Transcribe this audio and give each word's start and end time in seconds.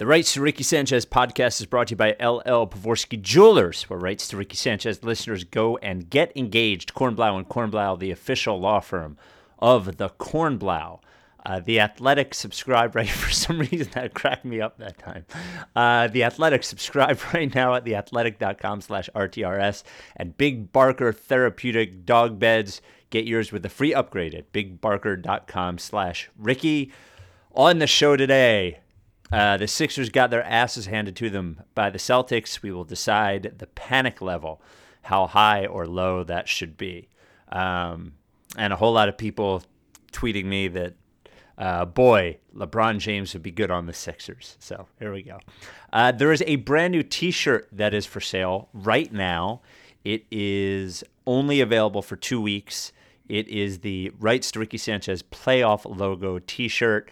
The 0.00 0.06
Rights 0.06 0.32
to 0.32 0.40
Ricky 0.40 0.62
Sanchez 0.62 1.04
podcast 1.04 1.60
is 1.60 1.66
brought 1.66 1.88
to 1.88 1.92
you 1.92 1.96
by 1.98 2.12
LL 2.12 2.64
Pavorsky 2.66 3.20
Jewelers, 3.20 3.82
where 3.82 3.98
Rights 3.98 4.28
to 4.28 4.38
Ricky 4.38 4.56
Sanchez 4.56 5.04
listeners 5.04 5.44
go 5.44 5.76
and 5.76 6.08
get 6.08 6.34
engaged. 6.34 6.94
Kornblau 6.94 7.36
and 7.36 7.46
Kornblau, 7.46 7.98
the 7.98 8.10
official 8.10 8.58
law 8.58 8.80
firm 8.80 9.18
of 9.58 9.98
the 9.98 10.08
Kornblau. 10.08 11.00
Uh, 11.44 11.60
the 11.60 11.80
Athletic 11.80 12.32
subscribe 12.32 12.96
right 12.96 13.10
for 13.10 13.30
some 13.30 13.58
reason 13.58 13.90
that 13.92 14.14
cracked 14.14 14.46
me 14.46 14.58
up 14.58 14.78
that 14.78 14.96
time. 14.96 15.26
Uh, 15.76 16.08
the 16.08 16.24
Athletic 16.24 16.64
subscribe 16.64 17.20
right 17.34 17.54
now 17.54 17.74
at 17.74 17.84
theathletic.com 17.84 18.80
slash 18.80 19.10
RTRS 19.14 19.82
and 20.16 20.34
Big 20.38 20.72
Barker 20.72 21.12
Therapeutic 21.12 22.06
Dog 22.06 22.38
Beds. 22.38 22.80
Get 23.10 23.26
yours 23.26 23.52
with 23.52 23.66
a 23.66 23.68
free 23.68 23.92
upgrade 23.92 24.34
at 24.34 24.50
bigbarker.com 24.50 25.76
slash 25.76 26.30
Ricky. 26.38 26.90
On 27.52 27.80
the 27.80 27.86
show 27.86 28.16
today, 28.16 28.78
uh, 29.32 29.56
the 29.56 29.68
Sixers 29.68 30.10
got 30.10 30.30
their 30.30 30.44
asses 30.44 30.86
handed 30.86 31.16
to 31.16 31.30
them 31.30 31.62
by 31.74 31.90
the 31.90 31.98
Celtics. 31.98 32.62
We 32.62 32.72
will 32.72 32.84
decide 32.84 33.54
the 33.58 33.66
panic 33.68 34.20
level, 34.20 34.60
how 35.02 35.26
high 35.26 35.66
or 35.66 35.86
low 35.86 36.24
that 36.24 36.48
should 36.48 36.76
be. 36.76 37.08
Um, 37.50 38.14
and 38.56 38.72
a 38.72 38.76
whole 38.76 38.92
lot 38.92 39.08
of 39.08 39.16
people 39.16 39.62
tweeting 40.12 40.46
me 40.46 40.68
that, 40.68 40.94
uh, 41.56 41.84
boy, 41.84 42.38
LeBron 42.54 42.98
James 42.98 43.32
would 43.34 43.42
be 43.42 43.50
good 43.50 43.70
on 43.70 43.86
the 43.86 43.92
Sixers. 43.92 44.56
So 44.58 44.86
here 44.98 45.12
we 45.12 45.22
go. 45.22 45.38
Uh, 45.92 46.10
there 46.12 46.32
is 46.32 46.42
a 46.46 46.56
brand 46.56 46.92
new 46.92 47.02
t 47.02 47.30
shirt 47.30 47.68
that 47.70 47.94
is 47.94 48.06
for 48.06 48.20
sale 48.20 48.68
right 48.72 49.12
now. 49.12 49.60
It 50.04 50.24
is 50.30 51.04
only 51.26 51.60
available 51.60 52.02
for 52.02 52.16
two 52.16 52.40
weeks. 52.40 52.92
It 53.28 53.46
is 53.46 53.80
the 53.80 54.10
Rights 54.18 54.50
to 54.52 54.58
Ricky 54.58 54.78
Sanchez 54.78 55.22
playoff 55.22 55.84
logo 55.84 56.40
t 56.40 56.66
shirt. 56.66 57.10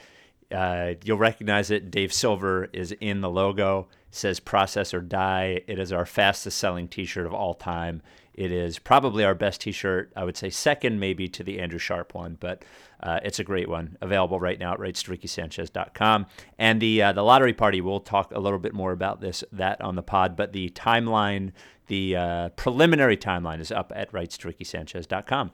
Uh, 0.52 0.94
you'll 1.04 1.18
recognize 1.18 1.70
it. 1.70 1.90
Dave 1.90 2.12
Silver 2.12 2.68
is 2.72 2.92
in 3.00 3.20
the 3.20 3.30
logo. 3.30 3.88
Says 4.10 4.40
"Process 4.40 4.94
or 4.94 5.00
Die." 5.00 5.60
It 5.66 5.78
is 5.78 5.92
our 5.92 6.06
fastest 6.06 6.58
selling 6.58 6.88
T-shirt 6.88 7.26
of 7.26 7.34
all 7.34 7.54
time. 7.54 8.02
It 8.38 8.52
is 8.52 8.78
probably 8.78 9.24
our 9.24 9.34
best 9.34 9.60
T-shirt. 9.60 10.12
I 10.14 10.24
would 10.24 10.36
say 10.36 10.48
second, 10.48 11.00
maybe 11.00 11.28
to 11.28 11.42
the 11.42 11.58
Andrew 11.58 11.80
Sharp 11.80 12.14
one, 12.14 12.36
but 12.38 12.64
uh, 13.02 13.18
it's 13.24 13.40
a 13.40 13.44
great 13.44 13.68
one. 13.68 13.98
Available 14.00 14.38
right 14.38 14.58
now 14.58 14.72
at 14.72 14.78
rightstoRickySanchez.com. 14.78 16.26
And 16.58 16.80
the 16.80 17.02
uh, 17.02 17.12
the 17.12 17.22
lottery 17.22 17.52
party. 17.52 17.80
We'll 17.80 18.00
talk 18.00 18.32
a 18.32 18.38
little 18.38 18.58
bit 18.58 18.72
more 18.72 18.92
about 18.92 19.20
this 19.20 19.42
that 19.52 19.80
on 19.80 19.96
the 19.96 20.02
pod, 20.02 20.36
but 20.36 20.52
the 20.52 20.70
timeline, 20.70 21.52
the 21.88 22.16
uh, 22.16 22.48
preliminary 22.50 23.16
timeline, 23.16 23.60
is 23.60 23.72
up 23.72 23.92
at 23.94 24.12
rightstoRickySanchez.com. 24.12 25.50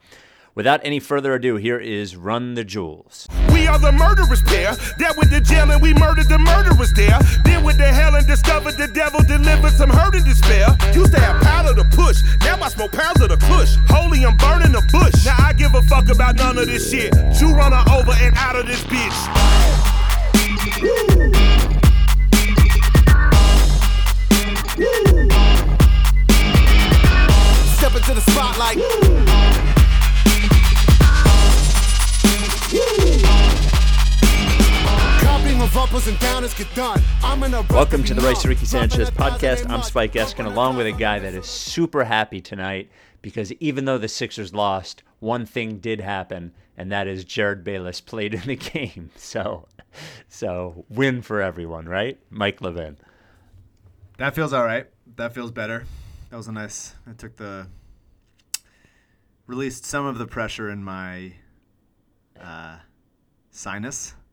Without 0.55 0.79
any 0.85 1.01
further 1.01 1.35
ado, 1.35 1.57
here 1.57 1.77
is 1.77 2.15
Run 2.15 2.53
the 2.53 2.63
Jewels. 2.63 3.27
We 3.51 3.67
are 3.67 3.77
the 3.77 3.91
murderers 3.91 4.41
pair 4.41 4.71
that 4.99 5.15
with 5.17 5.29
the 5.29 5.41
jail 5.41 5.69
and 5.69 5.81
we 5.81 5.93
murdered 5.93 6.29
the 6.29 6.39
murderers 6.39 6.93
there. 6.93 7.19
Then 7.43 7.65
with 7.65 7.77
the 7.77 7.91
hell 7.91 8.15
and 8.15 8.25
discovered 8.25 8.77
the 8.77 8.87
devil 8.87 9.19
delivered 9.19 9.73
some 9.73 9.89
hurt 9.89 10.15
and 10.15 10.23
despair. 10.23 10.71
Used 10.93 11.11
to 11.11 11.19
have 11.19 11.43
powder 11.43 11.75
to 11.75 11.83
push, 11.91 12.23
now 12.39 12.55
I 12.55 12.69
smoke 12.69 12.93
pounds 12.93 13.19
of 13.19 13.35
the 13.35 13.37
kush. 13.51 13.75
Holy, 13.91 14.23
I'm 14.23 14.37
burning 14.37 14.71
the 14.71 14.81
bush. 14.95 15.25
Now 15.25 15.35
I 15.37 15.51
give 15.51 15.75
a 15.75 15.81
fuck 15.91 16.07
about 16.07 16.37
none 16.37 16.57
of 16.57 16.67
this 16.67 16.89
shit. 16.89 17.13
You 17.41 17.51
run 17.51 17.73
her 17.73 17.83
over 17.91 18.15
and 18.15 18.33
out 18.37 18.55
of 18.55 18.65
this 18.65 18.81
bitch. 18.83 19.19
Step 20.71 21.14
Welcome 37.85 38.03
to 38.05 38.15
the 38.15 38.21
Rights 38.21 38.41
to 38.41 38.47
Ricky 38.47 38.65
Sanchez 38.65 39.11
podcast. 39.11 39.69
I'm 39.69 39.83
Spike 39.83 40.13
Eskin, 40.13 40.47
along 40.47 40.75
with 40.75 40.87
a 40.87 40.91
guy 40.91 41.19
that 41.19 41.35
is 41.35 41.45
super 41.45 42.03
happy 42.03 42.41
tonight 42.41 42.89
because 43.21 43.51
even 43.53 43.85
though 43.85 43.99
the 43.99 44.07
Sixers 44.07 44.55
lost, 44.55 45.03
one 45.19 45.45
thing 45.45 45.77
did 45.77 46.01
happen, 46.01 46.51
and 46.75 46.91
that 46.91 47.05
is 47.05 47.23
Jerryd 47.23 47.63
Bayless 47.63 48.01
played 48.01 48.33
in 48.33 48.41
the 48.41 48.55
game. 48.73 49.11
So, 49.15 49.67
so 50.27 50.83
win 50.89 51.21
for 51.21 51.43
everyone, 51.43 51.87
right? 51.87 52.17
Mike 52.31 52.59
Levin. 52.59 52.97
That 54.17 54.33
feels 54.33 54.51
all 54.51 54.65
right. 54.65 54.87
That 55.15 55.35
feels 55.35 55.51
better. 55.51 55.85
That 56.31 56.37
was 56.37 56.47
a 56.47 56.53
nice. 56.53 56.95
I 57.07 57.13
took 57.13 57.35
the 57.35 57.67
released 59.45 59.85
some 59.85 60.07
of 60.07 60.17
the 60.17 60.25
pressure 60.25 60.71
in 60.71 60.83
my 60.83 61.33
uh, 62.41 62.77
sinus. 63.51 64.15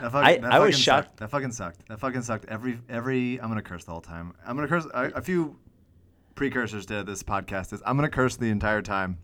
That 0.00 0.12
fuck- 0.12 0.24
I- 0.24 0.36
that 0.38 0.52
I 0.52 0.58
was 0.58 0.68
fucking 0.74 0.80
shocked- 0.82 1.06
Sucked. 1.08 1.16
That 1.18 1.30
fucking 1.30 1.52
sucked. 1.52 1.88
That 1.88 2.00
fucking 2.00 2.22
sucked. 2.22 2.44
Every 2.46 2.78
every 2.88 3.40
I'm 3.40 3.48
gonna 3.48 3.62
curse 3.62 3.84
the 3.84 3.92
whole 3.92 4.00
time. 4.00 4.32
I'm 4.46 4.56
gonna 4.56 4.68
curse. 4.68 4.86
A, 4.94 5.04
a 5.16 5.22
few 5.22 5.58
precursors 6.34 6.84
to 6.86 7.02
this 7.02 7.22
podcast 7.22 7.72
is 7.72 7.82
I'm 7.86 7.96
gonna 7.96 8.10
curse 8.10 8.36
the 8.36 8.50
entire 8.50 8.82
time, 8.82 9.18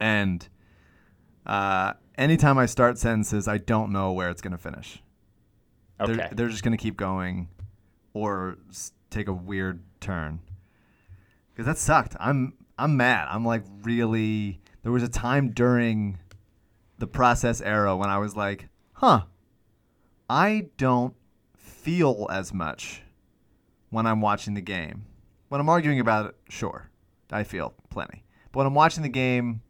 and 0.00 0.48
uh, 1.46 1.92
anytime 2.18 2.58
I 2.58 2.66
start 2.66 2.98
sentences, 2.98 3.46
I 3.46 3.58
don't 3.58 3.92
know 3.92 4.12
where 4.12 4.28
it's 4.30 4.42
gonna 4.42 4.58
finish. 4.58 5.02
Okay. 6.00 6.14
They're, 6.14 6.28
they're 6.32 6.48
just 6.48 6.62
gonna 6.64 6.76
keep 6.76 6.96
going, 6.96 7.48
or 8.12 8.58
take 9.10 9.28
a 9.28 9.32
weird 9.32 9.82
turn. 10.00 10.40
Because 11.52 11.66
that 11.66 11.78
sucked. 11.78 12.16
I'm 12.20 12.54
I'm 12.78 12.96
mad. 12.96 13.28
I'm 13.30 13.44
like 13.44 13.62
really. 13.82 14.60
There 14.82 14.92
was 14.92 15.02
a 15.02 15.08
time 15.08 15.50
during 15.50 16.18
the 16.98 17.06
process 17.06 17.60
era 17.60 17.96
when 17.96 18.08
I 18.10 18.18
was 18.18 18.36
like, 18.36 18.68
huh, 18.92 19.22
I 20.28 20.68
don't 20.76 21.14
feel 21.56 22.26
as 22.30 22.52
much 22.52 23.02
when 23.90 24.06
I'm 24.06 24.20
watching 24.20 24.54
the 24.54 24.60
game. 24.60 25.06
When 25.48 25.60
I'm 25.60 25.68
arguing 25.68 26.00
about 26.00 26.26
it, 26.26 26.34
sure, 26.48 26.90
I 27.30 27.44
feel 27.44 27.74
plenty. 27.90 28.24
But 28.50 28.58
when 28.58 28.66
I'm 28.66 28.74
watching 28.74 29.02
the 29.02 29.08
game, 29.08 29.62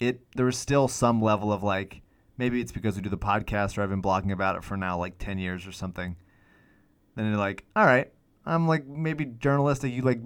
it 0.00 0.20
there 0.34 0.46
was 0.46 0.58
still 0.58 0.88
some 0.88 1.22
level 1.22 1.52
of 1.52 1.62
like 1.62 2.02
maybe 2.36 2.60
it's 2.60 2.72
because 2.72 2.96
we 2.96 3.02
do 3.02 3.10
the 3.10 3.18
podcast 3.18 3.78
or 3.78 3.82
I've 3.82 3.90
been 3.90 4.02
blogging 4.02 4.32
about 4.32 4.56
it 4.56 4.64
for 4.64 4.76
now 4.76 4.98
like 4.98 5.18
10 5.18 5.38
years 5.38 5.66
or 5.66 5.72
something. 5.72 6.16
Then 7.14 7.26
you're 7.26 7.36
like, 7.36 7.64
all 7.76 7.84
right, 7.84 8.10
I'm 8.44 8.66
like 8.66 8.86
maybe 8.86 9.26
journalistic. 9.26 9.92
You 9.92 10.02
like 10.02 10.20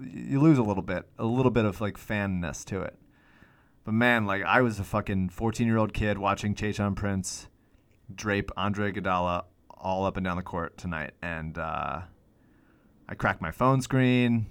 you 0.00 0.40
lose 0.40 0.58
a 0.58 0.62
little 0.62 0.82
bit, 0.82 1.08
a 1.18 1.24
little 1.24 1.50
bit 1.50 1.64
of 1.64 1.80
like 1.80 1.96
fanness 1.96 2.64
to 2.66 2.82
it. 2.82 2.98
But 3.84 3.94
man, 3.94 4.26
like 4.26 4.42
I 4.42 4.60
was 4.60 4.78
a 4.78 4.84
fucking 4.84 5.30
14 5.30 5.66
year 5.66 5.78
old 5.78 5.94
kid 5.94 6.18
watching 6.18 6.54
Tayshaun 6.54 6.94
Prince 6.94 7.48
drape 8.14 8.50
Andre 8.56 8.92
Iguodala 8.92 9.44
all 9.70 10.04
up 10.04 10.16
and 10.16 10.24
down 10.24 10.36
the 10.36 10.42
court 10.42 10.76
tonight, 10.76 11.12
and 11.22 11.56
uh, 11.58 12.00
I 13.08 13.14
cracked 13.14 13.40
my 13.40 13.50
phone 13.50 13.80
screen. 13.82 14.46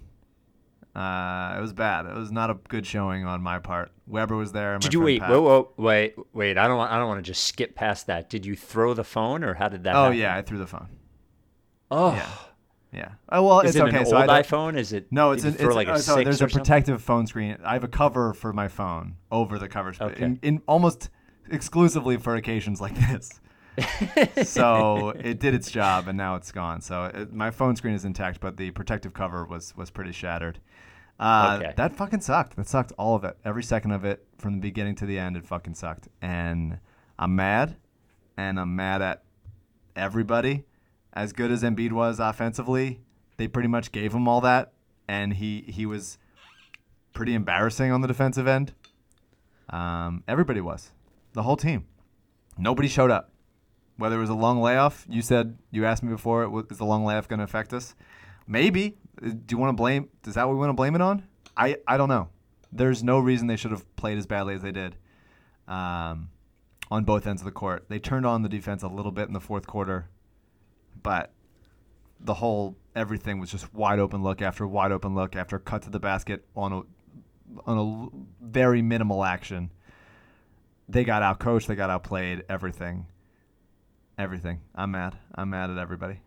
Uh, 0.96 1.56
it 1.58 1.62
was 1.62 1.72
bad. 1.72 2.06
It 2.08 2.16
was 2.16 2.32
not 2.32 2.50
a 2.50 2.56
good 2.68 2.86
showing 2.86 3.24
on 3.26 3.42
my 3.42 3.60
part. 3.60 3.92
Weber 4.08 4.36
was 4.36 4.52
there. 4.52 4.78
Did 4.80 4.94
you 4.94 5.02
wait? 5.02 5.22
Pat. 5.22 5.30
Whoa, 5.30 5.42
whoa, 5.42 5.72
wait, 5.78 6.16
wait! 6.34 6.58
I 6.58 6.68
don't 6.68 6.78
want. 6.78 6.92
I 6.92 6.98
don't 6.98 7.08
want 7.08 7.24
to 7.24 7.30
just 7.32 7.44
skip 7.46 7.76
past 7.76 8.08
that. 8.08 8.30
Did 8.30 8.46
you 8.46 8.56
throw 8.56 8.94
the 8.96 9.04
phone, 9.04 9.44
or 9.44 9.54
how 9.54 9.70
did 9.70 9.84
that? 9.84 9.96
Oh 9.96 10.06
happen? 10.06 10.18
yeah, 10.18 10.36
I 10.36 10.42
threw 10.42 10.58
the 10.58 10.68
phone. 10.68 10.88
Oh, 11.92 12.14
Yeah. 12.14 12.30
Yeah. 12.92 13.10
Oh 13.32 13.44
well, 13.44 13.60
is 13.62 13.76
it's 13.76 13.76
it 13.76 13.88
okay. 13.88 14.00
an 14.00 14.06
so 14.08 14.18
old 14.18 14.30
I 14.32 14.42
iPhone? 14.42 14.76
Is 14.76 14.94
it? 14.94 15.08
No, 15.12 15.32
it's 15.32 15.44
an, 15.44 15.54
it's 15.60 15.62
like 15.76 15.88
a 15.88 15.92
uh, 15.92 15.98
so 16.00 16.16
six 16.16 16.24
there's 16.26 16.36
a 16.38 16.40
something? 16.40 16.58
protective 16.58 17.04
phone 17.04 17.28
screen. 17.28 17.56
I 17.64 17.74
have 17.74 17.84
a 17.84 17.88
cover 17.88 18.34
for 18.34 18.52
my 18.52 18.68
phone 18.68 19.16
over 19.32 19.60
the 19.60 19.68
cover 19.70 19.94
Okay. 20.02 20.24
in, 20.24 20.40
in 20.42 20.62
almost 20.68 21.10
exclusively 21.52 22.18
for 22.18 22.34
occasions 22.36 22.82
like 22.82 22.96
this. 23.10 23.40
So 24.44 25.10
it 25.20 25.40
did 25.40 25.54
its 25.54 25.72
job, 25.72 26.08
and 26.08 26.18
now 26.18 26.36
it's 26.36 26.52
gone. 26.52 26.82
So 26.82 27.06
it, 27.06 27.34
my 27.34 27.52
phone 27.52 27.76
screen 27.76 27.94
is 27.94 28.06
intact, 28.06 28.40
but 28.40 28.58
the 28.58 28.72
protective 28.72 29.14
cover 29.14 29.46
was 29.46 29.76
was 29.76 29.90
pretty 29.90 30.12
shattered. 30.12 30.60
Uh, 31.20 31.60
Okay. 31.62 31.74
That 31.76 31.96
fucking 31.96 32.22
sucked. 32.22 32.56
That 32.56 32.68
sucked. 32.68 32.94
All 32.98 33.16
of 33.16 33.24
it. 33.24 33.38
Every 33.44 33.64
second 33.64 33.92
of 33.92 34.06
it, 34.06 34.26
from 34.38 34.54
the 34.54 34.60
beginning 34.62 34.96
to 34.96 35.06
the 35.06 35.20
end, 35.20 35.36
it 35.36 35.46
fucking 35.46 35.76
sucked. 35.76 36.08
And 36.22 36.80
I'm 37.18 37.36
mad, 37.36 37.76
and 38.38 38.60
I'm 38.60 38.76
mad 38.76 39.02
at 39.02 39.24
everybody. 39.96 40.64
As 41.14 41.34
good 41.34 41.52
as 41.52 41.64
Embiid 41.64 41.92
was 41.92 42.20
offensively, 42.20 43.02
they 43.38 43.48
pretty 43.48 43.68
much 43.68 43.92
gave 43.92 44.14
him 44.14 44.28
all 44.28 44.42
that, 44.42 44.74
and 45.08 45.34
he 45.34 45.62
he 45.68 45.86
was 45.86 46.18
pretty 47.14 47.34
embarrassing 47.34 47.92
on 47.92 48.02
the 48.02 48.08
defensive 48.08 48.48
end. 48.48 48.74
Um, 49.70 50.24
everybody 50.28 50.62
was, 50.62 50.92
the 51.34 51.44
whole 51.44 51.58
team. 51.58 51.86
Nobody 52.58 52.88
showed 52.88 53.12
up. 53.12 53.32
Whether 54.00 54.16
it 54.16 54.22
was 54.22 54.30
a 54.30 54.34
long 54.36 54.62
layoff, 54.62 55.06
you 55.10 55.22
said 55.22 55.58
you 55.72 55.86
asked 55.86 56.04
me 56.04 56.10
before, 56.10 56.66
is 56.72 56.78
the 56.78 56.86
long 56.86 57.04
layoff 57.04 57.28
going 57.28 57.40
to 57.40 57.44
affect 57.44 57.74
us? 57.74 57.96
Maybe. 58.48 58.98
Uh, 59.22 59.32
Do 59.32 59.52
you 59.52 59.58
want 59.58 59.70
to 59.70 59.74
blame? 59.78 60.08
Is 60.26 60.36
that 60.36 60.48
what 60.48 60.54
we 60.54 60.60
want 60.60 60.70
to 60.70 60.74
blame 60.74 60.96
it 60.96 61.02
on? 61.02 61.24
I 61.58 61.78
I 61.86 61.98
don't 61.98 62.08
know. 62.08 62.30
There's 62.72 63.04
no 63.04 63.20
reason 63.20 63.48
they 63.48 63.58
should 63.58 63.72
have 63.72 63.84
played 63.98 64.18
as 64.18 64.26
badly 64.26 64.56
as 64.56 64.62
they 64.62 64.72
did. 64.72 64.96
Um, 65.68 66.30
on 66.90 67.04
both 67.04 67.28
ends 67.28 67.42
of 67.42 67.46
the 67.46 67.52
court, 67.52 67.86
they 67.90 68.00
turned 68.00 68.26
on 68.26 68.42
the 68.42 68.50
defense 68.50 68.84
a 68.84 68.88
little 68.88 69.12
bit 69.12 69.28
in 69.28 69.34
the 69.34 69.42
fourth 69.42 69.68
quarter, 69.68 70.08
but 71.04 71.34
the 72.22 72.36
whole 72.36 72.78
everything 72.96 73.40
was 73.40 73.52
just 73.52 73.74
wide 73.74 74.00
open 74.00 74.24
look 74.24 74.42
after 74.42 74.66
wide 74.66 74.92
open 74.92 75.14
look 75.14 75.36
after 75.36 75.60
cut 75.60 75.82
to 75.84 75.90
the 75.90 76.00
basket 76.00 76.46
on 76.56 76.72
a 76.74 76.82
on 77.66 77.78
a 77.78 78.46
very 78.46 78.82
minimal 78.82 79.26
action. 79.26 79.72
They 80.88 81.04
got 81.04 81.22
out 81.22 81.40
coached, 81.40 81.68
they 81.68 81.76
got 81.76 81.90
outplayed, 81.90 82.44
everything. 82.50 83.06
Everything. 84.20 84.60
I'm 84.76 84.92
mad. 84.92 85.18
I'm 85.34 85.50
mad 85.50 85.70
at 85.70 85.78
everybody. 85.78 86.20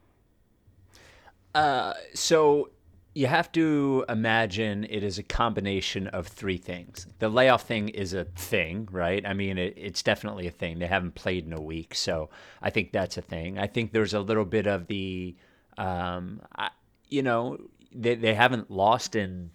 Uh, 1.55 1.93
so 2.15 2.71
you 3.15 3.27
have 3.27 3.53
to 3.53 4.07
imagine 4.09 4.85
it 4.89 5.03
is 5.03 5.19
a 5.19 5.23
combination 5.23 6.07
of 6.07 6.27
three 6.27 6.57
things. 6.57 7.07
The 7.19 7.29
layoff 7.29 7.67
thing 7.67 7.91
is 7.91 8.15
a 8.15 8.25
thing, 8.25 8.89
right? 8.91 9.25
I 9.27 9.35
mean, 9.35 9.59
it, 9.59 9.75
it's 9.77 10.03
definitely 10.03 10.47
a 10.47 10.51
thing. 10.51 10.79
They 10.79 10.87
haven't 10.87 11.15
played 11.15 11.45
in 11.45 11.53
a 11.53 11.61
week, 11.61 11.95
so 11.95 12.31
I 12.63 12.71
think 12.71 12.93
that's 12.93 13.19
a 13.19 13.23
thing. 13.23 13.59
I 13.59 13.67
think 13.67 13.93
there's 13.93 14.15
a 14.15 14.21
little 14.21 14.47
bit 14.47 14.67
of 14.67 14.87
the, 14.87 15.37
um, 15.77 16.41
I, 16.57 16.71
you 17.11 17.23
know, 17.23 17.59
they 17.95 18.15
they 18.15 18.33
haven't 18.33 18.71
lost 18.71 19.15
in 19.15 19.51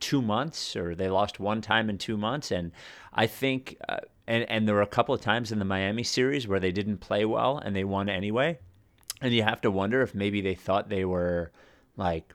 two 0.00 0.22
months, 0.22 0.74
or 0.76 0.94
they 0.94 1.10
lost 1.10 1.38
one 1.38 1.60
time 1.60 1.90
in 1.90 1.98
two 1.98 2.16
months, 2.16 2.50
and 2.50 2.72
I 3.12 3.26
think, 3.26 3.76
uh, 3.86 3.98
and 4.26 4.48
and 4.48 4.66
there 4.66 4.74
were 4.74 4.82
a 4.82 4.86
couple 4.86 5.14
of 5.14 5.20
times 5.20 5.52
in 5.52 5.58
the 5.58 5.64
Miami 5.64 6.02
series 6.02 6.46
where 6.46 6.60
they 6.60 6.72
didn't 6.72 6.98
play 6.98 7.24
well 7.24 7.58
and 7.58 7.74
they 7.74 7.84
won 7.84 8.08
anyway, 8.08 8.58
and 9.20 9.32
you 9.32 9.42
have 9.42 9.60
to 9.62 9.70
wonder 9.70 10.02
if 10.02 10.14
maybe 10.14 10.40
they 10.40 10.54
thought 10.54 10.88
they 10.88 11.04
were 11.04 11.52
like 11.96 12.34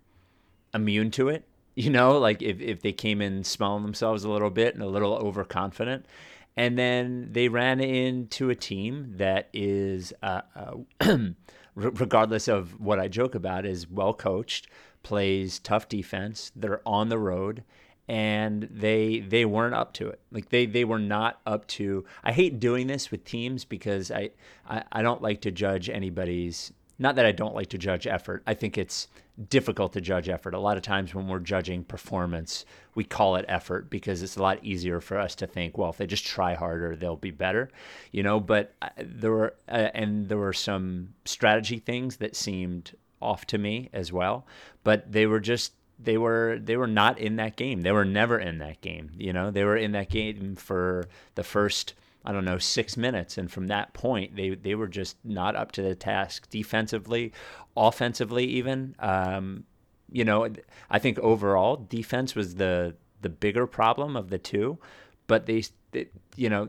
immune 0.73 1.11
to 1.11 1.29
it. 1.29 1.45
You 1.77 1.91
know, 1.91 2.17
like 2.17 2.41
if, 2.41 2.59
if 2.59 2.81
they 2.81 2.91
came 2.91 3.21
in 3.21 3.43
smelling 3.43 3.83
themselves 3.83 4.23
a 4.23 4.31
little 4.31 4.49
bit 4.49 4.73
and 4.73 4.81
a 4.81 4.87
little 4.87 5.13
overconfident. 5.13 6.07
And 6.55 6.75
then 6.75 7.29
they 7.31 7.49
ran 7.49 7.79
into 7.79 8.49
a 8.49 8.55
team 8.55 9.13
that 9.17 9.47
is, 9.53 10.11
uh, 10.23 10.41
uh, 10.55 11.17
regardless 11.75 12.47
of 12.47 12.79
what 12.79 12.99
I 12.99 13.07
joke 13.07 13.35
about, 13.35 13.63
is 13.63 13.87
well 13.87 14.15
coached, 14.15 14.67
plays 15.03 15.59
tough 15.59 15.87
defense. 15.87 16.51
They're 16.55 16.81
on 16.83 17.09
the 17.09 17.19
road, 17.19 17.63
and 18.07 18.67
they 18.71 19.19
they 19.19 19.45
weren't 19.45 19.75
up 19.75 19.93
to 19.93 20.07
it. 20.07 20.19
Like 20.31 20.49
they 20.49 20.65
they 20.65 20.85
were 20.85 20.99
not 20.99 21.41
up 21.45 21.67
to. 21.67 22.05
I 22.23 22.31
hate 22.31 22.59
doing 22.59 22.87
this 22.87 23.11
with 23.11 23.25
teams 23.25 23.65
because 23.65 24.11
I 24.11 24.31
I, 24.67 24.83
I 24.91 25.01
don't 25.01 25.21
like 25.21 25.41
to 25.41 25.51
judge 25.51 25.89
anybody's. 25.89 26.71
Not 26.99 27.15
that 27.15 27.25
I 27.25 27.31
don't 27.31 27.53
like 27.53 27.69
to 27.69 27.77
judge 27.77 28.07
effort. 28.07 28.41
I 28.47 28.55
think 28.55 28.77
it's 28.77 29.07
difficult 29.49 29.93
to 29.93 30.01
judge 30.01 30.29
effort. 30.29 30.55
A 30.55 30.59
lot 30.59 30.77
of 30.77 30.83
times 30.83 31.13
when 31.13 31.27
we're 31.27 31.39
judging 31.39 31.83
performance, 31.83 32.65
we 32.95 33.03
call 33.03 33.35
it 33.35 33.45
effort 33.47 33.87
because 33.89 34.23
it's 34.23 34.35
a 34.35 34.41
lot 34.41 34.63
easier 34.63 34.99
for 34.99 35.19
us 35.19 35.35
to 35.35 35.45
think, 35.45 35.77
well, 35.77 35.91
if 35.91 35.97
they 35.97 36.07
just 36.07 36.25
try 36.25 36.55
harder, 36.55 36.95
they'll 36.95 37.15
be 37.15 37.29
better, 37.29 37.69
you 38.11 38.23
know. 38.23 38.39
But 38.39 38.73
uh, 38.81 38.89
there 38.97 39.31
were 39.31 39.55
uh, 39.69 39.89
and 39.93 40.27
there 40.27 40.39
were 40.39 40.53
some 40.53 41.09
strategy 41.25 41.77
things 41.77 42.17
that 42.17 42.35
seemed 42.35 42.95
off 43.21 43.45
to 43.47 43.57
me 43.57 43.89
as 43.93 44.11
well, 44.13 44.45
but 44.83 45.11
they 45.11 45.25
were 45.25 45.39
just 45.39 45.73
they 45.99 46.17
were 46.17 46.59
they 46.61 46.77
were 46.77 46.87
not 46.87 47.19
in 47.19 47.37
that 47.37 47.55
game. 47.55 47.81
They 47.81 47.91
were 47.91 48.05
never 48.05 48.39
in 48.39 48.59
that 48.59 48.81
game, 48.81 49.11
you 49.17 49.33
know. 49.33 49.51
They 49.51 49.63
were 49.63 49.77
in 49.77 49.91
that 49.93 50.09
game 50.09 50.55
for 50.55 51.07
the 51.35 51.43
first 51.43 51.93
I 52.27 52.33
don't 52.33 52.43
know, 52.43 52.57
six 52.57 52.97
minutes. 52.97 53.37
And 53.37 53.49
from 53.49 53.67
that 53.67 53.93
point, 53.93 54.35
they, 54.35 54.49
they 54.49 54.75
were 54.75 54.89
just 54.89 55.15
not 55.23 55.55
up 55.55 55.71
to 55.71 55.81
the 55.81 55.95
task 55.95 56.49
defensively, 56.49 57.31
offensively, 57.77 58.43
even. 58.43 58.95
Um, 58.99 59.63
you 60.11 60.25
know, 60.25 60.49
I 60.89 60.99
think 60.99 61.19
overall 61.19 61.77
defense 61.89 62.35
was 62.35 62.55
the 62.55 62.95
the 63.21 63.29
bigger 63.29 63.65
problem 63.65 64.15
of 64.15 64.29
the 64.29 64.37
two, 64.37 64.77
but 65.25 65.45
they, 65.45 65.63
they 65.91 66.09
you 66.35 66.49
know, 66.49 66.67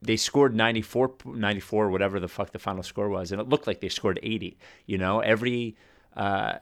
they 0.00 0.16
scored 0.16 0.54
94, 0.54 1.14
94, 1.24 1.90
whatever 1.90 2.20
the 2.20 2.28
fuck 2.28 2.52
the 2.52 2.58
final 2.58 2.82
score 2.82 3.08
was, 3.08 3.32
and 3.32 3.40
it 3.40 3.48
looked 3.48 3.66
like 3.66 3.80
they 3.80 3.88
scored 3.88 4.20
80. 4.22 4.56
You 4.86 4.98
know, 4.98 5.18
every 5.18 5.76
uh, 6.16 6.58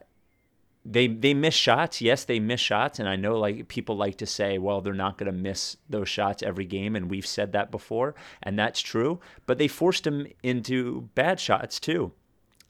they 0.84 1.06
they 1.06 1.32
miss 1.32 1.54
shots. 1.54 2.00
Yes, 2.00 2.24
they 2.24 2.38
miss 2.38 2.60
shots, 2.60 2.98
and 2.98 3.08
I 3.08 3.16
know 3.16 3.38
like 3.38 3.68
people 3.68 3.96
like 3.96 4.18
to 4.18 4.26
say, 4.26 4.58
well, 4.58 4.80
they're 4.80 4.92
not 4.92 5.16
going 5.16 5.32
to 5.32 5.38
miss 5.38 5.76
those 5.88 6.08
shots 6.08 6.42
every 6.42 6.66
game, 6.66 6.94
and 6.94 7.10
we've 7.10 7.26
said 7.26 7.52
that 7.52 7.70
before, 7.70 8.14
and 8.42 8.58
that's 8.58 8.80
true. 8.80 9.20
But 9.46 9.58
they 9.58 9.68
forced 9.68 10.04
them 10.04 10.26
into 10.42 11.08
bad 11.14 11.40
shots 11.40 11.80
too. 11.80 12.12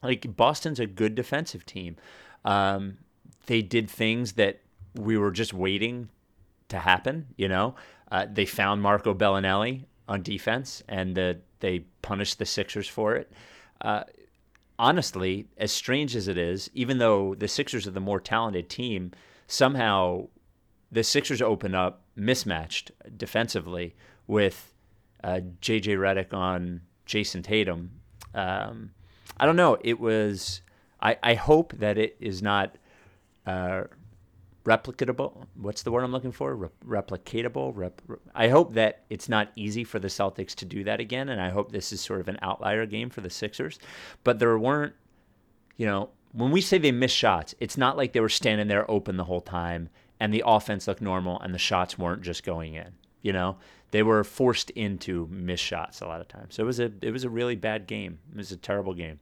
Like 0.02 0.36
Boston's 0.36 0.78
a 0.78 0.86
good 0.86 1.14
defensive 1.14 1.66
team. 1.66 1.96
Um, 2.44 2.98
they 3.46 3.62
did 3.62 3.90
things 3.90 4.34
that 4.34 4.60
we 4.94 5.18
were 5.18 5.30
just 5.30 5.52
waiting 5.52 6.08
to 6.68 6.78
happen. 6.78 7.26
You 7.36 7.48
know, 7.48 7.74
uh, 8.12 8.26
they 8.30 8.46
found 8.46 8.80
Marco 8.80 9.12
Belinelli 9.12 9.84
on 10.06 10.22
defense, 10.22 10.82
and 10.88 11.16
the, 11.16 11.40
they 11.60 11.80
punished 12.02 12.38
the 12.38 12.46
Sixers 12.46 12.88
for 12.88 13.16
it. 13.16 13.32
Uh, 13.80 14.04
honestly, 14.78 15.46
as 15.56 15.72
strange 15.72 16.16
as 16.16 16.28
it 16.28 16.38
is, 16.38 16.70
even 16.74 16.98
though 16.98 17.34
the 17.34 17.48
Sixers 17.48 17.86
are 17.86 17.92
the 17.92 18.00
more 18.00 18.20
talented 18.20 18.68
team, 18.68 19.12
somehow 19.46 20.28
the 20.90 21.04
Sixers 21.04 21.42
open 21.42 21.74
up 21.74 22.02
mismatched 22.16 22.90
defensively 23.16 23.94
with 24.26 24.72
uh, 25.22 25.40
JJ 25.60 25.96
Redick 25.98 26.32
on 26.32 26.82
Jayson 27.06 27.42
Tatum. 27.42 27.90
Um, 28.34 28.90
I 29.36 29.46
don't 29.46 29.56
know. 29.56 29.78
It 29.82 29.98
was. 30.00 30.62
I, 31.00 31.18
I 31.22 31.34
hope 31.34 31.72
that 31.74 31.98
it 31.98 32.16
is 32.20 32.42
not 32.42 32.76
uh, 33.46 33.84
replicatable. 34.64 35.46
What's 35.56 35.82
the 35.82 35.90
word 35.90 36.04
I'm 36.04 36.12
looking 36.12 36.32
for? 36.32 36.54
Re- 36.54 36.68
replicatable. 36.86 37.72
Rep- 37.74 38.02
I 38.34 38.48
hope 38.48 38.74
that 38.74 39.04
it's 39.10 39.28
not 39.28 39.50
easy 39.56 39.84
for 39.84 39.98
the 39.98 40.08
Celtics 40.08 40.54
to 40.56 40.64
do 40.64 40.84
that 40.84 41.00
again, 41.00 41.28
and 41.28 41.40
I 41.40 41.50
hope 41.50 41.70
this 41.72 41.92
is 41.92 42.00
sort 42.00 42.20
of 42.20 42.28
an 42.28 42.38
outlier 42.42 42.86
game 42.86 43.10
for 43.10 43.20
the 43.20 43.30
Sixers. 43.30 43.78
But 44.24 44.38
there 44.38 44.58
weren't, 44.58 44.94
you 45.76 45.86
know, 45.86 46.10
when 46.32 46.50
we 46.50 46.60
say 46.60 46.78
they 46.78 46.92
missed 46.92 47.16
shots, 47.16 47.54
it's 47.60 47.76
not 47.76 47.96
like 47.96 48.12
they 48.12 48.20
were 48.20 48.28
standing 48.28 48.66
there 48.68 48.90
open 48.90 49.16
the 49.16 49.24
whole 49.24 49.40
time 49.40 49.88
and 50.18 50.32
the 50.32 50.42
offense 50.46 50.88
looked 50.88 51.00
normal 51.02 51.40
and 51.40 51.54
the 51.54 51.58
shots 51.58 51.98
weren't 51.98 52.22
just 52.22 52.44
going 52.44 52.74
in. 52.74 52.92
You 53.22 53.32
know, 53.32 53.56
they 53.92 54.02
were 54.02 54.24
forced 54.24 54.70
into 54.70 55.28
missed 55.30 55.62
shots 55.62 56.00
a 56.00 56.06
lot 56.06 56.20
of 56.20 56.28
times. 56.28 56.54
So 56.56 56.62
it 56.62 56.66
was 56.66 56.80
a 56.80 56.90
it 57.02 57.10
was 57.12 57.24
a 57.24 57.30
really 57.30 57.54
bad 57.56 57.86
game. 57.86 58.18
It 58.32 58.38
was 58.38 58.50
a 58.52 58.56
terrible 58.56 58.94
game. 58.94 59.20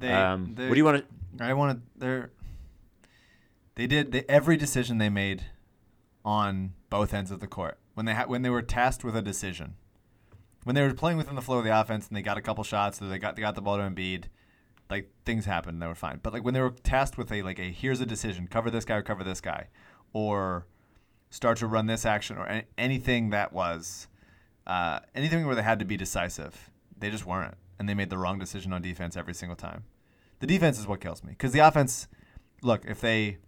They, 0.00 0.12
Um, 0.12 0.54
what 0.56 0.70
do 0.70 0.76
you 0.76 0.84
want 0.84 1.04
to? 1.38 1.44
I 1.44 1.52
want 1.54 1.78
to. 1.78 1.82
They're. 1.98 2.30
They 3.80 3.86
did 3.86 4.26
every 4.28 4.58
decision 4.58 4.98
they 4.98 5.08
made 5.08 5.46
on 6.22 6.74
both 6.90 7.14
ends 7.14 7.30
of 7.30 7.40
the 7.40 7.46
court 7.46 7.78
when 7.94 8.04
they 8.04 8.12
ha- 8.12 8.26
when 8.26 8.42
they 8.42 8.50
were 8.50 8.60
tasked 8.60 9.04
with 9.04 9.16
a 9.16 9.22
decision. 9.22 9.76
When 10.64 10.74
they 10.74 10.82
were 10.82 10.92
playing 10.92 11.16
within 11.16 11.34
the 11.34 11.40
flow 11.40 11.56
of 11.56 11.64
the 11.64 11.80
offense 11.80 12.06
and 12.06 12.14
they 12.14 12.20
got 12.20 12.36
a 12.36 12.42
couple 12.42 12.62
shots, 12.62 13.00
or 13.00 13.08
they 13.08 13.18
got 13.18 13.36
they 13.36 13.40
got 13.40 13.54
the 13.54 13.62
ball 13.62 13.78
to 13.78 13.82
Embiid, 13.82 14.24
like 14.90 15.10
things 15.24 15.46
happened, 15.46 15.76
and 15.76 15.82
they 15.82 15.86
were 15.86 15.94
fine. 15.94 16.20
But 16.22 16.34
like 16.34 16.44
when 16.44 16.52
they 16.52 16.60
were 16.60 16.72
tasked 16.72 17.16
with 17.16 17.32
a 17.32 17.40
like 17.40 17.58
a 17.58 17.72
here's 17.72 18.02
a 18.02 18.04
decision, 18.04 18.48
cover 18.48 18.70
this 18.70 18.84
guy 18.84 18.96
or 18.96 19.02
cover 19.02 19.24
this 19.24 19.40
guy, 19.40 19.68
or 20.12 20.66
start 21.30 21.56
to 21.56 21.66
run 21.66 21.86
this 21.86 22.04
action 22.04 22.36
or 22.36 22.44
a- 22.44 22.66
anything 22.76 23.30
that 23.30 23.50
was 23.50 24.08
uh, 24.66 25.00
anything 25.14 25.46
where 25.46 25.56
they 25.56 25.62
had 25.62 25.78
to 25.78 25.86
be 25.86 25.96
decisive, 25.96 26.68
they 26.98 27.08
just 27.08 27.24
weren't, 27.24 27.54
and 27.78 27.88
they 27.88 27.94
made 27.94 28.10
the 28.10 28.18
wrong 28.18 28.38
decision 28.38 28.74
on 28.74 28.82
defense 28.82 29.16
every 29.16 29.32
single 29.32 29.56
time. 29.56 29.84
The 30.40 30.46
defense 30.46 30.78
is 30.78 30.86
what 30.86 31.00
kills 31.00 31.24
me 31.24 31.30
because 31.30 31.52
the 31.52 31.60
offense. 31.60 32.08
Look, 32.62 32.84
if 32.84 33.00
they, 33.00 33.38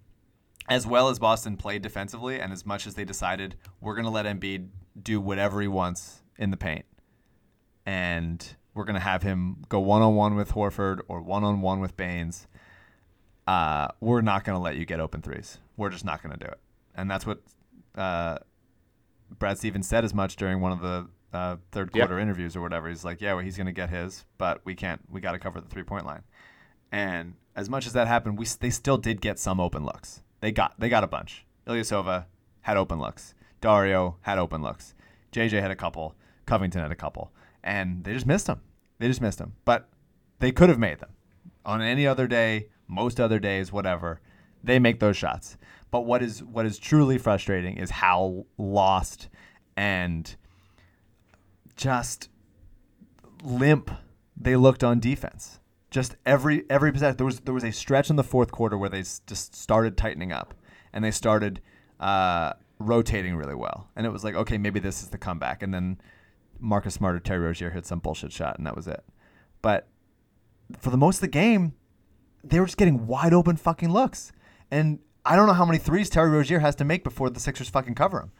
as 0.68 0.86
well 0.86 1.08
as 1.08 1.18
Boston 1.18 1.56
played 1.56 1.82
defensively, 1.82 2.40
and 2.40 2.52
as 2.52 2.64
much 2.64 2.86
as 2.86 2.94
they 2.94 3.04
decided 3.04 3.56
we're 3.80 3.94
going 3.94 4.04
to 4.04 4.10
let 4.10 4.26
Embiid 4.26 4.68
do 5.00 5.20
whatever 5.20 5.60
he 5.60 5.68
wants 5.68 6.22
in 6.38 6.50
the 6.50 6.56
paint, 6.56 6.84
and 7.86 8.56
we're 8.74 8.84
going 8.84 8.94
to 8.94 9.00
have 9.00 9.22
him 9.22 9.62
go 9.68 9.80
one 9.80 10.02
on 10.02 10.14
one 10.14 10.34
with 10.34 10.52
Horford 10.52 11.00
or 11.08 11.20
one 11.20 11.44
on 11.44 11.60
one 11.60 11.80
with 11.80 11.96
Baynes, 11.96 12.46
uh, 13.46 13.88
we're 14.00 14.20
not 14.20 14.44
going 14.44 14.56
to 14.56 14.62
let 14.62 14.76
you 14.76 14.84
get 14.84 15.00
open 15.00 15.20
threes. 15.20 15.58
We're 15.76 15.90
just 15.90 16.04
not 16.04 16.22
going 16.22 16.38
to 16.38 16.44
do 16.44 16.50
it, 16.50 16.58
and 16.94 17.10
that's 17.10 17.26
what 17.26 17.40
uh, 17.96 18.38
Brad 19.38 19.58
Stevens 19.58 19.88
said 19.88 20.04
as 20.04 20.14
much 20.14 20.36
during 20.36 20.60
one 20.60 20.72
of 20.72 20.80
the 20.80 21.08
uh, 21.32 21.56
third 21.70 21.92
quarter 21.92 22.18
interviews 22.18 22.56
or 22.56 22.60
whatever. 22.60 22.88
He's 22.88 23.04
like, 23.04 23.20
yeah, 23.20 23.34
well, 23.34 23.44
he's 23.44 23.56
going 23.56 23.66
to 23.66 23.72
get 23.72 23.90
his, 23.90 24.24
but 24.38 24.60
we 24.64 24.74
can't. 24.74 25.00
We 25.10 25.20
got 25.20 25.32
to 25.32 25.38
cover 25.38 25.60
the 25.60 25.68
three 25.68 25.82
point 25.82 26.06
line. 26.06 26.22
And 26.90 27.34
as 27.56 27.70
much 27.70 27.86
as 27.86 27.94
that 27.94 28.06
happened, 28.06 28.38
we 28.38 28.46
they 28.60 28.70
still 28.70 28.98
did 28.98 29.20
get 29.20 29.38
some 29.38 29.60
open 29.60 29.84
looks. 29.84 30.22
They 30.42 30.50
got 30.50 30.78
they 30.78 30.88
got 30.88 31.04
a 31.04 31.06
bunch. 31.06 31.46
Ilyasova 31.66 32.26
had 32.62 32.76
open 32.76 32.98
looks. 32.98 33.34
Dario 33.60 34.16
had 34.22 34.38
open 34.38 34.60
looks. 34.60 34.94
JJ 35.32 35.62
had 35.62 35.70
a 35.70 35.76
couple. 35.76 36.16
Covington 36.46 36.82
had 36.82 36.90
a 36.90 36.96
couple, 36.96 37.32
and 37.62 38.02
they 38.02 38.12
just 38.12 38.26
missed 38.26 38.46
them. 38.46 38.60
They 38.98 39.06
just 39.06 39.20
missed 39.20 39.38
them. 39.38 39.54
But 39.64 39.88
they 40.40 40.50
could 40.50 40.68
have 40.68 40.80
made 40.80 40.98
them 40.98 41.10
on 41.64 41.80
any 41.80 42.08
other 42.08 42.26
day, 42.26 42.66
most 42.88 43.20
other 43.20 43.38
days, 43.38 43.72
whatever. 43.72 44.20
They 44.64 44.80
make 44.80 44.98
those 44.98 45.16
shots. 45.16 45.56
But 45.92 46.00
what 46.00 46.24
is 46.24 46.42
what 46.42 46.66
is 46.66 46.76
truly 46.76 47.18
frustrating 47.18 47.76
is 47.76 47.90
how 47.90 48.46
lost 48.58 49.28
and 49.76 50.34
just 51.76 52.28
limp 53.44 53.92
they 54.36 54.56
looked 54.56 54.82
on 54.82 54.98
defense. 54.98 55.60
Just 55.92 56.16
every 56.26 56.64
every 56.68 56.90
possession. 56.90 57.18
There 57.18 57.26
was 57.26 57.40
there 57.40 57.54
was 57.54 57.64
a 57.64 57.70
stretch 57.70 58.10
in 58.10 58.16
the 58.16 58.24
fourth 58.24 58.50
quarter 58.50 58.76
where 58.76 58.88
they 58.88 59.02
just 59.02 59.54
started 59.54 59.96
tightening 59.96 60.32
up 60.32 60.54
and 60.92 61.04
they 61.04 61.10
started 61.10 61.60
uh, 62.00 62.54
rotating 62.78 63.36
really 63.36 63.54
well. 63.54 63.88
And 63.94 64.06
it 64.06 64.10
was 64.10 64.24
like, 64.24 64.34
okay, 64.34 64.58
maybe 64.58 64.80
this 64.80 65.02
is 65.02 65.10
the 65.10 65.18
comeback. 65.18 65.62
And 65.62 65.72
then 65.72 66.00
Marcus 66.58 66.94
Smart 66.94 67.16
or 67.16 67.20
Terry 67.20 67.40
Rozier 67.40 67.70
hit 67.70 67.86
some 67.86 67.98
bullshit 67.98 68.32
shot, 68.32 68.56
and 68.56 68.66
that 68.66 68.74
was 68.74 68.88
it. 68.88 69.04
But 69.60 69.88
for 70.78 70.90
the 70.90 70.96
most 70.96 71.16
of 71.16 71.20
the 71.22 71.28
game, 71.28 71.74
they 72.42 72.58
were 72.58 72.66
just 72.66 72.78
getting 72.78 73.06
wide 73.06 73.34
open 73.34 73.56
fucking 73.56 73.90
looks. 73.90 74.32
And 74.70 74.98
I 75.24 75.36
don't 75.36 75.46
know 75.46 75.52
how 75.52 75.66
many 75.66 75.78
threes 75.78 76.10
Terry 76.10 76.30
Rozier 76.30 76.60
has 76.60 76.74
to 76.76 76.84
make 76.84 77.04
before 77.04 77.30
the 77.30 77.40
Sixers 77.40 77.68
fucking 77.68 77.94
cover 77.94 78.20
him. 78.20 78.32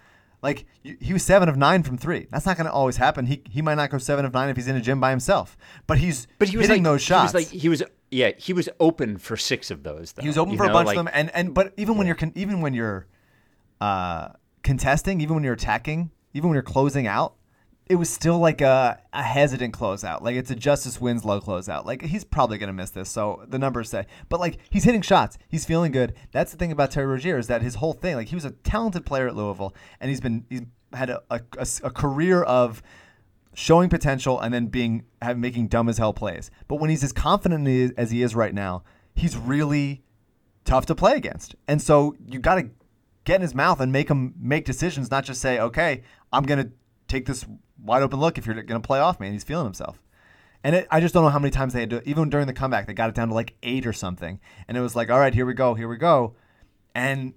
Like 0.42 0.66
he 0.82 1.12
was 1.12 1.22
seven 1.22 1.48
of 1.48 1.56
nine 1.56 1.84
from 1.84 1.96
three. 1.96 2.26
That's 2.32 2.44
not 2.46 2.56
going 2.56 2.66
to 2.66 2.72
always 2.72 2.96
happen. 2.96 3.26
He 3.26 3.42
he 3.48 3.62
might 3.62 3.76
not 3.76 3.90
go 3.90 3.98
seven 3.98 4.24
of 4.24 4.34
nine 4.34 4.48
if 4.48 4.56
he's 4.56 4.66
in 4.66 4.74
a 4.76 4.80
gym 4.80 5.00
by 5.00 5.10
himself. 5.10 5.56
But 5.86 5.98
he's 5.98 6.26
But 6.38 6.48
he 6.48 6.56
was 6.56 6.66
hitting 6.66 6.82
like, 6.82 6.92
those 6.92 7.02
shots. 7.02 7.32
He 7.32 7.36
was 7.36 7.52
like 7.52 7.60
he 7.62 7.68
was 7.68 7.82
yeah 8.10 8.32
he 8.36 8.52
was 8.52 8.68
open 8.80 9.18
for 9.18 9.36
six 9.36 9.70
of 9.70 9.84
those. 9.84 10.12
Though, 10.12 10.22
He 10.22 10.28
was 10.28 10.36
open 10.36 10.52
you 10.52 10.58
for 10.58 10.64
a 10.64 10.72
bunch 10.72 10.88
like- 10.88 10.96
of 10.98 11.04
them, 11.04 11.12
and 11.14 11.30
and 11.34 11.54
but 11.54 11.72
even 11.76 11.96
when 11.96 12.06
you're 12.08 12.16
con- 12.16 12.32
even 12.34 12.60
when 12.60 12.74
you're 12.74 13.06
uh, 13.80 14.30
contesting, 14.62 15.20
even 15.20 15.34
when 15.36 15.44
you're 15.44 15.54
attacking, 15.54 16.10
even 16.34 16.50
when 16.50 16.54
you're 16.54 16.62
closing 16.62 17.06
out, 17.06 17.34
it 17.86 17.96
was 17.96 18.08
still 18.08 18.38
like 18.38 18.60
a, 18.60 19.00
a 19.12 19.22
hesitant 19.22 19.74
closeout. 19.74 20.22
Like 20.22 20.36
it's 20.36 20.50
a 20.50 20.54
Justice 20.54 21.00
Winslow 21.00 21.40
closeout. 21.40 21.84
Like 21.84 22.02
he's 22.02 22.24
probably 22.24 22.58
gonna 22.58 22.72
miss 22.72 22.90
this, 22.90 23.10
so 23.10 23.44
the 23.48 23.58
numbers 23.58 23.90
say. 23.90 24.06
But 24.28 24.40
like 24.40 24.58
he's 24.70 24.84
hitting 24.84 25.02
shots, 25.02 25.38
he's 25.48 25.64
feeling 25.64 25.92
good. 25.92 26.14
That's 26.30 26.52
the 26.52 26.58
thing 26.58 26.72
about 26.72 26.90
Terry 26.90 27.06
Rozier 27.06 27.38
is 27.38 27.48
that 27.48 27.62
his 27.62 27.76
whole 27.76 27.92
thing, 27.92 28.16
like 28.16 28.28
he 28.28 28.34
was 28.34 28.44
a 28.44 28.52
talented 28.52 29.04
player 29.04 29.28
at 29.28 29.36
Louisville, 29.36 29.74
and 30.00 30.08
he's 30.08 30.20
been 30.20 30.46
he's 30.48 30.62
had 30.92 31.10
a 31.10 31.90
career 31.90 32.42
of 32.42 32.82
showing 33.54 33.88
potential 33.88 34.40
and 34.40 34.52
then 34.52 34.66
being 34.66 35.04
have, 35.20 35.38
making 35.38 35.68
dumb 35.68 35.88
as 35.88 35.98
hell 35.98 36.12
plays. 36.12 36.50
But 36.68 36.76
when 36.76 36.90
he's 36.90 37.04
as 37.04 37.12
confident 37.12 37.94
as 37.98 38.10
he 38.10 38.22
is 38.22 38.34
right 38.34 38.54
now, 38.54 38.84
he's 39.14 39.36
really 39.36 40.02
tough 40.64 40.86
to 40.86 40.94
play 40.94 41.14
against. 41.14 41.54
And 41.68 41.82
so 41.82 42.14
you 42.26 42.38
got 42.38 42.56
to 42.56 42.70
get 43.24 43.36
in 43.36 43.42
his 43.42 43.54
mouth 43.54 43.80
and 43.80 43.92
make 43.92 44.08
him 44.08 44.34
make 44.38 44.64
decisions, 44.64 45.10
not 45.10 45.24
just 45.24 45.40
say, 45.40 45.58
"Okay, 45.58 46.02
I'm 46.32 46.44
to 46.44 46.72
take 47.08 47.26
this 47.26 47.44
wide 47.82 48.02
open 48.02 48.20
look 48.20 48.38
if 48.38 48.46
you're 48.46 48.54
going 48.54 48.80
to 48.80 48.86
play 48.86 49.00
off 49.00 49.20
me." 49.20 49.26
And 49.26 49.34
he's 49.34 49.44
feeling 49.44 49.66
himself. 49.66 50.00
And 50.64 50.76
it, 50.76 50.86
I 50.90 51.00
just 51.00 51.12
don't 51.12 51.24
know 51.24 51.30
how 51.30 51.38
many 51.38 51.50
times 51.50 51.72
they 51.72 51.80
had 51.80 51.90
to, 51.90 52.08
even 52.08 52.30
during 52.30 52.46
the 52.46 52.52
comeback, 52.52 52.86
they 52.86 52.94
got 52.94 53.08
it 53.08 53.16
down 53.16 53.28
to 53.28 53.34
like 53.34 53.54
eight 53.62 53.84
or 53.84 53.92
something. 53.92 54.38
And 54.68 54.76
it 54.76 54.80
was 54.80 54.94
like, 54.94 55.10
all 55.10 55.18
right, 55.18 55.34
here 55.34 55.44
we 55.44 55.54
go, 55.54 55.74
here 55.74 55.88
we 55.88 55.96
go. 55.96 56.36
And 56.94 57.34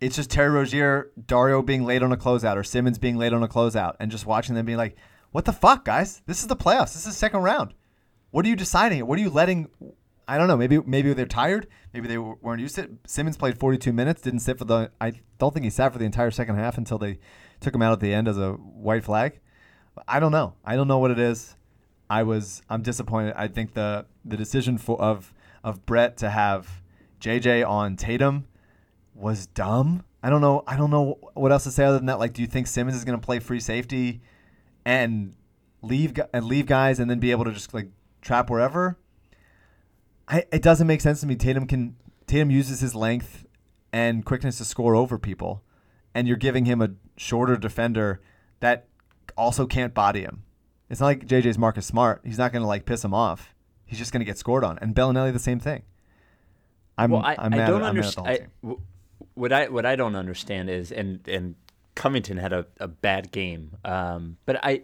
it's 0.00 0.16
just 0.16 0.30
Terry 0.30 0.50
Rozier, 0.50 1.10
Dario 1.26 1.62
being 1.62 1.84
late 1.84 2.02
on 2.02 2.12
a 2.12 2.16
closeout, 2.16 2.56
or 2.56 2.62
Simmons 2.62 2.98
being 2.98 3.16
late 3.16 3.32
on 3.32 3.42
a 3.42 3.48
closeout, 3.48 3.96
and 3.98 4.10
just 4.10 4.24
watching 4.24 4.54
them 4.54 4.66
being 4.66 4.78
like, 4.78 4.96
what 5.32 5.44
the 5.44 5.52
fuck, 5.52 5.84
guys? 5.84 6.22
This 6.26 6.40
is 6.40 6.48
the 6.48 6.56
playoffs. 6.56 6.92
This 6.92 6.98
is 6.98 7.04
the 7.04 7.12
second 7.12 7.40
round. 7.40 7.74
What 8.30 8.44
are 8.44 8.48
you 8.48 8.56
deciding? 8.56 9.06
What 9.06 9.18
are 9.18 9.22
you 9.22 9.30
letting? 9.30 9.68
I 10.26 10.38
don't 10.38 10.48
know. 10.48 10.56
Maybe 10.56 10.78
maybe 10.78 11.12
they're 11.12 11.26
tired. 11.26 11.66
Maybe 11.92 12.06
they 12.06 12.18
weren't 12.18 12.60
used 12.60 12.76
to 12.76 12.82
it. 12.82 12.90
Simmons 13.06 13.36
played 13.36 13.58
42 13.58 13.92
minutes. 13.92 14.22
Didn't 14.22 14.40
sit 14.40 14.58
for 14.58 14.64
the. 14.64 14.90
I 15.00 15.12
don't 15.38 15.52
think 15.52 15.64
he 15.64 15.70
sat 15.70 15.92
for 15.92 15.98
the 15.98 16.04
entire 16.04 16.30
second 16.30 16.56
half 16.56 16.78
until 16.78 16.98
they 16.98 17.18
took 17.60 17.74
him 17.74 17.82
out 17.82 17.92
at 17.92 18.00
the 18.00 18.14
end 18.14 18.28
as 18.28 18.38
a 18.38 18.52
white 18.52 19.04
flag. 19.04 19.40
I 20.06 20.20
don't 20.20 20.32
know. 20.32 20.54
I 20.64 20.76
don't 20.76 20.88
know 20.88 20.98
what 20.98 21.10
it 21.10 21.18
is. 21.18 21.56
I 22.08 22.22
was. 22.22 22.62
I'm 22.68 22.82
disappointed. 22.82 23.34
I 23.36 23.48
think 23.48 23.74
the 23.74 24.06
the 24.24 24.36
decision 24.36 24.78
for 24.78 25.00
of 25.00 25.32
of 25.62 25.84
Brett 25.86 26.16
to 26.18 26.30
have 26.30 26.82
JJ 27.20 27.66
on 27.68 27.96
Tatum 27.96 28.46
was 29.14 29.46
dumb. 29.46 30.04
I 30.22 30.30
don't 30.30 30.40
know. 30.40 30.64
I 30.66 30.76
don't 30.76 30.90
know 30.90 31.18
what 31.34 31.52
else 31.52 31.64
to 31.64 31.70
say 31.70 31.84
other 31.84 31.98
than 31.98 32.06
that. 32.06 32.18
Like, 32.18 32.32
do 32.32 32.42
you 32.42 32.48
think 32.48 32.66
Simmons 32.66 32.96
is 32.96 33.04
going 33.04 33.18
to 33.18 33.24
play 33.24 33.38
free 33.38 33.60
safety 33.60 34.20
and 34.84 35.34
leave 35.82 36.18
and 36.32 36.44
leave 36.44 36.66
guys 36.66 36.98
and 36.98 37.10
then 37.10 37.20
be 37.20 37.30
able 37.30 37.44
to 37.44 37.52
just 37.52 37.72
like 37.72 37.88
trap 38.20 38.50
wherever? 38.50 38.98
I, 40.28 40.44
it 40.52 40.62
doesn't 40.62 40.86
make 40.86 41.00
sense 41.00 41.20
to 41.20 41.26
me. 41.26 41.36
Tatum 41.36 41.66
can 41.66 41.96
Tatum 42.26 42.50
uses 42.50 42.80
his 42.80 42.94
length 42.94 43.46
and 43.92 44.24
quickness 44.24 44.58
to 44.58 44.64
score 44.64 44.94
over 44.94 45.18
people, 45.18 45.62
and 46.14 46.28
you're 46.28 46.36
giving 46.36 46.64
him 46.64 46.80
a 46.80 46.90
shorter 47.16 47.56
defender 47.56 48.20
that 48.60 48.86
also 49.40 49.66
can't 49.66 49.94
body 49.94 50.20
him. 50.22 50.44
It's 50.88 51.00
not 51.00 51.06
like 51.06 51.26
JJ's 51.26 51.58
Marcus 51.58 51.86
Smart. 51.86 52.20
He's 52.24 52.38
not 52.38 52.52
going 52.52 52.62
to 52.62 52.68
like 52.68 52.84
piss 52.84 53.04
him 53.04 53.14
off. 53.14 53.54
He's 53.86 53.98
just 53.98 54.12
going 54.12 54.20
to 54.20 54.24
get 54.24 54.38
scored 54.38 54.64
on. 54.64 54.78
And 54.80 54.94
Belinelli 54.94 55.32
the 55.32 55.38
same 55.38 55.58
thing. 55.60 55.82
I'm, 56.98 57.10
Well, 57.10 57.22
I, 57.24 57.36
I'm 57.38 57.54
I 57.54 57.56
mad 57.56 57.66
don't 57.66 57.82
at, 57.82 57.88
I'm 57.88 57.96
mad 57.96 58.04
at 58.06 58.14
the 58.14 58.20
understand. 58.20 58.26
whole 58.26 58.36
team. 58.36 58.48
w- 58.62 58.80
What 59.34 59.52
I 59.52 59.68
what 59.68 59.86
I 59.86 59.96
don't 59.96 60.16
understand 60.16 60.68
is, 60.70 60.92
and 60.92 61.26
and 61.28 61.54
Covington 61.94 62.36
had 62.36 62.52
a, 62.52 62.66
a 62.78 62.88
bad 62.88 63.30
game, 63.32 63.76
um, 63.84 64.36
but 64.46 64.58
I 64.64 64.82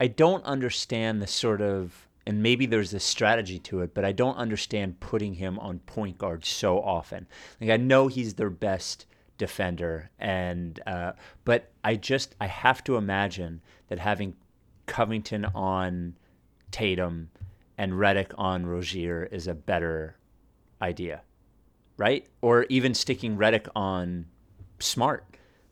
I 0.00 0.06
don't 0.06 0.44
understand 0.44 1.20
the 1.20 1.26
sort 1.26 1.60
of, 1.60 2.08
and 2.26 2.42
maybe 2.42 2.66
there's 2.66 2.94
a 2.94 3.00
strategy 3.00 3.58
to 3.60 3.80
it, 3.80 3.94
but 3.94 4.04
I 4.04 4.12
don't 4.12 4.36
understand 4.36 5.00
putting 5.00 5.34
him 5.34 5.58
on 5.58 5.80
point 5.80 6.18
guard 6.18 6.44
so 6.44 6.78
often. 6.80 7.26
Like 7.60 7.70
I 7.70 7.76
know 7.76 8.06
he's 8.08 8.34
their 8.34 8.50
best 8.50 9.06
defender, 9.38 10.10
and 10.18 10.80
uh, 10.86 11.12
but 11.44 11.70
I 11.82 11.96
just 11.96 12.34
I 12.40 12.46
have 12.46 12.84
to 12.84 12.96
imagine 12.96 13.62
that 13.88 13.98
having 13.98 14.34
Covington 14.86 15.46
on 15.46 16.16
Tatum 16.70 17.30
and 17.78 17.92
Redick 17.92 18.32
on 18.36 18.66
Rozier 18.66 19.28
is 19.30 19.46
a 19.46 19.54
better 19.54 20.16
idea 20.82 21.22
right? 21.98 22.26
Or 22.40 22.64
even 22.70 22.94
sticking 22.94 23.36
Redick 23.36 23.68
on 23.76 24.26
Smart, 24.78 25.26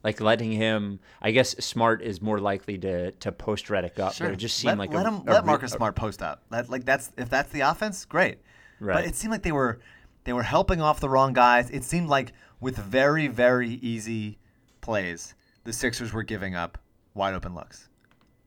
like 0.05 0.21
letting 0.21 0.53
him. 0.53 1.01
I 1.23 1.31
guess 1.31 1.57
Smart 1.65 2.03
is 2.03 2.21
more 2.21 2.39
likely 2.39 2.77
to 2.79 3.13
to 3.13 3.33
post 3.33 3.67
Redick 3.67 3.99
up. 3.99 4.15
But 4.19 4.33
it 4.33 4.37
just 4.37 4.59
seemed 4.59 4.79
let, 4.79 4.91
like 4.91 4.93
let 4.93 5.07
a, 5.07 5.11
him 5.11 5.23
a 5.27 5.33
let 5.33 5.47
Marcus 5.47 5.73
a- 5.73 5.77
Smart 5.77 5.97
post 5.97 6.21
up. 6.21 6.43
That, 6.51 6.69
like 6.69 6.85
that's 6.85 7.11
if 7.17 7.31
that's 7.31 7.51
the 7.51 7.61
offense, 7.61 8.05
great. 8.05 8.39
Right. 8.79 8.97
But 8.97 9.05
it 9.07 9.15
seemed 9.15 9.33
like 9.33 9.43
they 9.43 9.53
were 9.53 9.81
they 10.27 10.33
were 10.33 10.43
helping 10.43 10.83
off 10.83 11.01
the 11.01 11.09
wrong 11.09 11.33
guys. 11.33 11.71
It 11.71 11.85
seemed 11.85 12.09
like 12.09 12.33
with 12.61 12.77
very 12.77 13.29
very 13.29 13.71
easy 13.75 14.39
plays, 14.81 15.35
the 15.65 15.73
Sixers 15.73 16.13
were 16.13 16.25
giving 16.25 16.55
up 16.55 16.79
wide 17.15 17.33
open 17.33 17.55
looks, 17.55 17.89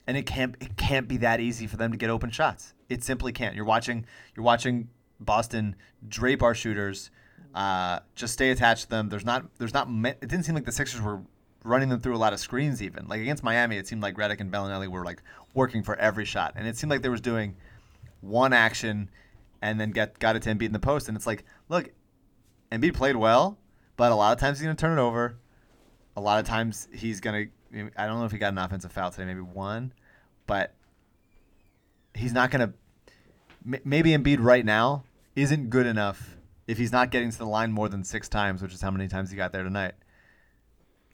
and 0.05 0.15
it 0.15 0.25
can't 0.25 0.55
it 0.59 0.77
can't 0.77 1.07
be 1.07 1.17
that 1.17 1.39
easy 1.39 1.65
for 1.65 1.77
them 1.77 1.91
to 1.91 1.97
get 1.97 2.09
open 2.09 2.29
shots. 2.29 2.73
It 2.89 3.03
simply 3.03 3.31
can't. 3.31 3.55
You're 3.55 3.65
watching 3.65 4.05
you're 4.35 4.43
watching 4.43 4.89
Boston 5.19 5.75
drape 6.07 6.43
our 6.43 6.53
shooters. 6.53 7.09
Uh, 7.55 7.99
just 8.13 8.33
stay 8.33 8.51
attached 8.51 8.83
to 8.83 8.89
them. 8.89 9.09
There's 9.09 9.25
not 9.25 9.45
there's 9.57 9.73
not 9.73 9.87
it 10.03 10.19
didn't 10.19 10.43
seem 10.43 10.55
like 10.55 10.65
the 10.65 10.71
Sixers 10.73 11.01
were 11.01 11.21
running 11.63 11.87
them 11.87 12.01
through 12.01 12.15
a 12.15 12.19
lot 12.19 12.33
of 12.33 12.39
screens 12.39 12.81
even. 12.81 13.07
Like 13.07 13.21
against 13.21 13.41
Miami, 13.41 13.77
it 13.77 13.87
seemed 13.87 14.03
like 14.03 14.15
Redick 14.15 14.41
and 14.41 14.51
Belinelli 14.51 14.89
were 14.89 15.05
like 15.05 15.21
working 15.53 15.81
for 15.81 15.95
every 15.95 16.25
shot, 16.25 16.53
and 16.57 16.67
it 16.67 16.75
seemed 16.75 16.91
like 16.91 17.01
they 17.01 17.09
was 17.09 17.21
doing 17.21 17.55
one 18.19 18.51
action 18.51 19.09
and 19.61 19.79
then 19.79 19.91
get 19.91 20.19
got 20.19 20.35
it 20.35 20.41
to 20.43 20.49
Embiid 20.53 20.67
in 20.67 20.73
the 20.73 20.79
post. 20.79 21.07
And 21.07 21.17
it's 21.17 21.27
like, 21.27 21.43
look, 21.67 21.89
Embiid 22.71 22.93
played 22.93 23.15
well, 23.15 23.57
but 23.97 24.11
a 24.11 24.15
lot 24.15 24.31
of 24.33 24.39
times 24.39 24.59
he's 24.59 24.65
gonna 24.65 24.75
turn 24.75 24.97
it 24.97 25.01
over. 25.01 25.37
A 26.15 26.21
lot 26.21 26.39
of 26.39 26.45
times 26.45 26.87
he's 26.93 27.19
gonna. 27.19 27.45
I 27.95 28.07
don't 28.07 28.19
know 28.19 28.25
if 28.25 28.31
he 28.31 28.37
got 28.37 28.51
an 28.53 28.57
offensive 28.57 28.91
foul 28.91 29.11
today, 29.11 29.25
maybe 29.25 29.41
one, 29.41 29.93
but 30.47 30.73
he's 32.13 32.33
not 32.33 32.51
gonna. 32.51 32.73
m- 33.65 33.81
Maybe 33.83 34.11
Embiid 34.11 34.37
right 34.39 34.65
now 34.65 35.03
isn't 35.35 35.69
good 35.69 35.85
enough 35.85 36.37
if 36.67 36.77
he's 36.77 36.91
not 36.91 37.11
getting 37.11 37.31
to 37.31 37.37
the 37.37 37.45
line 37.45 37.71
more 37.71 37.87
than 37.89 38.03
six 38.03 38.27
times, 38.27 38.61
which 38.61 38.73
is 38.73 38.81
how 38.81 38.91
many 38.91 39.07
times 39.07 39.29
he 39.31 39.37
got 39.37 39.51
there 39.51 39.63
tonight. 39.63 39.93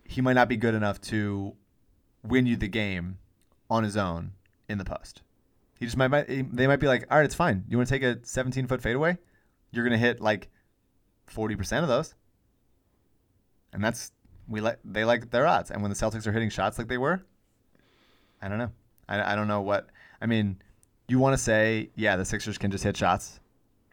He 0.05 0.21
might 0.21 0.33
not 0.33 0.47
be 0.49 0.57
good 0.57 0.73
enough 0.75 1.01
to 1.01 1.55
win 2.23 2.45
you 2.45 2.55
the 2.55 2.67
game 2.67 3.17
on 3.69 3.83
his 3.83 3.97
own 3.97 4.31
in 4.69 4.77
the 4.77 4.85
post. 4.85 5.21
Just 5.85 5.97
might, 5.97 6.09
might 6.09 6.29
eh, 6.29 6.43
they 6.51 6.67
might 6.67 6.79
be 6.79 6.87
like, 6.87 7.05
all 7.09 7.17
right, 7.17 7.25
it's 7.25 7.35
fine. 7.35 7.63
You 7.67 7.77
want 7.77 7.87
to 7.89 7.93
take 7.93 8.03
a 8.03 8.25
17 8.25 8.67
foot 8.67 8.81
fadeaway? 8.81 9.17
You're 9.71 9.83
gonna 9.83 9.97
hit 9.97 10.21
like 10.21 10.49
40 11.27 11.55
percent 11.55 11.83
of 11.83 11.89
those, 11.89 12.13
and 13.73 13.83
that's 13.83 14.11
we 14.47 14.61
like 14.61 14.79
they 14.85 15.05
like 15.05 15.31
their 15.31 15.47
odds. 15.47 15.71
And 15.71 15.81
when 15.81 15.89
the 15.89 15.95
Celtics 15.95 16.27
are 16.27 16.31
hitting 16.31 16.49
shots 16.49 16.77
like 16.77 16.87
they 16.87 16.97
were, 16.97 17.25
I 18.41 18.47
don't 18.47 18.57
know. 18.57 18.71
I, 19.07 19.33
I 19.33 19.35
don't 19.35 19.47
know 19.47 19.61
what 19.61 19.87
I 20.21 20.25
mean. 20.25 20.61
You 21.07 21.19
want 21.19 21.33
to 21.33 21.37
say, 21.37 21.91
yeah, 21.95 22.15
the 22.15 22.25
Sixers 22.25 22.57
can 22.57 22.71
just 22.71 22.83
hit 22.83 22.97
shots 22.97 23.39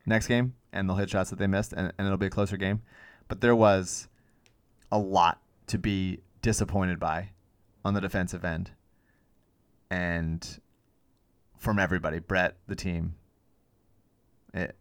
next 0.06 0.28
game, 0.28 0.54
and 0.72 0.88
they'll 0.88 0.96
hit 0.96 1.10
shots 1.10 1.30
that 1.30 1.38
they 1.38 1.46
missed, 1.46 1.72
and, 1.72 1.92
and 1.98 2.06
it'll 2.06 2.18
be 2.18 2.26
a 2.26 2.30
closer 2.30 2.56
game. 2.56 2.80
But 3.28 3.40
there 3.40 3.54
was 3.54 4.08
a 4.90 4.98
lot 4.98 5.40
to 5.68 5.78
be 5.78 6.20
disappointed 6.40 6.98
by 6.98 7.30
on 7.84 7.94
the 7.94 8.00
defensive 8.00 8.44
end, 8.44 8.70
and 9.90 10.60
from 11.62 11.78
everybody, 11.78 12.18
Brett, 12.18 12.56
the 12.66 12.74
team. 12.74 13.14
It, 14.52 14.74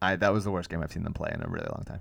I 0.00 0.16
that 0.16 0.32
was 0.32 0.44
the 0.44 0.50
worst 0.50 0.70
game 0.70 0.82
I've 0.82 0.90
seen 0.90 1.04
them 1.04 1.12
play 1.12 1.30
in 1.32 1.42
a 1.42 1.48
really 1.48 1.68
long 1.70 1.84
time. 1.84 2.00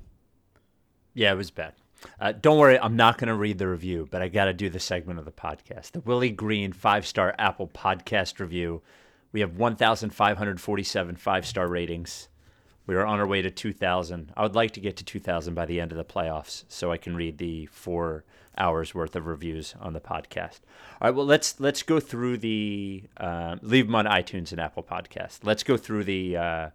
Yeah, 1.14 1.34
it 1.34 1.36
was 1.36 1.52
bad. 1.52 1.74
Uh, 2.20 2.32
don't 2.32 2.58
worry, 2.58 2.80
I'm 2.80 2.96
not 2.96 3.18
going 3.18 3.28
to 3.28 3.36
read 3.36 3.58
the 3.58 3.68
review, 3.68 4.08
but 4.10 4.22
I 4.22 4.28
got 4.28 4.46
to 4.46 4.54
do 4.54 4.70
the 4.70 4.80
segment 4.80 5.20
of 5.20 5.26
the 5.26 5.32
podcast. 5.32 5.92
The 5.92 6.00
Willie 6.00 6.32
Green 6.32 6.72
five 6.72 7.06
star 7.06 7.36
Apple 7.38 7.68
podcast 7.68 8.40
review. 8.40 8.82
We 9.34 9.42
have 9.42 9.58
1,547 9.58 11.16
five 11.18 11.46
star 11.46 11.68
ratings. 11.68 12.30
We 12.88 12.96
are 12.96 13.06
on 13.06 13.20
our 13.20 13.28
way 13.28 13.42
to 13.42 13.50
2,000. 13.50 14.32
I 14.38 14.44
would 14.44 14.56
like 14.56 14.72
to 14.72 14.80
get 14.80 14.98
to 14.98 15.04
2,000 15.04 15.54
by 15.54 15.66
the 15.66 15.80
end 15.80 15.92
of 15.92 15.98
the 15.98 16.06
playoffs 16.06 16.66
so 16.68 16.92
I 16.92 16.98
can 16.98 17.16
read 17.16 17.38
the 17.38 17.66
four 17.68 18.24
hours 18.58 18.94
worth 18.94 19.16
of 19.16 19.26
reviews 19.26 19.76
on 19.80 19.94
the 19.94 20.00
podcast. 20.00 20.60
All 21.02 21.08
right, 21.08 21.16
well 21.16 21.26
let's 21.26 21.60
let's 21.60 21.84
go 21.84 22.00
through 22.00 22.38
the 22.38 23.04
uh, 23.18 23.58
leave 23.62 23.88
them 23.88 23.96
on 23.96 24.06
iTunes 24.06 24.52
and 24.52 24.62
Apple 24.62 24.84
Podcast. 24.84 25.40
Let's 25.44 25.64
go 25.64 25.78
through 25.78 26.06
the 26.06 26.38
uh, 26.38 26.70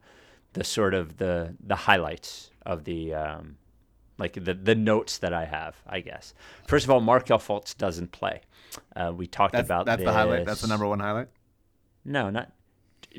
the 0.53 0.65
sort 0.65 0.95
of 0.95 1.17
the 1.19 1.55
the 1.65 1.77
highlights 1.77 2.51
of 2.67 2.85
the 2.85 3.15
um, 3.15 3.57
like 4.19 4.35
the 4.35 4.55
the 4.55 4.75
notes 4.75 5.19
that 5.19 5.33
I 5.33 5.47
have, 5.47 5.77
I 5.87 6.01
guess. 6.01 6.35
First 6.67 6.85
of 6.85 6.91
all, 6.91 7.01
Markelle 7.01 7.39
Fultz 7.39 7.77
doesn't 7.77 8.13
play. 8.13 8.43
Uh, 8.95 9.13
we 9.15 9.27
talked 9.27 9.53
That's 9.53 9.67
about 9.67 9.87
that's 9.87 10.03
the 10.05 10.13
highlight. 10.13 10.47
That's 10.47 10.61
the 10.61 10.69
number 10.69 10.87
one 10.87 11.01
highlight. 11.01 11.29
No, 12.05 12.31
not. 12.31 12.53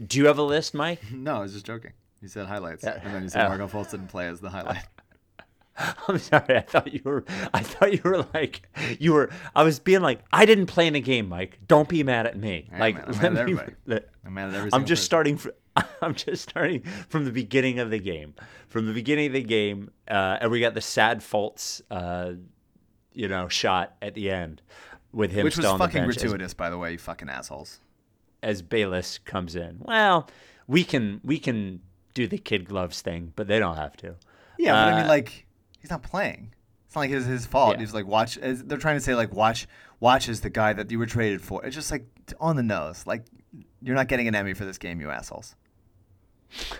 Do 0.08 0.20
you 0.20 0.28
have 0.28 0.38
a 0.38 0.44
list, 0.44 0.74
Mike? 0.74 1.02
No, 1.12 1.38
I 1.38 1.40
was 1.40 1.54
just 1.54 1.66
joking. 1.66 1.92
You 2.22 2.28
said 2.28 2.46
highlights, 2.46 2.84
Yeah. 2.84 3.00
and 3.04 3.14
then 3.14 3.24
you 3.24 3.30
said 3.30 3.48
Marco 3.48 3.68
Fultz 3.68 3.92
didn't 3.92 4.08
play 4.08 4.28
as 4.28 4.40
the 4.40 4.50
highlight. 4.50 4.86
I'm 6.08 6.20
sorry. 6.20 6.58
I 6.58 6.62
thought 6.62 6.94
you 6.94 7.02
were. 7.04 7.24
I 7.54 7.62
thought 7.64 7.94
you 7.94 8.02
were 8.04 8.26
like 8.34 8.68
you 9.00 9.14
were. 9.14 9.32
I 9.56 9.64
was 9.64 9.80
being 9.80 10.02
like, 10.02 10.20
I 10.32 10.46
didn't 10.46 10.68
play 10.68 10.86
in 10.86 10.94
the 10.94 11.02
game, 11.02 11.28
Mike. 11.30 11.60
Don't 11.68 11.90
be 11.90 12.04
mad 12.04 12.28
at 12.28 12.38
me. 12.38 12.70
I 12.72 12.76
am 12.76 12.80
like, 12.80 12.96
mad- 12.96 13.06
I'm 13.08 13.34
mad 13.34 13.38
at 13.42 13.46
me- 13.48 13.52
everybody. 13.54 14.06
I'm 14.26 14.34
mad 14.34 14.50
at 14.50 14.56
every 14.56 14.70
I'm 14.74 14.86
just 14.86 15.00
person. 15.02 15.06
starting. 15.06 15.38
Fr- 15.38 15.50
I'm 16.02 16.14
just 16.14 16.44
starting 16.48 16.82
from 17.10 17.26
the 17.26 17.32
beginning 17.32 17.80
of 17.80 17.90
the 17.90 18.00
game. 18.00 18.36
From 18.68 18.86
the 18.86 18.94
beginning 18.94 19.28
of 19.28 19.34
the 19.34 19.44
game, 19.44 19.90
uh, 20.10 20.38
and 20.42 20.52
we 20.52 20.60
got 20.60 20.74
the 20.76 20.82
sad 20.82 21.20
Fultz, 21.22 21.82
uh, 21.90 22.34
you 23.14 23.28
know, 23.30 23.48
shot 23.48 23.96
at 24.02 24.14
the 24.14 24.30
end 24.30 24.62
with 25.14 25.32
him 25.32 25.44
Which 25.46 25.56
was 25.58 25.64
still 25.66 25.74
on 25.74 25.80
the 25.80 25.86
fucking 25.86 26.04
bench 26.04 26.18
as- 26.18 26.22
gratuitous, 26.22 26.54
by 26.54 26.70
the 26.70 26.78
way, 26.78 26.92
you 26.92 26.98
fucking 26.98 27.30
assholes. 27.30 27.80
as 28.44 28.62
Bayless 28.62 29.18
comes 29.20 29.56
in. 29.56 29.78
Well, 29.80 30.30
we 30.68 30.84
can 30.84 31.22
we 31.24 31.40
can 31.40 31.82
do 32.14 32.28
the 32.28 32.38
kid 32.38 32.66
gloves 32.66 33.02
thing, 33.02 33.34
but 33.36 33.48
they 33.48 33.60
don't 33.60 33.78
have 33.78 33.96
to. 33.98 34.16
Yeah, 34.58 34.74
but 34.74 34.94
I 34.94 34.96
mean, 34.98 35.06
Uh, 35.06 35.08
like, 35.08 35.46
he's 35.80 35.90
not 35.90 36.04
playing. 36.04 36.54
It's 36.86 36.96
not 36.96 37.02
like 37.02 37.10
his 37.10 37.26
his 37.26 37.46
fault. 37.46 37.76
Yeah. 37.76 37.80
He's 37.80 37.94
like, 37.94 38.06
watch. 38.06 38.38
They're 38.42 38.78
trying 38.78 38.98
to 38.98 39.02
say 39.02 39.16
like, 39.16 39.34
watch, 39.34 39.68
watch 40.00 40.28
is 40.28 40.42
the 40.42 40.50
guy 40.50 40.74
that 40.74 40.92
you 40.92 41.00
were 41.00 41.06
traded 41.06 41.42
for. 41.42 41.64
It's 41.66 41.76
just 41.76 41.90
like 41.92 42.06
on 42.40 42.56
the 42.58 42.64
nose. 42.64 43.08
Like, 43.08 43.24
you're 43.82 43.96
not 43.96 44.08
getting 44.08 44.28
an 44.28 44.36
Emmy 44.36 44.54
for 44.54 44.66
this 44.66 44.78
game, 44.78 45.00
you 45.02 45.10
assholes. 45.10 45.56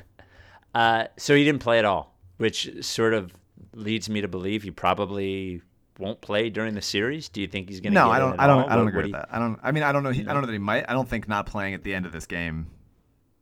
Uh, 0.74 1.06
so 1.18 1.36
he 1.36 1.44
didn't 1.44 1.60
play 1.60 1.80
at 1.80 1.84
all, 1.86 2.16
which 2.38 2.70
sort 2.86 3.14
of 3.14 3.34
leads 3.74 4.10
me 4.10 4.22
to 4.22 4.28
believe 4.30 4.64
he 4.64 4.72
probably 4.72 5.62
won't 6.00 6.22
play 6.22 6.50
during 6.50 6.76
the 6.76 6.82
series. 6.82 7.28
Do 7.28 7.42
you 7.42 7.48
think 7.48 7.68
he's 7.70 7.82
going 7.82 7.92
to? 7.94 8.00
No, 8.00 8.10
I 8.10 8.20
don't. 8.20 8.40
I 8.40 8.48
don't. 8.48 8.64
all? 8.64 8.70
I 8.70 8.76
don't 8.78 8.88
agree 8.88 9.04
with 9.04 9.12
that. 9.12 9.28
I 9.32 9.40
don't. 9.40 9.60
I 9.62 9.72
mean, 9.74 9.84
I 9.84 9.92
don't 9.92 10.04
know. 10.04 10.12
He, 10.12 10.22
I 10.22 10.32
don't 10.34 10.42
know 10.42 10.48
that 10.48 10.54
he 10.54 10.60
might. 10.60 10.90
I 10.90 10.94
don't 10.94 11.10
think 11.10 11.28
not 11.28 11.46
playing 11.46 11.74
at 11.74 11.84
the 11.84 11.94
end 11.94 12.06
of 12.06 12.14
this 12.14 12.26
game. 12.26 12.68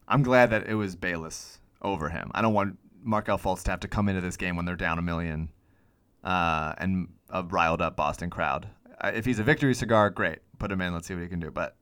I'm 0.08 0.24
glad 0.24 0.50
that 0.50 0.68
it 0.68 0.74
was 0.74 0.96
Bayless 0.96 1.59
over 1.82 2.10
him. 2.10 2.32
I 2.34 2.42
don't 2.42 2.54
want 2.54 2.78
Markelle 3.02 3.38
Fultz 3.38 3.64
to 3.64 3.72
have 3.72 3.80
to 3.82 3.88
come 3.88 4.10
into 4.10 4.22
this 4.22 4.38
game 4.38 4.56
when 4.56 4.66
they're 4.66 4.76
down 4.76 5.00
a 5.00 5.02
million, 5.02 5.52
uh, 6.24 6.74
and 6.78 7.08
a 7.30 7.44
riled 7.44 7.82
up 7.82 7.96
Boston 7.96 8.30
crowd. 8.30 8.68
Uh, 9.02 9.12
if 9.14 9.26
he's 9.26 9.40
a 9.40 9.44
victory 9.44 9.74
cigar, 9.74 10.10
great. 10.10 10.40
Put 10.58 10.72
him 10.72 10.82
in. 10.82 10.94
Let's 10.94 11.08
see 11.08 11.14
what 11.14 11.24
he 11.24 11.30
can 11.30 11.40
do. 11.40 11.52
But 11.52 11.76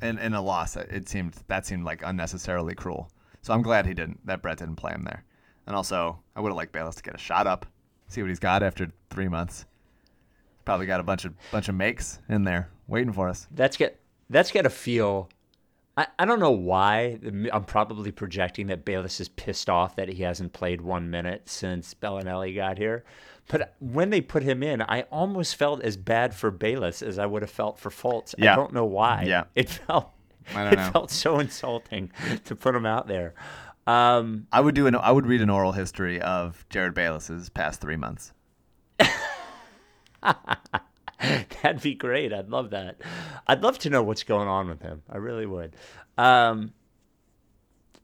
in 0.00 0.18
in 0.18 0.34
a 0.34 0.40
loss, 0.42 0.76
it 0.76 1.08
seemed 1.08 1.34
that 1.48 1.66
seemed 1.66 1.84
like 1.84 2.02
unnecessarily 2.04 2.74
cruel. 2.74 3.10
So 3.42 3.52
I'm 3.52 3.62
glad 3.62 3.86
he 3.86 3.94
didn't. 3.94 4.26
That 4.26 4.40
Brett 4.40 4.58
didn't 4.58 4.76
play 4.76 4.92
him 4.92 5.04
there. 5.04 5.24
And 5.66 5.76
also, 5.76 6.18
I 6.34 6.40
would 6.40 6.48
have 6.48 6.56
liked 6.56 6.72
Bayless 6.72 6.94
to 6.96 7.02
get 7.02 7.14
a 7.14 7.18
shot 7.18 7.46
up, 7.46 7.66
see 8.08 8.22
what 8.22 8.28
he's 8.28 8.38
got 8.38 8.62
after 8.62 8.90
three 9.10 9.28
months. 9.28 9.66
Probably 10.64 10.86
got 10.86 11.00
a 11.00 11.04
bunch 11.04 11.26
of 11.26 11.34
bunch 11.50 11.68
of 11.68 11.74
makes 11.74 12.20
in 12.28 12.44
there 12.44 12.70
waiting 12.86 13.12
for 13.12 13.28
us. 13.28 13.46
That's 13.50 13.76
get 13.76 14.00
that's 14.30 14.50
got 14.50 14.62
to 14.62 14.70
feel. 14.70 15.28
I, 15.96 16.06
I 16.18 16.24
don't 16.24 16.40
know 16.40 16.50
why. 16.50 17.18
I'm 17.52 17.64
probably 17.64 18.10
projecting 18.10 18.66
that 18.68 18.84
Bayless 18.84 19.20
is 19.20 19.28
pissed 19.28 19.70
off 19.70 19.96
that 19.96 20.08
he 20.08 20.22
hasn't 20.22 20.52
played 20.52 20.80
one 20.80 21.10
minute 21.10 21.48
since 21.48 21.94
Belinelli 21.94 22.54
got 22.54 22.78
here. 22.78 23.04
But 23.48 23.74
when 23.78 24.10
they 24.10 24.20
put 24.20 24.42
him 24.42 24.62
in, 24.62 24.82
I 24.82 25.02
almost 25.02 25.56
felt 25.56 25.82
as 25.82 25.96
bad 25.96 26.34
for 26.34 26.50
Bayless 26.50 27.02
as 27.02 27.18
I 27.18 27.26
would 27.26 27.42
have 27.42 27.50
felt 27.50 27.78
for 27.78 27.90
Fultz. 27.90 28.34
Yeah. 28.38 28.54
I 28.54 28.56
don't 28.56 28.72
know 28.72 28.86
why. 28.86 29.24
Yeah. 29.26 29.44
It 29.54 29.68
felt 29.68 30.10
I 30.54 30.64
don't 30.64 30.72
it 30.74 30.76
know. 30.76 30.90
felt 30.90 31.10
so 31.10 31.38
insulting 31.38 32.10
to 32.44 32.56
put 32.56 32.74
him 32.74 32.86
out 32.86 33.06
there. 33.06 33.34
Um, 33.86 34.46
I 34.50 34.60
would 34.62 34.74
do 34.74 34.86
an 34.86 34.94
I 34.96 35.12
would 35.12 35.26
read 35.26 35.42
an 35.42 35.50
oral 35.50 35.72
history 35.72 36.20
of 36.22 36.64
Jerryd 36.70 36.94
Bayless's 36.94 37.50
past 37.50 37.80
three 37.82 37.96
months. 37.96 38.32
That'd 41.62 41.82
be 41.82 41.94
great. 41.94 42.32
I'd 42.32 42.50
love 42.50 42.70
that. 42.70 43.00
I'd 43.46 43.62
love 43.62 43.78
to 43.80 43.90
know 43.90 44.02
what's 44.02 44.22
going 44.22 44.48
on 44.48 44.68
with 44.68 44.82
him. 44.82 45.02
I 45.08 45.16
really 45.18 45.46
would. 45.46 45.76
Um, 46.18 46.72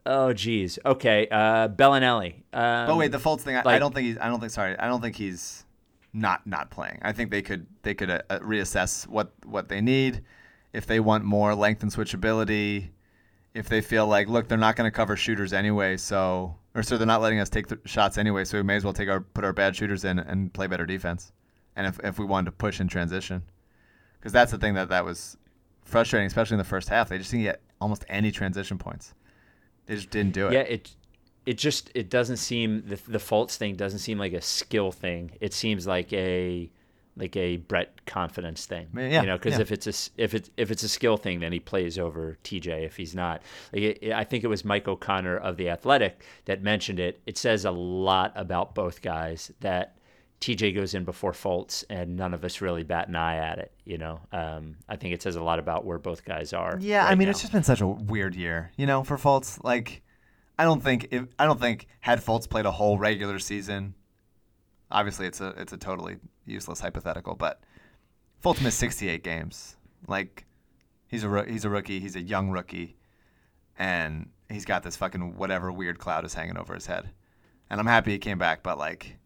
oh, 0.07 0.33
geez. 0.33 0.79
Okay. 0.85 1.29
Uh, 1.31 1.69
Belinelli. 1.69 2.35
Um, 2.53 2.87
But 2.87 2.97
wait, 2.97 3.13
the 3.13 3.19
Fultz 3.19 3.41
thing. 3.41 3.57
I, 3.57 3.63
I 3.65 3.79
don't 3.79 3.95
think 3.95 4.07
he's. 4.07 4.19
I 4.19 4.29
don't 4.29 4.41
think. 4.41 4.53
Sorry, 4.53 4.79
I 4.79 4.87
don't 4.87 5.01
think 5.01 5.17
he's 5.17 5.65
not 6.13 6.47
not 6.47 6.71
playing. 6.71 6.99
I 7.03 7.13
think 7.13 7.31
they 7.31 7.43
could 7.43 7.67
they 7.83 7.95
could 7.95 8.11
uh, 8.11 8.23
uh, 8.31 8.39
reassess 8.41 9.07
what 9.07 9.33
what 9.45 9.69
they 9.69 9.81
need 9.81 10.23
if 10.73 10.87
they 10.87 11.01
want 11.01 11.25
more 11.25 11.55
length 11.55 11.83
and 11.83 11.93
switchability. 11.93 12.91
If 13.53 13.69
they 13.69 13.81
feel 13.81 14.07
like, 14.07 14.29
look, 14.29 14.47
they're 14.47 14.57
not 14.57 14.77
going 14.77 14.87
to 14.87 14.95
cover 14.95 15.17
shooters 15.17 15.53
anyway, 15.53 15.97
so 15.97 16.57
or 16.75 16.85
so 16.85 16.97
they're 16.97 17.07
not 17.07 17.21
letting 17.21 17.41
us 17.41 17.49
take 17.49 17.67
the 17.67 17.81
shots 17.85 18.17
anyway, 18.17 18.45
so 18.45 18.59
we 18.59 18.63
may 18.63 18.77
as 18.77 18.85
well 18.85 18.93
take 18.93 19.09
our 19.09 19.21
put 19.21 19.45
our 19.45 19.53
bad 19.53 19.75
shooters 19.75 20.05
in 20.05 20.21
and 20.21 20.53
play 20.53 20.69
better 20.69 20.87
defense. 20.87 21.33
And 21.81 21.87
if 21.87 21.99
if 22.05 22.19
we 22.19 22.27
wanted 22.27 22.45
to 22.51 22.53
push 22.53 22.79
in 22.79 22.89
transition, 22.89 23.43
because 24.19 24.33
that's 24.33 24.53
the 24.53 24.59
thing 24.59 24.75
that 24.75 24.91
that 24.91 25.03
was 25.03 25.39
frustrating, 25.83 26.27
especially 26.27 26.57
in 26.57 26.59
the 26.59 26.65
first 26.65 26.91
half. 26.91 27.09
They 27.09 27.17
just 27.17 27.31
didn't 27.31 27.45
get 27.45 27.63
almost 27.81 28.05
any 28.07 28.31
transition 28.31 28.77
points. 28.77 29.15
They 29.87 29.95
just 29.95 30.11
didn't 30.11 30.33
do 30.33 30.49
it. 30.49 30.53
Yeah, 30.53 30.61
it 30.61 30.91
it 31.47 31.57
just 31.57 31.91
it 31.95 32.11
doesn't 32.11 32.37
seem 32.37 32.83
the 32.87 32.97
the 33.09 33.17
Fultz 33.17 33.57
thing 33.57 33.77
doesn't 33.77 34.01
seem 34.01 34.19
like 34.19 34.35
a 34.35 34.43
skill 34.43 34.93
thing. 34.93 35.39
It 35.41 35.55
seems 35.55 35.87
like 35.87 36.13
a 36.13 36.71
like 37.17 37.35
a 37.35 37.57
Brett 37.57 38.05
confidence 38.05 38.67
thing. 38.67 38.89
Yeah, 38.95 39.23
you 39.23 39.27
know, 39.27 39.39
because 39.39 39.55
yeah. 39.55 39.63
if 39.63 39.73
it's 39.73 39.87
a 39.87 40.23
if 40.23 40.35
it's 40.35 40.51
if 40.59 40.71
it's 40.71 40.83
a 40.83 40.89
skill 40.89 41.17
thing, 41.17 41.41
then 41.41 41.51
he 41.51 41.61
plays 41.61 41.99
over 41.99 42.37
TJ. 42.45 42.85
If 42.85 42.99
he's 42.99 43.15
not, 43.15 43.41
like 43.73 43.83
it, 44.03 44.13
I 44.13 44.25
think 44.25 44.45
it 44.45 44.49
was 44.49 44.67
Mike 44.67 44.87
O'Connor 44.87 45.39
of 45.39 45.57
the 45.57 45.71
Athletic 45.71 46.23
that 46.45 46.63
mentioned 46.63 47.01
it. 47.01 47.23
It 47.25 47.39
says 47.39 47.65
a 47.65 47.71
lot 47.71 48.33
about 48.37 48.75
both 48.75 49.01
guys 49.01 49.51
that. 49.61 49.97
TJ 50.41 50.75
goes 50.75 50.95
in 50.95 51.05
before 51.05 51.33
Fultz, 51.33 51.85
and 51.91 52.17
none 52.17 52.33
of 52.33 52.45
us 52.45 52.63
really 52.63 52.83
bat 52.83 53.09
an 53.09 53.17
eye 53.17 53.37
at 53.37 53.59
it. 53.59 53.73
You 53.85 53.99
know, 53.99 54.21
um, 54.33 54.77
I 54.89 54.97
think 54.97 55.13
it 55.13 55.23
says 55.23 55.37
a 55.37 55.43
lot 55.43 55.59
about 55.59 55.85
where 55.85 55.99
both 55.99 56.25
guys 56.25 56.53
are. 56.53 56.79
Yeah, 56.81 57.07
I 57.07 57.15
mean, 57.15 57.27
now. 57.27 57.31
it's 57.31 57.41
just 57.41 57.53
been 57.53 57.63
such 57.63 57.83
a 57.83 57.87
weird 57.87 58.35
year, 58.35 58.73
you 58.77 58.87
know, 58.87 59.05
for 59.05 59.19
Fultz. 59.19 59.63
Like, 59.63 60.03
I 60.59 60.65
don't 60.65 60.83
think 60.83 61.09
if 61.11 61.25
I 61.39 61.45
don't 61.45 61.61
think 61.61 61.87
had 62.01 62.21
Fultz 62.21 62.49
played 62.49 62.65
a 62.65 62.71
whole 62.71 62.99
regular 62.99 63.39
season, 63.39 63.95
obviously 64.91 65.27
it's 65.27 65.41
a 65.43 65.49
it's 65.59 65.75
a 65.75 65.77
totally 65.77 66.17
useless 66.47 66.81
hypothetical, 66.81 67.35
but 67.35 67.61
Fultz 68.43 68.63
missed 68.63 68.79
68 68.79 69.23
games. 69.23 69.77
Like, 70.07 70.47
he's 71.07 71.23
a 71.23 71.45
he's 71.45 71.67
a 71.67 71.71
rookie, 71.71 72.01
he's 72.01 72.17
a 72.17 72.23
young 72.23 72.51
rookie, 72.51 72.97
and 73.79 74.31
he's 74.49 74.65
got 74.65 74.83
this 74.83 74.97
fucking 74.97 75.37
whatever 75.37 75.71
weird 75.71 75.99
cloud 75.99 76.25
is 76.25 76.33
hanging 76.33 76.57
over 76.57 76.75
his 76.75 76.87
head. 76.87 77.11
And 77.69 77.79
I'm 77.79 77.87
happy 77.87 78.13
he 78.13 78.19
came 78.19 78.39
back, 78.39 78.63
but 78.63 78.79
like, 78.79 79.17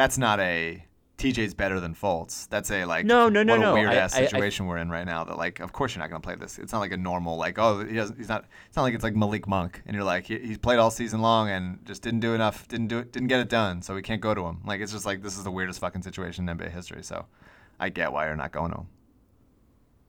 that's 0.00 0.16
not 0.16 0.40
a 0.40 0.82
TJ's 1.18 1.52
better 1.52 1.80
than 1.80 1.94
Fultz. 1.94 2.48
That's 2.48 2.70
a 2.70 2.86
like 2.86 3.04
No, 3.04 3.28
no, 3.28 3.42
no, 3.42 3.52
what 3.52 3.58
a 3.60 3.62
no. 3.62 3.74
weird 3.74 3.90
I- 3.90 3.96
ass 3.96 4.14
I- 4.16 4.20
I- 4.22 4.24
situation 4.24 4.64
we're 4.66 4.78
in 4.78 4.88
right 4.88 5.04
now. 5.04 5.24
That 5.24 5.36
like, 5.36 5.60
of 5.60 5.70
course 5.74 5.94
you're 5.94 6.00
not 6.02 6.08
gonna 6.08 6.20
play 6.22 6.34
this. 6.36 6.58
It's 6.58 6.72
not 6.72 6.78
like 6.78 6.92
a 6.92 6.96
normal 6.96 7.36
like, 7.36 7.58
oh, 7.58 7.84
he 7.84 7.94
doesn't. 7.94 8.16
He's 8.16 8.30
not. 8.30 8.46
It's 8.68 8.76
not 8.76 8.82
like 8.84 8.94
it's 8.94 9.04
like 9.04 9.14
Malik 9.14 9.46
Monk, 9.46 9.82
and 9.84 9.94
you're 9.94 10.04
like, 10.04 10.24
he, 10.24 10.38
he's 10.38 10.56
played 10.56 10.78
all 10.78 10.90
season 10.90 11.20
long 11.20 11.50
and 11.50 11.84
just 11.84 12.00
didn't 12.00 12.20
do 12.20 12.32
enough. 12.34 12.66
Didn't 12.68 12.86
do 12.88 13.00
it. 13.00 13.12
Didn't 13.12 13.28
get 13.28 13.40
it 13.40 13.50
done. 13.50 13.82
So 13.82 13.94
we 13.94 14.00
can't 14.00 14.22
go 14.22 14.32
to 14.34 14.42
him. 14.46 14.62
Like 14.64 14.80
it's 14.80 14.92
just 14.92 15.04
like 15.04 15.22
this 15.22 15.36
is 15.36 15.44
the 15.44 15.50
weirdest 15.50 15.78
fucking 15.80 16.02
situation 16.02 16.48
in 16.48 16.56
NBA 16.56 16.70
history. 16.70 17.02
So 17.02 17.26
I 17.78 17.90
get 17.90 18.10
why 18.14 18.26
you're 18.26 18.36
not 18.36 18.52
going 18.52 18.70
to 18.72 18.78
him. 18.78 18.86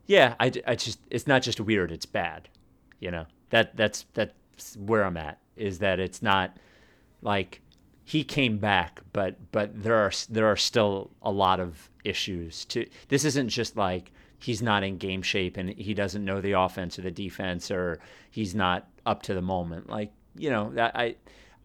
Yeah, 0.08 0.36
I, 0.40 0.52
I 0.66 0.76
just 0.76 1.00
it's 1.10 1.28
not 1.28 1.42
just 1.42 1.60
weird, 1.60 1.92
it's 1.92 2.06
bad. 2.06 2.48
You 3.02 3.12
know. 3.12 3.26
That 3.50 3.76
that's 3.76 4.06
that's 4.14 4.78
where 4.78 5.04
I'm 5.04 5.18
at 5.18 5.40
is 5.58 5.80
that 5.80 6.00
it's 6.00 6.22
not 6.22 6.56
like 7.22 7.62
he 8.12 8.26
came 8.26 8.58
back, 8.58 9.00
but 9.14 9.38
but 9.54 9.84
there 9.84 9.96
are 9.96 10.12
there 10.30 10.46
are 10.48 10.58
still 10.58 11.12
a 11.22 11.32
lot 11.32 11.62
of 11.62 11.90
issues 12.04 12.66
to 12.66 12.86
this 13.08 13.24
isn't 13.24 13.48
just 13.48 13.78
like 13.78 14.12
he's 14.38 14.62
not 14.62 14.84
in 14.84 14.98
game 14.98 15.22
shape 15.22 15.56
and 15.56 15.70
he 15.70 15.94
doesn't 15.94 16.26
know 16.26 16.42
the 16.42 16.52
offense 16.52 17.00
or 17.00 17.04
the 17.04 17.12
defense 17.12 17.72
or 17.72 18.00
he's 18.30 18.54
not 18.54 18.86
up 19.06 19.24
to 19.24 19.34
the 19.34 19.42
moment. 19.42 19.90
Like, 19.90 20.12
you 20.36 20.50
know, 20.50 20.74
I 20.78 21.16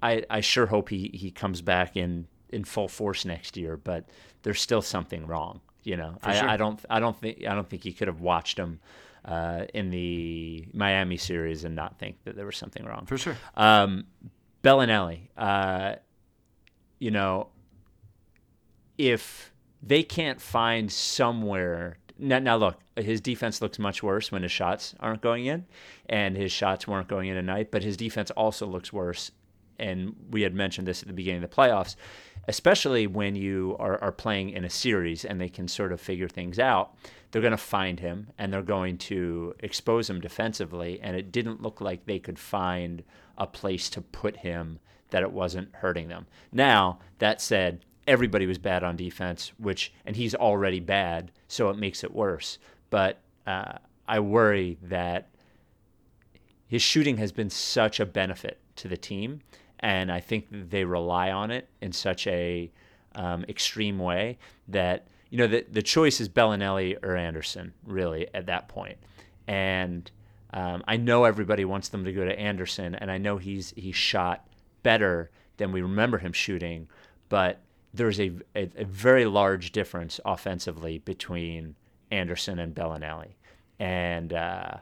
I 0.00 0.22
I 0.30 0.40
sure 0.40 0.66
hope 0.66 0.88
he 0.88 1.10
he 1.12 1.32
comes 1.32 1.62
back 1.62 1.96
in 1.96 2.28
in 2.50 2.62
full 2.62 2.86
force 2.86 3.24
next 3.24 3.56
year, 3.56 3.76
but 3.76 4.04
there's 4.44 4.60
still 4.60 4.82
something 4.82 5.26
wrong. 5.26 5.60
You 5.82 5.96
know, 5.96 6.16
I, 6.22 6.38
sure. 6.38 6.48
I 6.48 6.56
don't 6.56 6.78
I 6.88 7.00
don't 7.00 7.20
think 7.20 7.44
I 7.44 7.56
don't 7.56 7.68
think 7.68 7.84
you 7.84 7.92
could 7.92 8.06
have 8.06 8.20
watched 8.20 8.56
him 8.56 8.78
uh, 9.24 9.64
in 9.74 9.90
the 9.90 10.68
Miami 10.72 11.16
series 11.16 11.64
and 11.64 11.74
not 11.74 11.98
think 11.98 12.22
that 12.22 12.36
there 12.36 12.46
was 12.46 12.56
something 12.56 12.84
wrong. 12.84 13.04
For 13.06 13.18
sure. 13.18 13.36
Um, 13.56 14.04
Belinelli, 14.62 15.28
uh, 15.36 15.96
you 16.98 17.10
know, 17.10 17.48
if 18.98 19.52
they 19.82 20.02
can't 20.02 20.40
find 20.40 20.90
somewhere. 20.90 21.98
Now, 22.18 22.38
now, 22.38 22.56
look, 22.56 22.80
his 22.96 23.20
defense 23.20 23.60
looks 23.60 23.78
much 23.78 24.02
worse 24.02 24.32
when 24.32 24.42
his 24.42 24.52
shots 24.52 24.94
aren't 25.00 25.20
going 25.20 25.46
in, 25.46 25.66
and 26.08 26.36
his 26.36 26.50
shots 26.50 26.88
weren't 26.88 27.08
going 27.08 27.28
in 27.28 27.36
tonight, 27.36 27.70
but 27.70 27.82
his 27.82 27.96
defense 27.96 28.30
also 28.32 28.66
looks 28.66 28.92
worse. 28.92 29.30
And 29.78 30.16
we 30.30 30.42
had 30.42 30.54
mentioned 30.54 30.88
this 30.88 31.02
at 31.02 31.08
the 31.08 31.14
beginning 31.14 31.44
of 31.44 31.50
the 31.50 31.54
playoffs, 31.54 31.96
especially 32.48 33.06
when 33.06 33.36
you 33.36 33.76
are, 33.78 34.02
are 34.02 34.12
playing 34.12 34.50
in 34.50 34.64
a 34.64 34.70
series 34.70 35.24
and 35.24 35.38
they 35.38 35.50
can 35.50 35.68
sort 35.68 35.92
of 35.92 36.00
figure 36.00 36.28
things 36.28 36.58
out. 36.58 36.94
They're 37.30 37.42
going 37.42 37.50
to 37.50 37.58
find 37.58 38.00
him 38.00 38.28
and 38.38 38.50
they're 38.50 38.62
going 38.62 38.96
to 38.98 39.54
expose 39.60 40.08
him 40.08 40.20
defensively. 40.20 40.98
And 41.02 41.14
it 41.14 41.30
didn't 41.30 41.60
look 41.60 41.82
like 41.82 42.06
they 42.06 42.18
could 42.18 42.38
find 42.38 43.04
a 43.36 43.46
place 43.46 43.90
to 43.90 44.00
put 44.00 44.38
him 44.38 44.78
that 45.10 45.22
it 45.22 45.32
wasn't 45.32 45.74
hurting 45.76 46.08
them. 46.08 46.26
Now, 46.52 46.98
that 47.18 47.40
said, 47.40 47.84
everybody 48.06 48.46
was 48.46 48.58
bad 48.58 48.82
on 48.82 48.96
defense, 48.96 49.52
which, 49.58 49.92
and 50.04 50.16
he's 50.16 50.34
already 50.34 50.80
bad, 50.80 51.32
so 51.48 51.70
it 51.70 51.76
makes 51.76 52.04
it 52.04 52.14
worse. 52.14 52.58
But 52.90 53.20
uh, 53.46 53.78
I 54.06 54.20
worry 54.20 54.78
that 54.82 55.28
his 56.68 56.82
shooting 56.82 57.16
has 57.18 57.32
been 57.32 57.50
such 57.50 58.00
a 58.00 58.06
benefit 58.06 58.58
to 58.76 58.88
the 58.88 58.96
team, 58.96 59.40
and 59.80 60.10
I 60.10 60.20
think 60.20 60.46
they 60.50 60.84
rely 60.84 61.30
on 61.30 61.50
it 61.50 61.68
in 61.80 61.92
such 61.92 62.26
a 62.26 62.70
um, 63.14 63.44
extreme 63.48 63.98
way 63.98 64.38
that 64.68 65.06
you 65.30 65.38
know 65.38 65.46
the 65.46 65.64
the 65.70 65.82
choice 65.82 66.20
is 66.20 66.28
Belinelli 66.28 67.02
or 67.02 67.16
Anderson 67.16 67.72
really 67.84 68.28
at 68.34 68.46
that 68.46 68.68
point. 68.68 68.98
and 69.46 70.10
um, 70.52 70.82
I 70.88 70.96
know 70.96 71.24
everybody 71.24 71.64
wants 71.64 71.88
them 71.88 72.04
to 72.04 72.12
go 72.12 72.24
to 72.24 72.38
Anderson, 72.38 72.94
and 72.94 73.10
I 73.10 73.18
know 73.18 73.36
he's 73.36 73.74
he 73.76 73.92
shot 73.92 74.45
better 74.86 75.30
than 75.56 75.72
we 75.72 75.82
remember 75.82 76.16
him 76.16 76.32
shooting, 76.32 76.86
but 77.28 77.60
there's 77.92 78.20
a, 78.20 78.30
a, 78.54 78.70
a 78.76 78.84
very 78.84 79.24
large 79.24 79.72
difference 79.72 80.20
offensively 80.24 80.98
between 80.98 81.74
Anderson 82.12 82.60
and 82.60 82.72
Belinelli, 82.72 83.34
and 83.80 84.32
uh, 84.32 84.76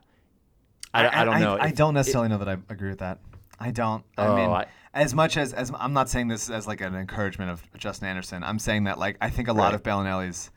I, 0.93 1.23
I, 1.23 1.25
don't 1.25 1.41
know. 1.41 1.57
I, 1.59 1.71
don't 1.71 1.95
necessarily 1.95 2.27
it, 2.27 2.29
know 2.29 2.39
that 2.45 2.49
I 2.51 2.59
agree 2.69 2.91
with 2.91 2.99
that. 2.99 3.19
I 3.59 3.71
don't. 3.71 4.05
I 4.19 4.27
oh, 4.27 4.37
mean, 4.37 4.51
I, 4.51 4.67
as 4.93 5.15
much 5.15 5.39
as 5.39 5.55
as 5.55 5.73
I'm 5.75 5.95
not 5.95 6.11
saying 6.11 6.29
this 6.29 6.51
as 6.51 6.67
like 6.67 6.83
an 6.83 6.95
encouragement 6.95 7.51
of 7.51 7.63
Justin 7.79 8.09
Anderson. 8.09 8.45
I'm 8.45 8.59
saying 8.59 8.85
that 8.85 8.99
like 8.99 9.17
I 9.23 9.31
think 9.31 9.49
a 9.49 9.55
lot 9.55 9.69
right. 9.69 9.75
of 9.75 9.83
Belinelli's 9.83 10.51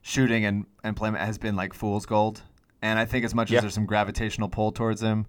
shooting 0.00 0.46
and 0.46 0.64
and 0.82 0.96
play 0.96 1.10
has 1.10 1.36
been 1.36 1.56
like 1.56 1.74
fool's 1.74 2.06
gold, 2.06 2.40
and 2.80 2.98
I 2.98 3.04
think 3.04 3.26
as 3.26 3.34
much 3.34 3.50
yeah. 3.50 3.58
as 3.58 3.64
there's 3.64 3.74
some 3.74 3.84
gravitational 3.84 4.48
pull 4.48 4.72
towards 4.72 5.02
him, 5.02 5.26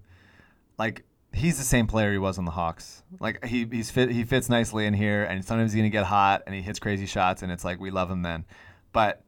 like 0.78 1.04
he's 1.36 1.58
the 1.58 1.64
same 1.64 1.86
player 1.86 2.12
he 2.12 2.18
was 2.18 2.38
on 2.38 2.44
the 2.44 2.50
Hawks. 2.50 3.02
Like 3.20 3.44
he 3.44 3.66
he's 3.70 3.90
fit 3.90 4.10
he 4.10 4.24
fits 4.24 4.48
nicely 4.48 4.86
in 4.86 4.94
here, 4.94 5.24
and 5.24 5.44
sometimes 5.44 5.72
he's 5.72 5.78
gonna 5.78 5.90
get 5.90 6.06
hot 6.06 6.42
and 6.46 6.54
he 6.54 6.62
hits 6.62 6.78
crazy 6.78 7.06
shots, 7.06 7.42
and 7.42 7.52
it's 7.52 7.64
like 7.64 7.78
we 7.78 7.90
love 7.90 8.10
him 8.10 8.22
then. 8.22 8.44
But 8.92 9.22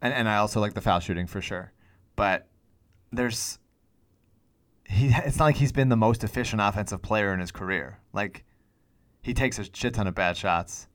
and 0.00 0.14
and 0.14 0.28
I 0.28 0.36
also 0.36 0.60
like 0.60 0.74
the 0.74 0.80
foul 0.80 1.00
shooting 1.00 1.26
for 1.26 1.40
sure. 1.40 1.72
But 2.16 2.46
there's 3.12 3.58
he 4.88 5.08
it's 5.08 5.38
not 5.38 5.46
like 5.46 5.56
he's 5.56 5.72
been 5.72 5.88
the 5.88 5.96
most 5.96 6.24
efficient 6.24 6.62
offensive 6.62 7.02
player 7.02 7.34
in 7.34 7.40
his 7.40 7.50
career. 7.50 7.98
Like 8.12 8.44
he 9.22 9.34
takes 9.34 9.58
a 9.58 9.64
shit 9.64 9.94
ton 9.94 10.06
of 10.06 10.14
bad 10.14 10.36
shots, 10.36 10.86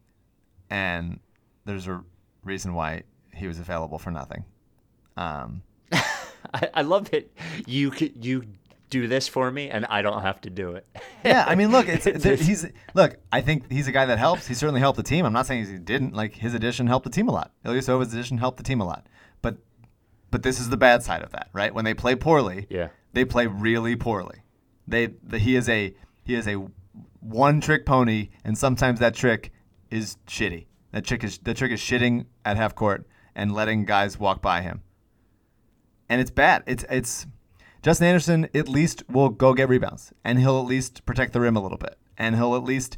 and 0.70 1.20
there's 1.66 1.88
a 1.88 2.02
reason 2.44 2.74
why 2.74 3.04
he 3.34 3.48
was 3.48 3.60
available 3.60 4.00
for 4.00 4.12
nothing. 4.12 4.46
Um, 5.18 5.64
I, 5.92 6.70
I 6.74 6.82
love 6.84 7.12
that 7.12 7.30
you 7.66 7.92
could 7.92 8.24
you 8.24 8.44
do 8.90 9.08
this 9.08 9.28
for 9.28 9.52
me 9.52 9.70
and 9.70 9.86
I 9.86 10.02
don't 10.02 10.22
have 10.22 10.42
to 10.42 10.50
do 10.50 10.72
it. 10.72 10.86
yeah, 11.26 11.46
I 11.48 11.56
mean, 11.56 11.72
look, 11.72 11.88
it's, 11.88 12.06
it's, 12.08 12.46
he's 12.46 12.66
look. 12.94 13.16
I 13.32 13.42
think 13.42 13.72
he's 13.72 13.88
a 13.88 13.92
guy 13.92 14.06
that 14.06 14.18
helps. 14.18 14.48
He 14.48 14.54
certainly 14.54 14.80
helped 14.80 14.98
the 14.98 15.04
team. 15.04 15.26
I'm 15.26 15.34
not 15.34 15.46
saying 15.46 15.66
he 15.66 15.78
didn't. 15.78 16.14
Like 16.14 16.34
his 16.34 16.54
addition 16.54 16.88
helped 16.88 17.06
the 17.06 17.12
team 17.12 17.28
a 17.28 17.32
lot. 17.32 17.52
Ilyasova's 17.66 18.14
addition 18.14 18.38
helped 18.38 18.58
the 18.58 18.64
team 18.64 18.82
a 18.82 18.86
lot. 18.86 19.08
But 19.42 19.58
but 20.32 20.44
this 20.44 20.60
is 20.60 20.70
the 20.70 20.78
bad 20.78 21.04
side 21.04 21.22
of 21.22 21.32
that, 21.32 21.50
right? 21.54 21.74
When 21.74 21.86
they 21.86 21.94
play 21.94 22.16
poorly, 22.16 22.68
yeah, 22.70 22.90
they 23.14 23.26
play 23.26 23.48
really 23.48 23.96
poorly. 23.96 24.44
They 24.88 25.08
the, 25.24 25.40
he 25.40 25.56
is 25.56 25.70
a 25.70 25.94
he 26.24 26.36
is 26.36 26.48
a 26.48 26.58
one 27.20 27.62
trick 27.62 27.86
pony, 27.86 28.30
and 28.44 28.58
sometimes 28.58 29.00
that 29.00 29.14
trick 29.14 29.52
is 29.90 30.18
shitty. 30.28 30.66
That 30.92 31.06
trick 31.06 31.24
is 31.24 31.38
that 31.40 31.58
trick 31.58 31.72
is 31.72 31.80
shitting 31.80 32.26
at 32.46 32.58
half 32.58 32.76
court 32.76 33.08
and 33.36 33.54
letting 33.54 33.86
guys 33.86 34.20
walk 34.20 34.42
by 34.42 34.62
him, 34.62 34.82
and 36.08 36.20
it's 36.20 36.32
bad. 36.32 36.64
It's 36.66 36.86
it's 36.90 37.28
Justin 37.82 38.08
Anderson 38.08 38.50
at 38.54 38.68
least 38.68 39.04
will 39.10 39.30
go 39.30 39.54
get 39.54 39.70
rebounds, 39.70 40.12
and 40.24 40.40
he'll 40.40 40.60
at 40.60 40.66
least 40.66 41.06
protect 41.06 41.34
the 41.34 41.40
rim 41.40 41.56
a 41.56 41.62
little 41.62 41.78
bit, 41.78 41.98
and 42.18 42.36
he'll 42.36 42.56
at 42.56 42.64
least 42.64 42.98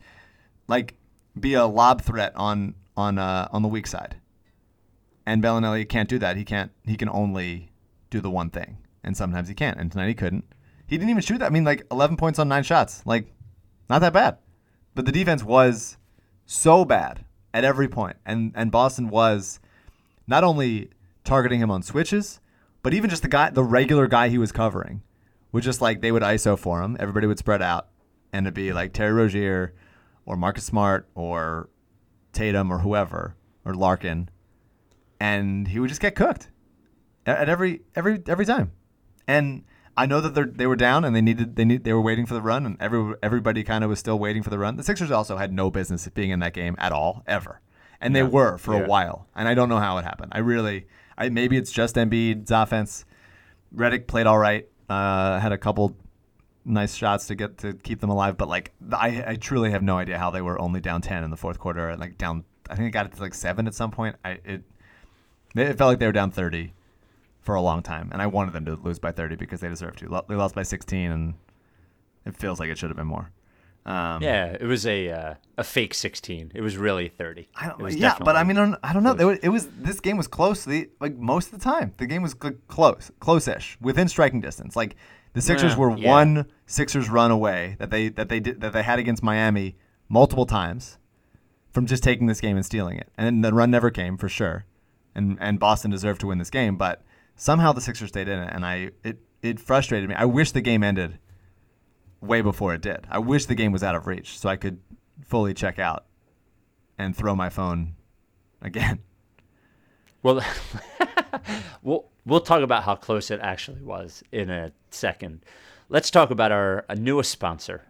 like 0.68 0.96
be 1.40 1.54
a 1.54 1.66
lob 1.66 2.02
threat 2.02 2.34
on 2.36 2.76
on 2.98 3.18
uh, 3.18 3.48
on 3.52 3.62
the 3.62 3.68
weak 3.68 3.88
side. 3.88 4.18
And 5.26 5.44
Belinelli 5.44 5.88
can't 5.88 6.10
do 6.10 6.18
that. 6.20 6.36
He 6.36 6.44
can't. 6.44 6.72
He 6.84 6.98
can 6.98 7.10
only 7.10 7.72
do 8.10 8.20
the 8.20 8.32
one 8.32 8.50
thing, 8.50 8.78
and 9.04 9.16
sometimes 9.16 9.48
he 9.48 9.54
can't. 9.54 9.80
And 9.80 9.92
tonight 9.92 10.08
he 10.08 10.16
couldn't. 10.16 10.46
He 10.88 10.98
didn't 10.98 11.12
even 11.12 11.22
shoot 11.22 11.38
that. 11.38 11.46
I 11.46 11.50
mean, 11.50 11.64
like 11.64 11.86
11 11.90 12.18
points 12.18 12.38
on 12.38 12.50
nine 12.50 12.64
shots. 12.64 13.02
Like, 13.06 13.32
not 13.90 14.00
that 14.00 14.12
bad. 14.12 14.40
But 14.94 15.06
the 15.06 15.12
defense 15.12 15.42
was 15.42 15.98
so 16.46 16.84
bad 16.84 17.24
at 17.54 17.64
every 17.64 17.88
point, 17.88 18.18
and 18.26 18.52
and 18.56 18.72
Boston 18.72 19.10
was 19.10 19.60
not 20.28 20.44
only 20.44 20.90
targeting 21.24 21.62
him 21.62 21.72
on 21.72 21.84
switches, 21.84 22.41
but 22.84 22.94
even 22.94 23.10
just 23.10 23.22
the 23.22 23.28
guy, 23.28 23.50
the 23.50 23.64
regular 23.64 24.08
guy 24.08 24.30
he 24.30 24.38
was 24.38 24.52
covering, 24.52 25.02
was 25.52 25.64
just 25.64 25.82
like 25.82 26.02
they 26.02 26.12
would 26.12 26.24
ISO 26.24 26.58
for 26.58 26.82
him. 26.82 26.98
Everybody 27.00 27.28
would 27.28 27.40
spread 27.40 27.62
out, 27.62 27.88
and 28.32 28.46
it'd 28.46 28.54
be 28.54 28.74
like 28.74 28.94
Terry 28.94 29.14
Rozier, 29.14 29.74
or 30.26 30.36
Marcus 30.36 30.64
Smart, 30.64 31.08
or 31.16 31.70
Tatum, 32.34 32.72
or 32.72 32.80
whoever, 32.80 33.36
or 33.66 33.74
Larkin, 33.74 34.30
and 35.20 35.68
he 35.68 35.80
would 35.80 35.90
just 35.90 36.02
get 36.02 36.16
cooked 36.16 36.50
at 37.26 37.50
every 37.50 37.82
every 37.96 38.22
every 38.28 38.46
time. 38.46 38.72
And 39.28 39.64
I 39.96 40.06
know 40.06 40.22
that 40.22 40.34
they 40.34 40.44
they 40.44 40.68
were 40.68 40.76
down 40.76 41.04
and 41.04 41.16
they 41.16 41.22
needed 41.22 41.56
they 41.56 41.66
need 41.66 41.84
they 41.84 41.94
were 41.94 42.02
waiting 42.02 42.26
for 42.26 42.34
the 42.34 42.42
run, 42.42 42.66
and 42.66 42.78
every 42.80 43.16
everybody 43.22 43.64
kind 43.64 43.84
of 43.84 43.90
was 43.90 44.00
still 44.00 44.18
waiting 44.18 44.44
for 44.44 44.50
the 44.50 44.60
run. 44.60 44.78
The 44.78 44.84
Sixers 44.84 45.12
also 45.12 45.38
had 45.38 45.54
no 45.54 45.70
business 45.70 46.08
being 46.10 46.32
in 46.32 46.40
that 46.40 46.54
game 46.54 46.76
at 46.80 46.92
all 46.92 47.24
ever, 47.28 47.62
and 48.00 48.16
they 48.16 48.24
were 48.24 48.58
for 48.58 48.74
yeah. 48.74 48.86
a 48.86 48.88
while. 48.88 49.28
And 49.36 49.48
I 49.48 49.54
don't 49.54 49.70
know 49.70 49.80
how 49.80 49.98
it 49.98 50.04
happened. 50.04 50.32
I 50.34 50.40
really 50.40 50.88
I, 51.18 51.30
maybe 51.30 51.58
it's 51.58 51.72
just 51.72 51.96
Embiid's 51.96 52.52
offense. 52.52 53.06
Redick 53.76 54.08
played 54.08 54.28
all 54.28 54.38
right. 54.38 54.68
Uh, 54.90 55.40
had 55.40 55.52
a 55.52 55.58
couple 55.58 55.96
nice 56.66 56.94
shots 56.94 57.28
to 57.28 57.36
get 57.36 57.58
to 57.60 57.74
keep 57.74 58.00
them 58.00 58.10
alive, 58.10 58.38
but 58.38 58.48
like 58.48 58.72
I, 58.92 59.24
I 59.28 59.36
truly 59.36 59.72
have 59.72 59.84
no 59.84 59.98
idea 59.98 60.18
how 60.18 60.30
they 60.30 60.42
were 60.42 60.60
only 60.60 60.80
down 60.80 61.02
ten 61.02 61.24
in 61.24 61.32
the 61.32 61.38
fourth 61.38 61.60
quarter 61.60 61.96
like 61.98 62.18
down. 62.18 62.44
I 62.70 62.76
think 62.76 62.88
it 62.88 62.92
got 62.92 63.06
it 63.06 63.14
to 63.14 63.22
like 63.22 63.34
seven 63.34 63.68
at 63.68 63.74
some 63.74 63.92
point. 63.92 64.16
I 64.24 64.40
it 64.44 64.64
it 65.56 65.78
felt 65.78 65.90
like 65.90 66.00
they 66.00 66.06
were 66.06 66.12
down 66.12 66.32
thirty 66.32 66.74
for 67.42 67.56
a 67.56 67.62
long 67.62 67.82
time, 67.82 68.10
and 68.12 68.22
I 68.22 68.28
wanted 68.28 68.54
them 68.54 68.66
to 68.66 68.76
lose 68.76 69.00
by 69.00 69.12
thirty 69.12 69.36
because 69.36 69.62
they 69.62 69.70
deserved 69.70 70.00
to. 70.00 70.24
They 70.28 70.36
lost 70.36 70.56
by 70.56 70.64
sixteen, 70.64 71.12
and 71.12 71.34
it 72.26 72.36
feels 72.36 72.60
like 72.60 72.70
it 72.70 72.78
should 72.78 72.90
have 72.90 72.98
been 72.98 73.08
more. 73.08 73.32
Um, 73.86 74.22
yeah, 74.22 74.58
it 74.60 74.66
was 74.66 74.86
a 74.86 75.10
uh, 75.10 75.34
a 75.58 75.64
fake 75.64 75.94
16. 75.94 76.52
It 76.54 76.62
was 76.62 76.78
really 76.78 77.10
30. 77.10 77.48
I 77.56 77.70
don't, 77.70 77.92
yeah, 77.94 78.16
but 78.20 78.36
I 78.36 78.44
mean, 78.44 78.76
I 78.84 78.94
don't 78.94 79.04
know. 79.04 79.14
It 79.14 79.24
was, 79.24 79.40
it 79.40 79.50
was, 79.50 79.68
this 79.78 80.00
game 80.00 80.18
was 80.18 80.28
close. 80.28 80.66
The, 80.66 80.90
like 81.00 81.16
most 81.18 81.52
of 81.52 81.60
the 81.60 81.64
time, 81.64 81.94
the 81.98 82.06
game 82.06 82.22
was 82.22 82.36
close, 82.36 83.12
close-ish, 83.20 83.78
within 83.82 84.08
striking 84.08 84.40
distance. 84.40 84.76
Like 84.76 84.96
the 85.34 85.42
Sixers 85.42 85.76
were 85.76 85.96
yeah. 85.98 86.10
one 86.10 86.46
Sixers 86.68 87.10
run 87.10 87.32
away 87.32 87.76
that 87.80 87.90
they 87.90 88.10
that 88.10 88.30
they 88.30 88.40
did 88.40 88.62
that 88.62 88.74
they 88.74 88.84
had 88.84 89.00
against 89.00 89.24
Miami 89.24 89.76
multiple 90.10 90.46
times 90.46 90.98
from 91.72 91.86
just 91.86 92.04
taking 92.04 92.28
this 92.28 92.42
game 92.42 92.58
and 92.58 92.66
stealing 92.66 92.98
it, 92.98 93.10
and 93.18 93.44
the 93.44 93.54
run 93.54 93.72
never 93.72 93.90
came 93.90 94.18
for 94.18 94.30
sure. 94.30 94.66
And 95.16 95.38
and 95.42 95.60
Boston 95.60 95.90
deserved 95.90 96.22
to 96.22 96.28
win 96.28 96.38
this 96.38 96.50
game, 96.50 96.78
but 96.78 97.02
somehow 97.36 97.72
the 97.72 97.82
Sixers 97.82 98.10
stayed 98.10 98.28
in 98.28 98.40
it, 98.40 98.50
and 98.54 98.66
I 98.66 98.92
it 99.04 99.18
it 99.42 99.60
frustrated 99.60 100.08
me. 100.08 100.16
I 100.16 100.26
wish 100.26 100.52
the 100.52 100.62
game 100.62 100.84
ended 100.84 101.18
way 102.22 102.42
before 102.42 102.74
it 102.74 102.82
did. 102.82 103.08
I 103.10 103.20
wish 103.20 103.46
the 103.46 103.56
game 103.56 103.72
was 103.72 103.84
out 103.84 103.96
of 103.96 104.08
reach 104.08 104.38
so 104.38 104.50
I 104.50 104.56
could 104.56 104.80
fully 105.26 105.54
check 105.54 105.80
out 105.80 106.06
and 106.98 107.16
throw 107.16 107.36
my 107.36 107.50
phone 107.50 107.96
again. 108.62 109.00
Well, 110.24 110.42
we'll 111.82 112.06
we'll 112.26 112.42
talk 112.42 112.62
about 112.62 112.84
how 112.84 112.96
close 112.96 113.32
it 113.32 113.40
actually 113.42 113.82
was 113.82 114.24
in 114.32 114.50
a 114.50 114.72
second. 114.92 115.44
Let's 115.90 116.12
talk 116.12 116.32
about 116.32 116.52
our 116.52 116.86
newest 116.96 117.32
sponsor, 117.32 117.86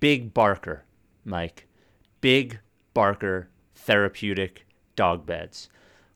Big 0.00 0.34
Barker, 0.34 0.84
Mike. 1.24 1.68
Big 2.20 2.58
Barker 2.94 3.48
Therapeutic 3.76 4.66
Dog 4.96 5.24
Beds. 5.24 5.68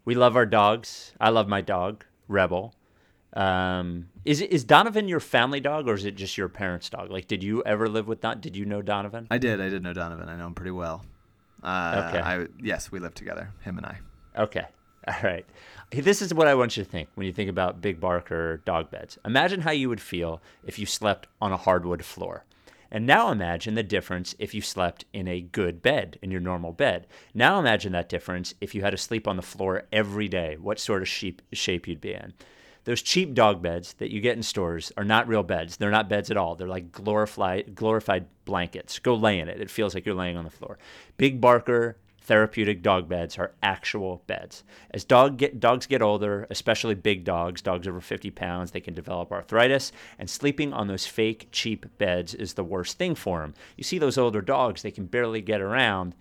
We 0.04 0.16
love 0.16 0.34
our 0.34 0.46
dogs. 0.46 1.12
I 1.20 1.28
love 1.28 1.46
my 1.46 1.60
dog, 1.60 2.04
Rebel. 2.26 2.74
Um, 3.34 4.08
is 4.24 4.40
is 4.40 4.64
Donovan 4.64 5.08
your 5.08 5.20
family 5.20 5.60
dog 5.60 5.88
or 5.88 5.94
is 5.94 6.04
it 6.04 6.16
just 6.16 6.36
your 6.36 6.48
parents' 6.48 6.90
dog? 6.90 7.10
Like, 7.10 7.28
did 7.28 7.42
you 7.42 7.62
ever 7.64 7.88
live 7.88 8.06
with 8.06 8.20
Don? 8.20 8.40
Did 8.40 8.56
you 8.56 8.66
know 8.66 8.82
Donovan? 8.82 9.26
I 9.30 9.38
did. 9.38 9.60
I 9.60 9.68
did 9.68 9.82
know 9.82 9.92
Donovan. 9.92 10.28
I 10.28 10.36
know 10.36 10.46
him 10.46 10.54
pretty 10.54 10.70
well. 10.70 11.04
Uh, 11.62 12.08
okay. 12.08 12.20
I, 12.20 12.46
yes, 12.60 12.90
we 12.90 12.98
lived 12.98 13.16
together, 13.16 13.50
him 13.60 13.78
and 13.78 13.86
I. 13.86 13.98
Okay. 14.36 14.66
All 15.08 15.14
right. 15.22 15.46
This 15.90 16.22
is 16.22 16.32
what 16.34 16.46
I 16.46 16.54
want 16.54 16.76
you 16.76 16.84
to 16.84 16.88
think 16.88 17.08
when 17.14 17.26
you 17.26 17.32
think 17.32 17.50
about 17.50 17.80
Big 17.80 18.00
Barker 18.00 18.58
dog 18.64 18.90
beds. 18.90 19.18
Imagine 19.24 19.60
how 19.60 19.70
you 19.70 19.88
would 19.88 20.00
feel 20.00 20.40
if 20.64 20.78
you 20.78 20.86
slept 20.86 21.26
on 21.40 21.52
a 21.52 21.56
hardwood 21.56 22.04
floor. 22.04 22.44
And 22.90 23.06
now 23.06 23.30
imagine 23.30 23.74
the 23.74 23.82
difference 23.82 24.34
if 24.38 24.54
you 24.54 24.60
slept 24.60 25.06
in 25.12 25.26
a 25.26 25.40
good 25.40 25.80
bed, 25.80 26.18
in 26.20 26.30
your 26.30 26.40
normal 26.40 26.72
bed. 26.72 27.06
Now 27.32 27.58
imagine 27.58 27.92
that 27.92 28.08
difference 28.08 28.54
if 28.60 28.74
you 28.74 28.82
had 28.82 28.90
to 28.90 28.98
sleep 28.98 29.26
on 29.26 29.36
the 29.36 29.42
floor 29.42 29.84
every 29.90 30.28
day, 30.28 30.56
what 30.60 30.78
sort 30.78 31.00
of 31.00 31.08
shape, 31.08 31.40
shape 31.52 31.88
you'd 31.88 32.02
be 32.02 32.12
in 32.12 32.34
those 32.84 33.02
cheap 33.02 33.34
dog 33.34 33.62
beds 33.62 33.94
that 33.94 34.10
you 34.10 34.20
get 34.20 34.36
in 34.36 34.42
stores 34.42 34.92
are 34.96 35.04
not 35.04 35.28
real 35.28 35.42
beds. 35.42 35.76
They're 35.76 35.90
not 35.90 36.08
beds 36.08 36.30
at 36.30 36.36
all. 36.36 36.54
They're 36.54 36.68
like 36.68 36.92
glorified 36.92 37.74
glorified 37.74 38.26
blankets. 38.44 38.98
Go 38.98 39.14
lay 39.14 39.38
in 39.38 39.48
it. 39.48 39.60
It 39.60 39.70
feels 39.70 39.94
like 39.94 40.04
you're 40.04 40.14
laying 40.14 40.36
on 40.36 40.44
the 40.44 40.50
floor. 40.50 40.78
Big 41.16 41.40
Barker 41.40 41.96
therapeutic 42.22 42.82
dog 42.82 43.08
beds 43.08 43.36
are 43.36 43.52
actual 43.62 44.22
beds. 44.26 44.62
As 44.92 45.04
dog 45.04 45.36
get, 45.36 45.60
dogs 45.60 45.86
get 45.86 46.02
older, 46.02 46.46
especially 46.50 46.94
big 46.94 47.24
dogs, 47.24 47.60
dogs 47.60 47.88
over 47.88 48.00
50 48.00 48.30
pounds, 48.30 48.70
they 48.70 48.80
can 48.80 48.94
develop 48.94 49.32
arthritis, 49.32 49.92
and 50.18 50.30
sleeping 50.30 50.72
on 50.72 50.86
those 50.86 51.06
fake 51.06 51.48
cheap 51.50 51.86
beds 51.98 52.34
is 52.34 52.54
the 52.54 52.64
worst 52.64 52.96
thing 52.96 53.14
for 53.14 53.40
them. 53.40 53.54
You 53.76 53.84
see 53.84 53.98
those 53.98 54.18
older 54.18 54.40
dogs, 54.40 54.82
they 54.82 54.90
can 54.90 55.06
barely 55.06 55.40
get 55.40 55.60
around. 55.60 56.14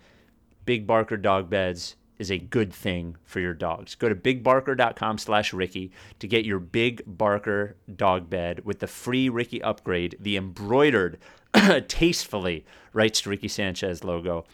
Big 0.64 0.86
Barker 0.86 1.16
dog 1.16 1.48
beds 1.48 1.96
is 2.18 2.30
a 2.30 2.38
good 2.38 2.72
thing 2.72 3.16
for 3.24 3.40
your 3.40 3.54
dogs. 3.54 3.94
Go 3.94 4.08
to 4.08 4.14
bigbarker.com 4.14 5.18
slash 5.18 5.52
Ricky 5.52 5.90
to 6.18 6.28
get 6.28 6.44
your 6.44 6.58
Big 6.58 7.02
Barker 7.06 7.76
dog 7.94 8.30
bed 8.30 8.64
with 8.64 8.78
the 8.78 8.86
free 8.86 9.28
Ricky 9.28 9.62
upgrade, 9.62 10.16
the 10.20 10.36
embroidered, 10.36 11.18
tastefully 11.88 12.64
Rights 12.92 13.22
to 13.22 13.30
Ricky 13.30 13.48
Sanchez 13.48 14.04
logo. 14.04 14.44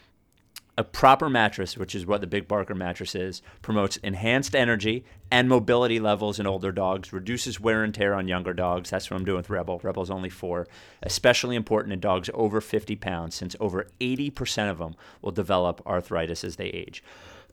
A 0.79 0.83
proper 0.83 1.29
mattress, 1.29 1.77
which 1.77 1.93
is 1.93 2.05
what 2.05 2.21
the 2.21 2.27
Big 2.27 2.47
Barker 2.47 2.73
mattress 2.73 3.13
is, 3.13 3.41
promotes 3.61 3.97
enhanced 3.97 4.55
energy 4.55 5.03
and 5.29 5.49
mobility 5.49 5.99
levels 5.99 6.39
in 6.39 6.47
older 6.47 6.71
dogs, 6.71 7.11
reduces 7.11 7.59
wear 7.59 7.83
and 7.83 7.93
tear 7.93 8.13
on 8.13 8.29
younger 8.29 8.53
dogs. 8.53 8.89
That's 8.89 9.11
what 9.11 9.17
I'm 9.17 9.25
doing 9.25 9.39
with 9.39 9.49
Rebel. 9.49 9.81
Rebel's 9.83 10.09
only 10.09 10.29
four. 10.29 10.69
Especially 11.03 11.57
important 11.57 11.91
in 11.91 11.99
dogs 11.99 12.29
over 12.33 12.61
50 12.61 12.95
pounds, 12.95 13.35
since 13.35 13.57
over 13.59 13.87
80% 13.99 14.71
of 14.71 14.77
them 14.77 14.95
will 15.21 15.33
develop 15.33 15.85
arthritis 15.85 16.45
as 16.45 16.55
they 16.55 16.67
age. 16.67 17.03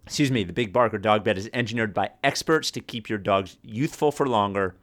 Excuse 0.05 0.31
me, 0.31 0.43
the 0.43 0.53
Big 0.53 0.71
Barker 0.71 0.97
dog 0.97 1.23
bed 1.23 1.37
is 1.37 1.49
engineered 1.53 1.93
by 1.93 2.11
experts 2.23 2.69
to 2.71 2.79
keep 2.79 3.09
your 3.09 3.17
dogs 3.17 3.57
youthful 3.63 4.11
for 4.11 4.27
longer 4.27 4.75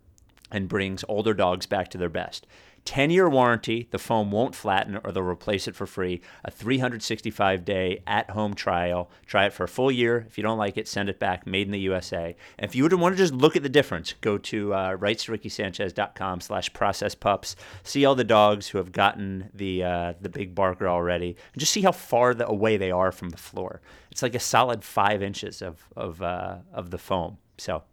and 0.50 0.68
brings 0.68 1.04
older 1.08 1.32
dogs 1.32 1.66
back 1.66 1.88
to 1.90 1.98
their 1.98 2.08
best. 2.08 2.46
10 2.84 3.10
year 3.10 3.28
warranty, 3.28 3.88
the 3.90 3.98
foam 3.98 4.30
won't 4.32 4.54
flatten 4.54 4.98
or 5.04 5.12
they'll 5.12 5.22
replace 5.22 5.68
it 5.68 5.76
for 5.76 5.86
free. 5.86 6.20
A 6.44 6.50
365 6.50 7.64
day 7.64 8.02
at 8.06 8.30
home 8.30 8.54
trial. 8.54 9.10
Try 9.26 9.46
it 9.46 9.52
for 9.52 9.64
a 9.64 9.68
full 9.68 9.90
year. 9.90 10.24
If 10.28 10.36
you 10.36 10.42
don't 10.42 10.58
like 10.58 10.76
it, 10.76 10.88
send 10.88 11.08
it 11.08 11.18
back. 11.18 11.46
Made 11.46 11.68
in 11.68 11.72
the 11.72 11.80
USA. 11.80 12.34
And 12.58 12.68
if 12.68 12.74
you 12.74 12.82
would 12.82 12.92
want 12.94 13.14
to 13.14 13.16
just 13.16 13.32
look 13.32 13.56
at 13.56 13.62
the 13.62 13.68
difference, 13.68 14.14
go 14.20 14.36
to 14.38 14.74
uh, 14.74 14.96
rightstorickysanchez.com 14.96 16.40
slash 16.40 16.72
process 16.72 17.14
pups. 17.14 17.54
See 17.84 18.04
all 18.04 18.14
the 18.14 18.24
dogs 18.24 18.68
who 18.68 18.78
have 18.78 18.92
gotten 18.92 19.50
the, 19.54 19.84
uh, 19.84 20.14
the 20.20 20.28
big 20.28 20.54
barker 20.54 20.88
already. 20.88 21.36
And 21.52 21.60
just 21.60 21.72
see 21.72 21.82
how 21.82 21.92
far 21.92 22.34
the, 22.34 22.48
away 22.48 22.76
they 22.76 22.90
are 22.90 23.12
from 23.12 23.30
the 23.30 23.36
floor. 23.36 23.80
It's 24.10 24.22
like 24.22 24.34
a 24.34 24.40
solid 24.40 24.82
five 24.82 25.22
inches 25.22 25.62
of, 25.62 25.86
of, 25.96 26.20
uh, 26.20 26.58
of 26.72 26.90
the 26.90 26.98
foam. 26.98 27.38
So 27.58 27.84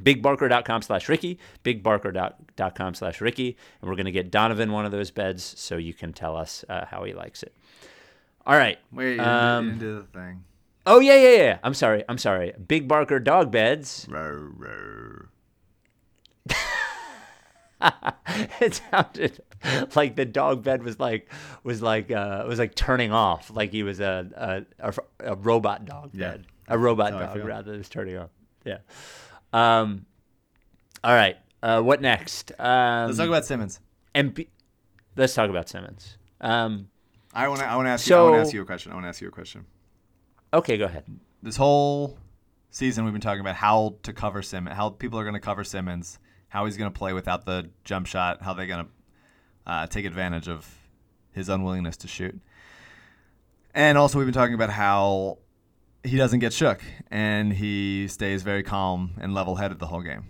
bigbarker.com 0.00 0.82
slash 0.82 1.08
Ricky, 1.08 1.38
bigbarker.com 1.64 2.94
slash 2.94 3.20
Ricky. 3.20 3.56
And 3.80 3.88
we're 3.90 3.96
going 3.96 4.06
to 4.06 4.12
get 4.12 4.30
Donovan 4.30 4.72
one 4.72 4.84
of 4.86 4.92
those 4.92 5.10
beds 5.10 5.42
so 5.56 5.76
you 5.76 5.94
can 5.94 6.12
tell 6.12 6.36
us 6.36 6.64
uh, 6.68 6.84
how 6.86 7.04
he 7.04 7.12
likes 7.12 7.42
it. 7.42 7.54
All 8.46 8.56
right. 8.56 8.78
Wait, 8.92 9.16
you 9.16 9.22
Um, 9.22 9.66
didn't 9.66 9.78
do 9.80 9.96
the 9.96 10.18
thing. 10.18 10.44
Oh, 10.84 10.98
yeah, 11.00 11.14
yeah, 11.16 11.36
yeah. 11.42 11.58
I'm 11.62 11.74
sorry. 11.74 12.04
I'm 12.08 12.18
sorry. 12.18 12.52
Big 12.66 12.88
Barker 12.88 13.20
dog 13.20 13.50
beds. 13.52 14.06
Row, 14.10 14.50
row. 14.56 15.26
it 18.60 18.80
sounded 18.90 19.40
like 19.96 20.14
the 20.16 20.24
dog 20.24 20.62
bed 20.62 20.82
was 20.84 21.00
like 21.00 21.28
was 21.64 21.82
like 21.82 22.10
uh 22.12 22.44
was 22.46 22.58
like 22.58 22.74
turning 22.74 23.12
off 23.12 23.50
like 23.54 23.72
he 23.72 23.82
was 23.82 23.98
a 24.00 24.64
a, 24.80 24.90
a, 24.90 25.32
a 25.32 25.34
robot 25.36 25.84
dog 25.84 26.10
Yeah. 26.12 26.30
bed 26.32 26.46
a 26.68 26.78
robot 26.78 27.12
That's 27.12 27.34
dog 27.34 27.44
rather 27.44 27.72
than 27.72 27.82
turning 27.82 28.18
off 28.18 28.30
yeah 28.64 28.78
um 29.52 30.06
all 31.04 31.14
right 31.14 31.36
uh 31.62 31.80
what 31.80 32.00
next 32.00 32.52
um 32.58 33.06
Let's 33.06 33.18
talk 33.18 33.28
about 33.28 33.44
Simmons. 33.44 33.80
and 34.14 34.32
be, 34.34 34.48
let's 35.16 35.34
talk 35.34 35.50
about 35.50 35.68
Simmons 35.68 36.16
um 36.40 36.88
I 37.34 37.48
want 37.48 37.60
to. 37.60 37.66
I 37.66 37.76
want 37.76 37.86
to 37.86 37.90
ask 37.90 38.06
you. 38.06 38.14
I 38.14 38.22
want 38.22 38.34
to 38.34 38.40
ask 38.40 38.52
you 38.52 38.60
a 38.60 38.64
question. 38.66 38.92
I 38.92 38.94
want 38.94 39.04
to 39.06 39.08
ask 39.08 39.20
you 39.22 39.28
a 39.28 39.30
question. 39.30 39.64
okay 40.52 40.76
go 40.76 40.84
ahead 40.84 41.04
This 41.42 41.56
whole 41.56 42.18
season, 42.70 43.04
we've 43.04 43.12
been 43.14 43.22
talking 43.22 43.40
about 43.40 43.54
how 43.56 43.96
to 44.02 44.12
cover 44.12 44.42
Simmons, 44.42 44.76
how 44.76 44.90
people 44.90 45.18
are 45.18 45.24
going 45.24 45.34
to 45.34 45.40
cover 45.40 45.64
Simmons, 45.64 46.18
how 46.48 46.66
he's 46.66 46.76
going 46.76 46.92
to 46.92 46.98
play 46.98 47.12
without 47.14 47.46
the 47.46 47.70
jump 47.84 48.06
shot, 48.06 48.42
how 48.42 48.52
they're 48.52 48.66
going 48.66 48.84
to 48.84 48.90
uh, 49.66 49.86
take 49.86 50.04
advantage 50.04 50.48
of 50.48 50.68
his 51.32 51.48
unwillingness 51.48 51.96
to 51.98 52.08
shoot. 52.08 52.38
And 53.74 53.96
also, 53.96 54.18
we've 54.18 54.26
been 54.26 54.34
talking 54.34 54.54
about 54.54 54.70
how 54.70 55.38
he 56.04 56.16
doesn't 56.16 56.40
get 56.40 56.52
shook 56.52 56.80
and 57.10 57.52
he 57.52 58.08
stays 58.08 58.42
very 58.42 58.62
calm 58.62 59.12
and 59.20 59.34
level 59.34 59.56
headed 59.56 59.78
the 59.78 59.86
whole 59.86 60.02
game. 60.02 60.24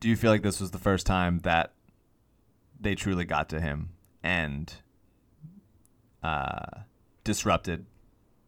Do 0.00 0.08
you 0.08 0.16
feel 0.16 0.30
like 0.30 0.42
this 0.42 0.60
was 0.60 0.70
the 0.72 0.78
first 0.78 1.06
time 1.06 1.40
that 1.40 1.72
they 2.80 2.94
truly 2.94 3.24
got 3.24 3.48
to 3.50 3.60
him 3.60 3.90
and 4.22 4.72
uh, 6.22 6.80
disrupted 7.24 7.86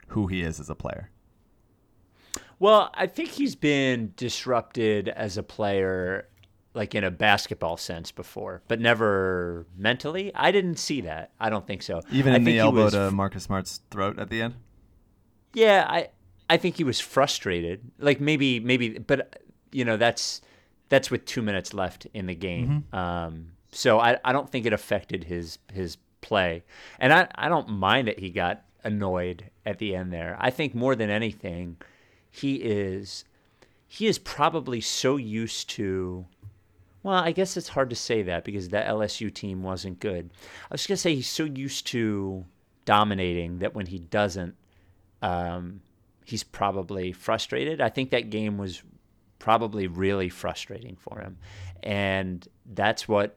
who 0.08 0.26
he 0.26 0.42
is 0.42 0.58
as 0.58 0.68
a 0.68 0.74
player? 0.74 1.10
Well, 2.58 2.90
I 2.94 3.06
think 3.06 3.30
he's 3.30 3.54
been 3.54 4.14
disrupted 4.16 5.08
as 5.08 5.36
a 5.36 5.42
player, 5.42 6.28
like 6.72 6.94
in 6.94 7.04
a 7.04 7.10
basketball 7.10 7.76
sense 7.76 8.10
before, 8.10 8.62
but 8.68 8.80
never 8.80 9.66
mentally. 9.76 10.32
I 10.34 10.50
didn't 10.50 10.76
see 10.76 11.02
that. 11.02 11.32
I 11.38 11.50
don't 11.50 11.66
think 11.66 11.82
so. 11.82 12.00
Even 12.10 12.32
I 12.32 12.36
in 12.36 12.44
the 12.44 12.58
elbow 12.58 12.84
was- 12.84 12.94
to 12.94 13.10
Marcus 13.10 13.44
Smart's 13.44 13.80
throat 13.90 14.18
at 14.18 14.30
the 14.30 14.40
end? 14.42 14.54
Yeah, 15.54 15.86
I 15.88 16.08
I 16.50 16.56
think 16.56 16.76
he 16.76 16.84
was 16.84 17.00
frustrated. 17.00 17.80
Like 17.98 18.20
maybe 18.20 18.60
maybe, 18.60 18.98
but 18.98 19.42
you 19.72 19.84
know 19.84 19.96
that's 19.96 20.40
that's 20.88 21.10
with 21.10 21.24
two 21.24 21.42
minutes 21.42 21.72
left 21.72 22.06
in 22.14 22.26
the 22.26 22.34
game. 22.34 22.84
Um, 22.92 23.46
so 23.72 23.98
I 24.00 24.18
I 24.24 24.32
don't 24.32 24.50
think 24.50 24.66
it 24.66 24.72
affected 24.72 25.24
his 25.24 25.58
his 25.72 25.96
play, 26.20 26.64
and 26.98 27.12
I 27.12 27.28
I 27.34 27.48
don't 27.48 27.68
mind 27.68 28.08
that 28.08 28.18
he 28.18 28.30
got 28.30 28.62
annoyed 28.82 29.50
at 29.64 29.78
the 29.78 29.94
end 29.96 30.12
there. 30.12 30.36
I 30.38 30.50
think 30.50 30.74
more 30.74 30.94
than 30.94 31.08
anything, 31.10 31.76
he 32.30 32.56
is 32.56 33.24
he 33.88 34.06
is 34.06 34.18
probably 34.18 34.80
so 34.80 35.16
used 35.16 35.70
to. 35.70 36.26
Well, 37.02 37.14
I 37.16 37.32
guess 37.32 37.56
it's 37.56 37.68
hard 37.68 37.90
to 37.90 37.96
say 37.96 38.22
that 38.22 38.44
because 38.44 38.70
that 38.70 38.88
LSU 38.88 39.32
team 39.32 39.62
wasn't 39.62 40.00
good. 40.00 40.30
I 40.70 40.74
was 40.74 40.86
gonna 40.86 40.96
say 40.96 41.14
he's 41.14 41.30
so 41.30 41.44
used 41.44 41.86
to 41.88 42.44
dominating 42.86 43.58
that 43.58 43.74
when 43.74 43.86
he 43.86 43.98
doesn't, 43.98 44.54
um, 45.24 45.80
he's 46.24 46.42
probably 46.44 47.12
frustrated. 47.12 47.80
I 47.80 47.88
think 47.88 48.10
that 48.10 48.30
game 48.30 48.58
was 48.58 48.82
probably 49.38 49.86
really 49.86 50.28
frustrating 50.28 50.96
for 50.96 51.20
him, 51.20 51.38
and 51.82 52.46
that's 52.66 53.08
what 53.08 53.36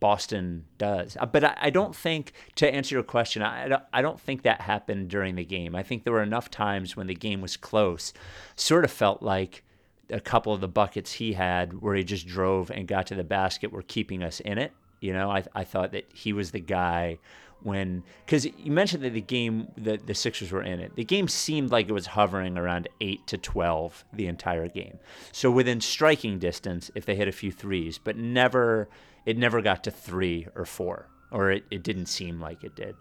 Boston 0.00 0.64
does. 0.78 1.16
Uh, 1.18 1.26
But 1.26 1.44
I, 1.44 1.56
I 1.62 1.70
don't 1.70 1.94
think, 1.96 2.32
to 2.56 2.68
answer 2.72 2.94
your 2.94 3.02
question, 3.04 3.42
I, 3.42 3.68
don't- 3.68 3.82
I 3.92 4.02
don't 4.02 4.20
think 4.20 4.42
that 4.42 4.60
happened 4.60 5.08
during 5.08 5.34
the 5.36 5.44
game. 5.44 5.74
I 5.74 5.82
think 5.82 6.04
there 6.04 6.12
were 6.12 6.22
enough 6.22 6.50
times 6.50 6.96
when 6.96 7.06
the 7.06 7.14
game 7.14 7.40
was 7.40 7.56
close, 7.56 8.12
sort 8.56 8.84
of 8.84 8.90
felt 8.90 9.22
like 9.22 9.62
a 10.10 10.20
couple 10.20 10.52
of 10.52 10.60
the 10.60 10.68
buckets 10.68 11.12
he 11.12 11.32
had 11.32 11.80
where 11.80 11.94
he 11.96 12.04
just 12.04 12.26
drove 12.26 12.70
and 12.70 12.86
got 12.86 13.06
to 13.08 13.14
the 13.14 13.24
basket 13.24 13.72
were 13.72 13.82
keeping 13.82 14.22
us 14.22 14.40
in 14.40 14.58
it. 14.58 14.72
You 15.00 15.12
know, 15.12 15.30
I, 15.30 15.44
I 15.54 15.64
thought 15.64 15.92
that 15.92 16.06
he 16.12 16.32
was 16.32 16.50
the 16.50 16.60
guy 16.60 17.18
when 17.62 18.02
because 18.24 18.44
you 18.44 18.70
mentioned 18.70 19.02
that 19.02 19.12
the 19.14 19.20
game 19.20 19.68
that 19.76 20.06
the 20.06 20.14
Sixers 20.14 20.52
were 20.52 20.62
in 20.62 20.78
it. 20.80 20.94
The 20.94 21.04
game 21.04 21.26
seemed 21.28 21.70
like 21.70 21.88
it 21.88 21.92
was 21.92 22.06
hovering 22.08 22.56
around 22.56 22.88
eight 23.00 23.26
to 23.28 23.38
twelve 23.38 24.04
the 24.12 24.26
entire 24.26 24.68
game. 24.68 24.98
So 25.32 25.50
within 25.50 25.80
striking 25.80 26.38
distance 26.38 26.90
if 26.94 27.04
they 27.06 27.16
hit 27.16 27.28
a 27.28 27.32
few 27.32 27.50
threes, 27.50 27.98
but 27.98 28.16
never 28.16 28.88
it 29.24 29.36
never 29.36 29.60
got 29.62 29.82
to 29.84 29.90
three 29.90 30.46
or 30.54 30.64
four. 30.64 31.08
Or 31.32 31.50
it, 31.50 31.64
it 31.70 31.82
didn't 31.82 32.06
seem 32.06 32.40
like 32.40 32.62
it 32.62 32.76
did. 32.76 32.94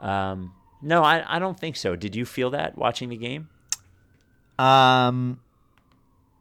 Um, 0.00 0.54
no, 0.80 1.02
I, 1.02 1.36
I 1.36 1.38
don't 1.38 1.58
think 1.60 1.76
so. 1.76 1.94
Did 1.94 2.16
you 2.16 2.24
feel 2.24 2.48
that 2.50 2.78
watching 2.78 3.10
the 3.10 3.16
game? 3.18 3.48
Um, 4.58 5.40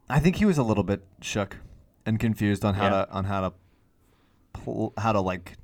I 0.09 0.19
think 0.21 0.37
he 0.37 0.45
was 0.45 0.57
a 0.57 0.63
little 0.63 0.83
bit 0.83 1.03
shook 1.21 1.57
and 2.05 2.19
confused 2.19 2.63
on 2.63 2.75
how 2.75 2.83
Yeah. 2.85 2.89
to 3.05 3.11
on 3.11 3.25
how 3.25 3.41
to 3.41 3.53
pull, 4.53 4.93
how 4.97 5.11
to 5.11 5.19
like 5.19 5.57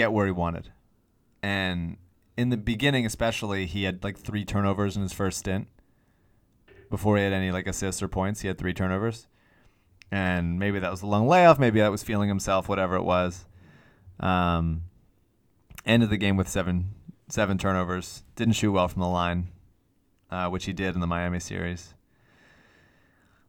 get 0.00 0.12
where 0.12 0.26
he 0.26 0.32
wanted. 0.32 0.70
And 1.42 1.96
in 2.36 2.50
the 2.50 2.56
beginning, 2.56 3.06
especially, 3.06 3.66
he 3.66 3.84
had 3.84 4.02
like 4.04 4.18
three 4.18 4.44
turnovers 4.44 4.96
in 4.96 5.02
his 5.02 5.12
first 5.12 5.38
stint. 5.38 5.68
Before 6.90 7.16
he 7.16 7.22
had 7.22 7.32
any 7.32 7.50
like 7.50 7.66
assists 7.66 8.02
or 8.02 8.08
points, 8.08 8.40
he 8.40 8.48
had 8.48 8.58
three 8.58 8.74
turnovers. 8.74 9.28
And 10.10 10.58
maybe 10.58 10.78
that 10.80 10.90
was 10.90 11.02
a 11.02 11.06
long 11.06 11.28
layoff. 11.28 11.58
Maybe 11.58 11.80
that 11.80 11.90
was 11.90 12.02
feeling 12.02 12.28
himself. 12.28 12.68
Whatever 12.68 12.96
it 12.96 13.04
was. 13.04 13.46
Um, 14.18 14.82
ended 15.86 16.10
the 16.10 16.16
game 16.16 16.36
with 16.36 16.48
seven 16.48 16.94
seven 17.28 17.58
turnovers. 17.58 18.24
Didn't 18.34 18.54
shoot 18.54 18.72
well 18.72 18.88
from 18.88 19.02
the 19.02 19.08
line 19.08 19.48
uh, 20.30 20.48
which 20.48 20.64
he 20.64 20.72
did 20.72 20.94
in 20.94 21.00
the 21.00 21.06
Miami 21.06 21.40
series. 21.40 21.94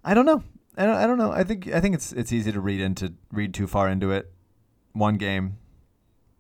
I 0.04 0.14
don't 0.14 0.26
know. 0.26 0.44
I 0.78 0.86
don't, 0.86 0.96
I 0.96 1.08
don't 1.08 1.18
know. 1.18 1.32
I 1.32 1.44
think 1.44 1.68
I 1.68 1.80
think 1.80 1.96
it's 1.96 2.12
it's 2.14 2.32
easy 2.32 2.52
to 2.52 2.62
read 2.62 2.82
into 2.82 3.14
read 3.32 3.54
too 3.54 3.68
far 3.68 3.90
into 3.90 4.12
it. 4.12 4.32
One 4.94 5.16
game, 5.16 5.58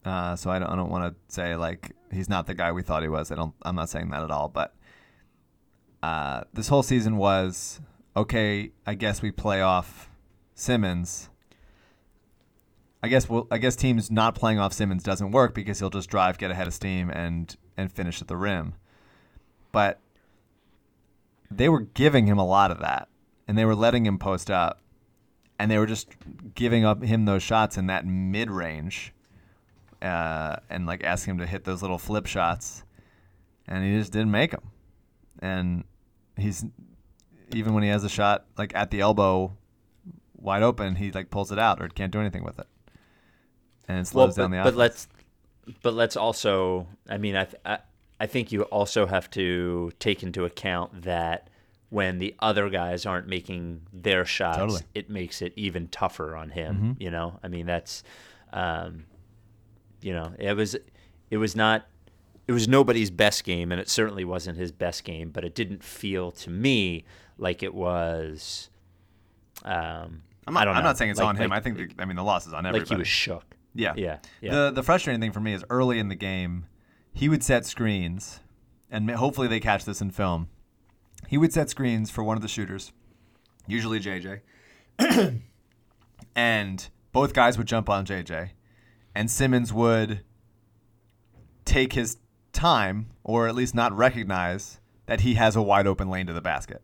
uh, 0.05 0.35
so 0.35 0.49
I 0.49 0.59
don't 0.59 0.69
I 0.69 0.75
don't 0.75 0.89
want 0.89 1.13
to 1.13 1.33
say 1.33 1.55
like 1.55 1.91
he's 2.11 2.29
not 2.29 2.47
the 2.47 2.53
guy 2.53 2.71
we 2.71 2.81
thought 2.81 3.03
he 3.03 3.09
was. 3.09 3.31
I 3.31 3.35
don't. 3.35 3.53
I'm 3.61 3.75
not 3.75 3.89
saying 3.89 4.09
that 4.09 4.23
at 4.23 4.31
all. 4.31 4.49
But 4.49 4.73
uh, 6.01 6.41
this 6.53 6.67
whole 6.67 6.83
season 6.83 7.17
was 7.17 7.79
okay. 8.15 8.71
I 8.85 8.95
guess 8.95 9.21
we 9.21 9.31
play 9.31 9.61
off 9.61 10.09
Simmons. 10.55 11.29
I 13.03 13.07
guess 13.07 13.27
we'll, 13.29 13.47
I 13.49 13.57
guess 13.57 13.75
teams 13.75 14.11
not 14.11 14.35
playing 14.35 14.59
off 14.59 14.73
Simmons 14.73 15.03
doesn't 15.03 15.31
work 15.31 15.55
because 15.55 15.79
he'll 15.79 15.89
just 15.89 16.09
drive, 16.09 16.37
get 16.37 16.51
ahead 16.51 16.67
of 16.67 16.73
steam, 16.73 17.09
and 17.09 17.55
and 17.77 17.91
finish 17.91 18.21
at 18.21 18.27
the 18.27 18.37
rim. 18.37 18.73
But 19.71 19.99
they 21.49 21.69
were 21.69 21.81
giving 21.81 22.27
him 22.27 22.37
a 22.37 22.45
lot 22.45 22.71
of 22.71 22.79
that, 22.79 23.07
and 23.47 23.57
they 23.57 23.65
were 23.65 23.75
letting 23.75 24.05
him 24.05 24.17
post 24.17 24.49
up, 24.49 24.81
and 25.59 25.69
they 25.69 25.77
were 25.77 25.85
just 25.85 26.15
giving 26.55 26.85
up 26.85 27.03
him 27.03 27.25
those 27.25 27.43
shots 27.43 27.77
in 27.77 27.87
that 27.87 28.05
mid 28.05 28.49
range, 28.49 29.13
uh, 30.01 30.57
and 30.69 30.85
like 30.85 31.03
asking 31.03 31.31
him 31.31 31.37
to 31.39 31.47
hit 31.47 31.63
those 31.63 31.81
little 31.81 31.97
flip 31.97 32.25
shots, 32.25 32.83
and 33.67 33.83
he 33.83 33.97
just 33.97 34.11
didn't 34.11 34.31
make 34.31 34.51
them. 34.51 34.71
And 35.39 35.83
he's 36.37 36.65
even 37.53 37.73
when 37.73 37.83
he 37.83 37.89
has 37.89 38.03
a 38.03 38.09
shot 38.09 38.45
like 38.57 38.75
at 38.75 38.91
the 38.91 39.01
elbow, 39.01 39.55
wide 40.35 40.63
open, 40.63 40.95
he 40.95 41.11
like 41.11 41.29
pulls 41.29 41.51
it 41.51 41.59
out 41.59 41.81
or 41.81 41.87
can't 41.87 42.11
do 42.11 42.19
anything 42.19 42.43
with 42.43 42.59
it, 42.59 42.67
and 43.87 43.99
it 43.99 44.07
slows 44.07 44.35
but, 44.35 44.43
down 44.43 44.51
the 44.51 44.57
but 44.57 44.61
offense. 44.61 44.77
let's 44.77 45.07
but 45.81 45.93
let's 45.93 46.15
also. 46.17 46.87
I 47.09 47.17
mean, 47.17 47.35
I, 47.35 47.45
th- 47.45 47.61
I 47.65 47.79
I 48.19 48.27
think 48.27 48.51
you 48.51 48.63
also 48.63 49.07
have 49.07 49.29
to 49.31 49.91
take 49.99 50.21
into 50.21 50.45
account 50.45 51.03
that 51.03 51.49
when 51.89 52.19
the 52.19 52.35
other 52.39 52.69
guys 52.69 53.05
aren't 53.05 53.27
making 53.27 53.81
their 53.91 54.25
shots, 54.25 54.57
Totally. 54.59 54.81
it 54.95 55.09
makes 55.09 55.41
it 55.41 55.53
even 55.55 55.87
tougher 55.87 56.35
on 56.35 56.51
him. 56.51 56.95
You 56.99 57.11
know, 57.11 57.39
I 57.43 57.49
mean, 57.49 57.65
that's, 57.65 58.01
um, 58.53 59.05
you 60.01 60.13
know, 60.13 60.33
it 60.39 60.55
was 60.55 60.75
it 61.29 61.37
was 61.37 61.55
not 61.55 61.85
it 62.47 62.51
was 62.51 62.67
nobody's 62.67 63.09
best 63.11 63.43
game, 63.43 63.71
and 63.71 63.79
it 63.79 63.89
certainly 63.89 64.25
wasn't 64.25 64.57
his 64.57 64.71
best 64.71 65.03
game. 65.03 65.29
But 65.31 65.45
it 65.45 65.55
didn't 65.55 65.83
feel 65.83 66.31
to 66.31 66.49
me 66.49 67.05
like 67.37 67.63
it 67.63 67.73
was. 67.73 68.69
Um, 69.63 70.23
I'm 70.47 70.53
not, 70.55 70.61
I 70.63 70.65
don't 70.65 70.75
I'm 70.77 70.83
not 70.83 70.97
saying 70.97 71.11
it's 71.11 71.19
like- 71.19 71.27
on 71.29 71.35
him. 71.35 71.49
like- 71.51 71.59
I 71.59 71.61
think 71.63 71.77
the, 71.77 71.89
I 72.01 72.05
mean 72.05 72.15
the 72.17 72.23
loss 72.23 72.47
is 72.47 72.53
on 72.53 72.65
everybody. 72.65 72.89
like 72.89 72.95
he 72.95 72.99
was 72.99 73.07
shook. 73.07 73.45
Yeah. 73.73 73.93
Yeah, 73.95 74.17
yeah. 74.41 74.51
The 74.51 74.71
the 74.71 74.83
frustrating 74.83 75.21
thing 75.21 75.31
for 75.31 75.39
me 75.39 75.53
is 75.53 75.63
early 75.69 75.97
in 75.99 76.09
the 76.09 76.15
game, 76.15 76.65
he 77.13 77.29
would 77.29 77.43
set 77.43 77.65
screens, 77.65 78.39
and 78.89 79.09
hopefully 79.11 79.47
they 79.47 79.59
catch 79.61 79.85
this 79.85 80.01
in 80.01 80.09
film. 80.11 80.49
He 81.27 81.37
would 81.37 81.53
set 81.53 81.69
screens 81.69 82.09
for 82.11 82.23
one 82.23 82.35
of 82.35 82.41
the 82.41 82.49
shooters, 82.49 82.91
usually 83.67 83.99
JJ, 84.01 84.41
and 86.35 86.89
both 87.11 87.33
guys 87.33 87.57
would 87.57 87.67
jump 87.67 87.89
on 87.89 88.05
JJ, 88.05 88.49
and 89.15 89.29
Simmons 89.29 89.73
would 89.73 90.21
take 91.65 91.93
his 91.93 92.17
time, 92.53 93.07
or 93.23 93.47
at 93.47 93.55
least 93.55 93.75
not 93.75 93.95
recognize 93.95 94.79
that 95.05 95.21
he 95.21 95.35
has 95.35 95.55
a 95.55 95.61
wide 95.61 95.87
open 95.87 96.09
lane 96.09 96.27
to 96.27 96.33
the 96.33 96.41
basket. 96.41 96.81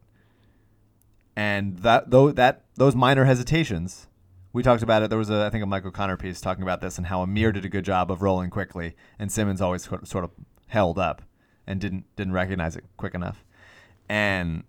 And 1.35 1.77
that 1.79 2.09
though 2.09 2.31
that 2.31 2.65
those 2.75 2.95
minor 2.95 3.25
hesitations, 3.25 4.07
we 4.53 4.63
talked 4.63 4.81
about 4.83 5.03
it. 5.03 5.09
There 5.09 5.19
was 5.19 5.29
a 5.29 5.45
I 5.45 5.49
think 5.49 5.63
a 5.63 5.67
Michael 5.67 5.91
Connor 5.91 6.17
piece 6.17 6.41
talking 6.41 6.63
about 6.63 6.81
this 6.81 6.97
and 6.97 7.07
how 7.07 7.21
Amir 7.21 7.51
did 7.51 7.63
a 7.65 7.69
good 7.69 7.85
job 7.85 8.11
of 8.11 8.21
rolling 8.21 8.49
quickly, 8.49 8.95
and 9.19 9.31
Simmons 9.31 9.61
always 9.61 9.83
sort 9.83 10.23
of- 10.23 10.31
held 10.67 10.99
up 10.99 11.21
and 11.65 11.79
didn't 11.79 12.05
didn't 12.15 12.33
recognize 12.33 12.75
it 12.75 12.83
quick 12.97 13.13
enough. 13.13 13.43
And 14.09 14.63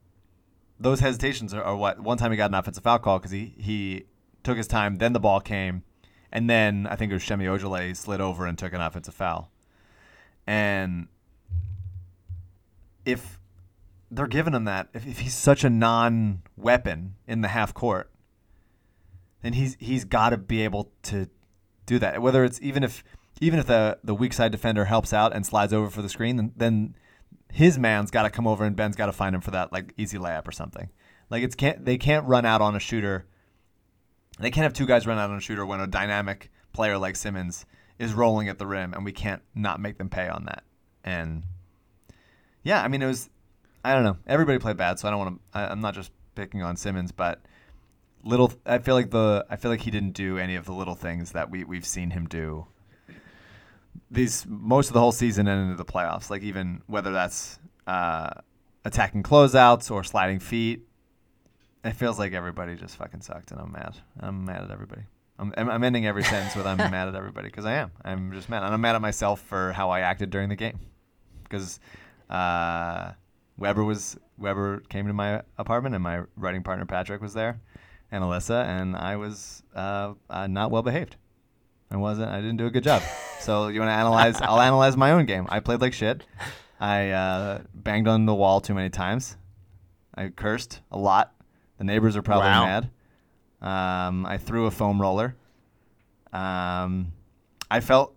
those 0.79 1.01
hesitations 1.01 1.55
are, 1.55 1.62
are 1.62 1.77
what 1.77 2.01
one 2.01 2.18
time 2.18 2.31
he 2.31 2.37
got 2.37 2.51
an 2.51 2.55
offensive 2.55 2.85
foul 2.85 2.99
call 2.99 3.18
because 3.18 3.33
he 3.33 3.55
he 3.57 4.05
took 4.42 4.57
his 4.57 4.66
time, 4.66 4.97
then 4.97 5.12
the 5.12 5.21
ball 5.21 5.40
came, 5.40 5.83
and 6.32 6.48
then 6.48 6.86
I 6.90 6.96
think 6.96 7.10
it 7.10 7.14
was 7.14 7.24
Semi 7.24 7.46
Ojeleye 7.46 7.96
slid 7.96 8.20
over 8.20 8.46
and 8.46 8.58
took 8.58 8.72
an 8.72 8.80
offensive 8.80 9.14
foul. 9.14 9.50
And 10.46 11.08
if 13.04 13.38
they're 14.10 14.26
giving 14.26 14.54
him 14.54 14.64
that, 14.64 14.88
if, 14.94 15.06
if 15.06 15.18
he's 15.20 15.34
such 15.34 15.64
a 15.64 15.70
non-weapon 15.70 17.14
in 17.26 17.40
the 17.40 17.48
half 17.48 17.74
court, 17.74 18.10
then 19.42 19.52
he's 19.52 19.76
he's 19.78 20.04
got 20.04 20.30
to 20.30 20.36
be 20.36 20.62
able 20.62 20.90
to 21.04 21.28
do 21.86 21.98
that. 21.98 22.20
Whether 22.20 22.44
it's 22.44 22.60
even 22.60 22.82
if 22.82 23.04
even 23.40 23.58
if 23.58 23.66
the 23.66 23.98
the 24.02 24.14
weak 24.14 24.32
side 24.32 24.52
defender 24.52 24.86
helps 24.86 25.12
out 25.12 25.34
and 25.34 25.46
slides 25.46 25.72
over 25.72 25.90
for 25.90 26.02
the 26.02 26.08
screen, 26.08 26.36
then, 26.36 26.52
then 26.56 26.94
his 27.52 27.78
man's 27.78 28.10
got 28.10 28.22
to 28.22 28.30
come 28.30 28.46
over 28.46 28.64
and 28.64 28.76
Ben's 28.76 28.96
got 28.96 29.06
to 29.06 29.12
find 29.12 29.34
him 29.34 29.40
for 29.40 29.50
that 29.52 29.72
like 29.72 29.94
easy 29.96 30.18
layup 30.18 30.46
or 30.46 30.52
something. 30.52 30.90
Like 31.30 31.42
it's 31.42 31.54
can't 31.54 31.84
they 31.84 31.98
can't 31.98 32.26
run 32.26 32.44
out 32.44 32.60
on 32.60 32.74
a 32.74 32.80
shooter. 32.80 33.26
They 34.40 34.51
can't 34.51 34.62
have 34.62 34.72
two 34.72 34.87
guys 34.87 35.07
run 35.07 35.18
out 35.18 35.31
on 35.31 35.37
a 35.37 35.40
shooter 35.40 35.66
when 35.66 35.81
a 35.81 35.87
dynamic 35.87 36.51
player 36.72 36.98
like 36.98 37.16
Simmons 37.16 37.66
is 37.98 38.12
rolling 38.12 38.48
at 38.48 38.59
the 38.59 38.66
rim, 38.66 38.94
and 38.94 39.05
we 39.05 39.12
can't 39.12 39.42
not 39.55 39.81
make 39.81 39.98
them 39.98 40.09
pay 40.09 40.29
on 40.29 40.44
that. 40.44 40.62
And 41.03 41.42
yeah, 42.62 42.83
I 42.83 42.88
mean 42.88 43.03
it 43.03 43.07
was. 43.07 43.29
I 43.85 43.94
don't 43.94 44.05
know. 44.05 44.18
Everybody 44.27 44.59
played 44.59 44.77
bad, 44.77 44.98
so 44.98 45.09
I 45.09 45.11
don't 45.11 45.20
want 45.20 45.40
to. 45.53 45.59
I'm 45.59 45.81
not 45.81 45.94
just 45.94 46.12
picking 46.35 46.62
on 46.62 46.77
Simmons, 46.77 47.12
but 47.12 47.40
little. 48.22 48.53
I 48.66 48.79
feel 48.79 48.94
like 48.94 49.11
the. 49.11 49.46
I 49.51 49.57
feel 49.57 49.70
like 49.70 49.81
he 49.81 49.90
didn't 49.90 50.12
do 50.12 50.38
any 50.38 50.57
of 50.57 50.66
the 50.66 50.72
little 50.72 50.94
things 50.94 51.33
that 51.33 51.51
we 51.51 51.64
we've 51.64 51.87
seen 51.87 52.11
him 52.11 52.27
do. 52.27 52.66
These 54.11 54.46
most 54.46 54.88
of 54.88 54.94
the 54.94 55.01
whole 55.01 55.12
season 55.12 55.48
and 55.48 55.70
into 55.70 55.77
the 55.77 55.85
playoffs, 55.85 56.31
like 56.31 56.42
even 56.42 56.83
whether 56.87 57.11
that's 57.11 57.59
uh, 57.87 58.31
attacking 58.85 59.22
closeouts 59.22 59.90
or 59.90 60.05
sliding 60.05 60.38
feet, 60.38 60.88
it 61.88 61.96
feels 61.96 62.18
like 62.18 62.33
everybody 62.33 62.77
just 62.77 62.96
fucking 62.96 63.22
sucked, 63.22 63.51
and 63.51 63.61
I'm 63.61 63.72
mad. 63.72 63.96
I'm 64.20 64.44
mad 64.44 64.62
at 64.62 64.70
everybody. 64.70 65.03
I'm, 65.38 65.53
I'm 65.57 65.85
ending 65.85 66.07
every 66.07 66.24
sentence 66.24 66.57
with 66.57 66.66
I'm 66.66 66.77
mad 66.90 67.09
at 67.09 67.14
everybody 67.14 67.48
because 67.48 67.64
I 67.64 67.74
am. 67.74 67.92
I'm 68.05 68.33
just 68.33 68.48
mad, 68.48 68.62
and 68.62 68.74
I'm 68.74 68.81
mad 68.81 68.94
at 68.94 69.03
myself 69.03 69.40
for 69.40 69.72
how 69.72 69.90
I 69.90 70.01
acted 70.01 70.31
during 70.31 70.48
the 70.48 70.57
game 70.57 70.79
because 71.44 71.81
uh, 72.29 73.12
Weber 73.57 73.85
was 73.85 74.18
Weber 74.37 74.81
came 74.88 75.07
to 75.07 75.12
my 75.12 75.42
apartment 75.57 75.94
and 75.94 76.05
my 76.05 76.22
writing 76.37 76.62
partner 76.62 76.85
Patrick 76.85 77.20
was 77.22 77.35
there, 77.35 77.61
and 78.11 78.22
Alyssa, 78.22 78.64
and 78.64 78.96
I 78.96 79.16
was 79.16 79.62
uh, 79.74 80.14
uh, 80.29 80.46
not 80.46 80.70
well 80.70 80.83
behaved. 80.83 81.16
I 81.90 81.96
wasn't. 81.96 82.31
I 82.31 82.40
didn't 82.40 82.59
do 82.59 82.66
a 82.66 82.70
good 82.70 82.85
job. 82.85 83.03
so 83.40 83.68
you 83.68 83.81
want 83.81 83.88
to 83.88 83.94
analyze? 83.94 84.40
I'll 84.42 84.61
analyze 84.61 84.96
my 84.96 85.12
own 85.12 85.24
game. 85.24 85.46
I 85.48 85.61
played 85.61 85.81
like 85.81 85.94
shit. 85.94 86.24
I 86.81 87.11
uh, 87.11 87.62
banged 87.74 88.09
on 88.09 88.27
the 88.27 88.35
wall 88.35 88.61
too 88.61 88.74
many 88.74 88.90
times. 88.90 89.37
I 90.14 90.29
cursed 90.29 90.81
a 90.90 90.98
lot. 90.98 91.33
The 91.78 91.84
neighbors 91.84 92.16
are 92.16 92.22
probably 92.22 92.48
Wow. 92.48 92.64
mad. 92.64 92.90
Um, 94.08 94.26
I 94.26 94.36
threw 94.38 94.66
a 94.66 94.70
foam 94.70 95.00
roller. 95.00 95.34
Um, 96.32 97.12
I 97.70 97.80
felt 97.80 98.14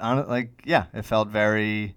on 0.00 0.26
like 0.28 0.62
yeah, 0.64 0.86
it 0.94 1.02
felt 1.02 1.28
very 1.28 1.96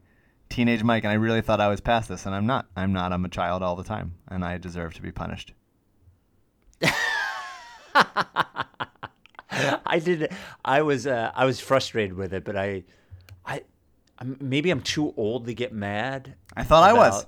teenage 0.50 0.84
Mike, 0.84 1.04
and 1.04 1.12
I 1.12 1.16
really 1.16 1.42
thought 1.42 1.62
I 1.62 1.68
was 1.70 1.80
past 1.82 2.10
this, 2.10 2.26
and 2.26 2.34
I'm 2.36 2.46
not. 2.46 2.68
I'm 2.76 2.92
not. 2.94 3.14
I'm 3.14 3.24
a 3.26 3.30
child 3.30 3.64
all 3.64 3.76
the 3.76 3.84
time, 3.84 4.16
and 4.28 4.44
I 4.44 4.58
deserve 4.58 4.94
to 4.96 5.02
be 5.02 5.12
punished. 5.12 5.54
I 9.86 10.00
did. 10.04 10.32
I 10.66 10.82
was. 10.82 11.06
Uh, 11.08 11.32
I 11.36 11.46
was 11.46 11.60
frustrated 11.60 12.16
with 12.18 12.34
it, 12.34 12.44
but 12.44 12.56
I, 12.58 12.84
I, 13.46 13.62
maybe 14.40 14.72
I'm 14.72 14.82
too 14.82 15.14
old 15.16 15.46
to 15.46 15.54
get 15.54 15.72
mad. 15.74 16.36
I 16.56 16.64
thought 16.64 16.84
I 16.84 16.94
was. 16.94 17.26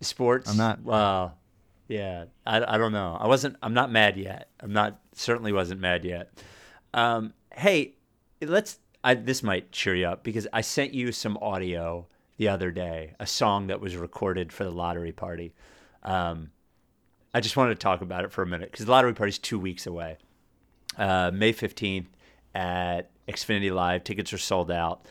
Sports. 0.00 0.50
I'm 0.50 0.56
not. 0.56 0.82
Well, 0.82 1.36
yeah. 1.92 2.24
I, 2.46 2.74
I 2.74 2.78
don't 2.78 2.92
know. 2.92 3.16
I 3.20 3.26
wasn't. 3.26 3.56
I'm 3.62 3.74
not 3.74 3.90
mad 3.90 4.16
yet. 4.16 4.48
I'm 4.60 4.72
not. 4.72 5.00
Certainly 5.14 5.52
wasn't 5.52 5.80
mad 5.80 6.04
yet. 6.04 6.32
Um, 6.94 7.34
hey, 7.54 7.94
let's. 8.40 8.78
I, 9.04 9.14
this 9.14 9.42
might 9.42 9.72
cheer 9.72 9.94
you 9.94 10.06
up 10.06 10.22
because 10.22 10.46
I 10.52 10.60
sent 10.60 10.94
you 10.94 11.10
some 11.12 11.36
audio 11.38 12.06
the 12.36 12.48
other 12.48 12.70
day, 12.70 13.14
a 13.20 13.26
song 13.26 13.66
that 13.66 13.80
was 13.80 13.96
recorded 13.96 14.52
for 14.52 14.64
the 14.64 14.70
lottery 14.70 15.12
party. 15.12 15.54
Um, 16.02 16.50
I 17.34 17.40
just 17.40 17.56
wanted 17.56 17.74
to 17.74 17.80
talk 17.80 18.00
about 18.00 18.24
it 18.24 18.32
for 18.32 18.42
a 18.42 18.46
minute 18.46 18.70
because 18.70 18.86
the 18.86 18.92
lottery 18.92 19.14
party's 19.14 19.38
two 19.38 19.58
weeks 19.58 19.86
away. 19.86 20.18
Uh, 20.96 21.30
May 21.32 21.52
15th 21.52 22.06
at 22.54 23.10
Xfinity 23.28 23.72
Live. 23.72 24.04
Tickets 24.04 24.32
are 24.32 24.38
sold 24.38 24.70
out. 24.70 25.06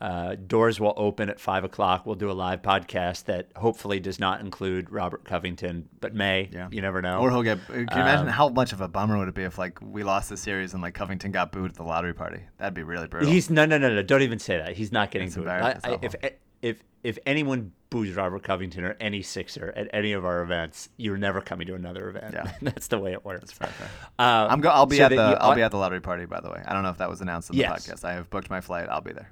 Uh, 0.00 0.34
doors 0.34 0.78
will 0.80 0.92
open 0.96 1.30
at 1.30 1.40
5 1.40 1.64
o'clock. 1.64 2.04
We'll 2.04 2.16
do 2.16 2.30
a 2.30 2.32
live 2.32 2.60
podcast 2.60 3.24
that 3.24 3.48
hopefully 3.56 4.00
does 4.00 4.18
not 4.18 4.40
include 4.40 4.90
Robert 4.90 5.24
Covington, 5.24 5.88
but 6.00 6.14
may. 6.14 6.50
Yeah. 6.52 6.68
You 6.70 6.82
never 6.82 7.00
know. 7.00 7.20
Or 7.20 7.30
he'll 7.30 7.42
get. 7.42 7.64
Can 7.68 7.76
you 7.78 7.82
imagine 7.92 8.26
Um, 8.26 8.32
how 8.32 8.48
much 8.50 8.72
of 8.72 8.80
a 8.82 8.88
bummer 8.88 9.16
would 9.16 9.28
it 9.28 9.34
be 9.34 9.44
if 9.44 9.56
like 9.56 9.78
we 9.80 10.02
lost 10.02 10.28
the 10.28 10.36
series 10.36 10.74
and 10.74 10.82
like 10.82 10.94
Covington 10.94 11.30
got 11.30 11.52
booed 11.52 11.70
at 11.70 11.76
the 11.76 11.84
lottery 11.84 12.12
party? 12.12 12.40
That'd 12.58 12.74
be 12.74 12.82
really 12.82 13.06
brutal. 13.06 13.30
He's 13.30 13.48
no, 13.48 13.64
no, 13.64 13.78
no, 13.78 13.94
no. 13.94 14.02
Don't 14.02 14.22
even 14.22 14.38
say 14.40 14.58
that. 14.58 14.76
He's 14.76 14.92
not 14.92 15.10
getting 15.10 15.28
It's 15.28 15.36
booed. 15.36 15.48
I- 15.48 15.78
I- 15.84 15.98
if 16.02 16.14
if 16.60 16.82
if 17.02 17.18
anyone 17.24 17.72
boos 17.90 18.14
Robert 18.14 18.42
Covington 18.42 18.84
or 18.84 18.96
any 19.00 19.22
Sixer 19.22 19.72
at 19.76 19.88
any 19.92 20.12
of 20.12 20.24
our 20.24 20.42
events, 20.42 20.88
you're 20.96 21.16
never 21.18 21.40
coming 21.40 21.66
to 21.68 21.74
another 21.74 22.08
event. 22.10 22.34
Yeah. 22.34 22.52
That's 22.62 22.88
the 22.88 22.98
way 22.98 23.12
it 23.12 23.24
works. 23.24 23.52
fair, 23.52 23.68
fair. 23.68 23.88
Uh, 24.18 24.48
I'm 24.50 24.60
go. 24.60 24.68
I'll 24.70 24.86
be 24.86 24.96
so 24.96 25.04
at 25.04 25.08
the. 25.10 25.14
you- 25.16 25.20
I'll 25.40 25.54
be 25.54 25.62
at 25.62 25.70
the 25.70 25.78
lottery 25.78 26.00
party. 26.00 26.26
By 26.26 26.40
the 26.40 26.50
way, 26.50 26.62
I 26.66 26.72
don't 26.74 26.82
know 26.82 26.90
if 26.90 26.98
that 26.98 27.08
was 27.08 27.20
announced 27.22 27.48
in 27.50 27.56
the 27.56 27.60
Yes. 27.62 27.86
podcast. 27.88 28.04
I 28.04 28.14
have 28.14 28.28
booked 28.28 28.50
my 28.50 28.60
flight. 28.60 28.88
I'll 28.90 29.00
be 29.00 29.12
there. 29.12 29.30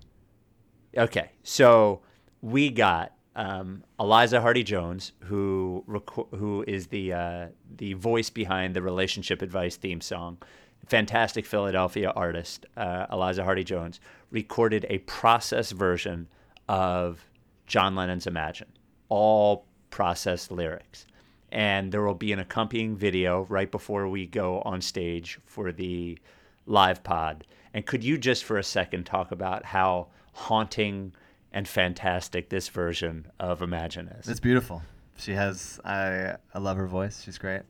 Okay, 0.96 1.31
so 1.42 2.00
we 2.42 2.68
got 2.68 3.12
um, 3.35 3.83
Eliza 3.98 4.40
Hardy 4.40 4.62
Jones, 4.62 5.12
who 5.20 5.85
reco- 5.88 6.28
who 6.37 6.64
is 6.66 6.88
the 6.88 7.12
uh, 7.12 7.46
the 7.76 7.94
voice 7.94 8.28
behind 8.28 8.74
the 8.74 8.83
relationship 8.83 9.40
advice 9.40 9.76
theme 9.76 10.00
song. 10.00 10.38
Fantastic 10.87 11.46
Philadelphia 11.46 12.11
artist, 12.11 12.66
uh, 12.76 13.07
Eliza 13.11 13.44
Hardy 13.44 13.64
Jones, 13.64 14.00
recorded 14.31 14.85
a 14.90 14.98
process 14.98 15.70
version 15.70 16.28
of 16.68 17.24
John 17.66 17.94
Lennon's 17.94 18.26
Imagine, 18.26 18.68
all 19.09 19.64
processed 19.90 20.50
lyrics. 20.50 21.07
And 21.53 21.93
there 21.93 22.03
will 22.03 22.14
be 22.14 22.32
an 22.32 22.38
accompanying 22.38 22.97
video 22.97 23.47
right 23.49 23.70
before 23.70 24.09
we 24.09 24.26
go 24.26 24.61
on 24.62 24.80
stage 24.80 25.38
for 25.45 25.70
the 25.70 26.18
live 26.66 27.03
pod. 27.05 27.45
And 27.72 27.86
could 27.86 28.03
you 28.03 28.18
just 28.18 28.45
for 28.45 28.59
a 28.59 28.64
second 28.64 29.05
talk 29.05 29.32
about 29.32 29.64
how 29.64 30.09
haunting 30.33 31.12
and 31.53 31.66
fantastic 31.68 32.49
this 32.49 32.68
version 32.68 33.26
of 33.39 33.62
Imagine 33.62 34.09
is? 34.09 34.28
It's 34.28 34.41
beautiful. 34.41 34.83
She 35.16 35.33
has. 35.33 35.78
I. 35.85 36.37
I 36.55 36.59
love 36.59 36.76
her 36.76 36.87
voice. 36.87 37.22
She's 37.22 37.39
great. 37.39 37.62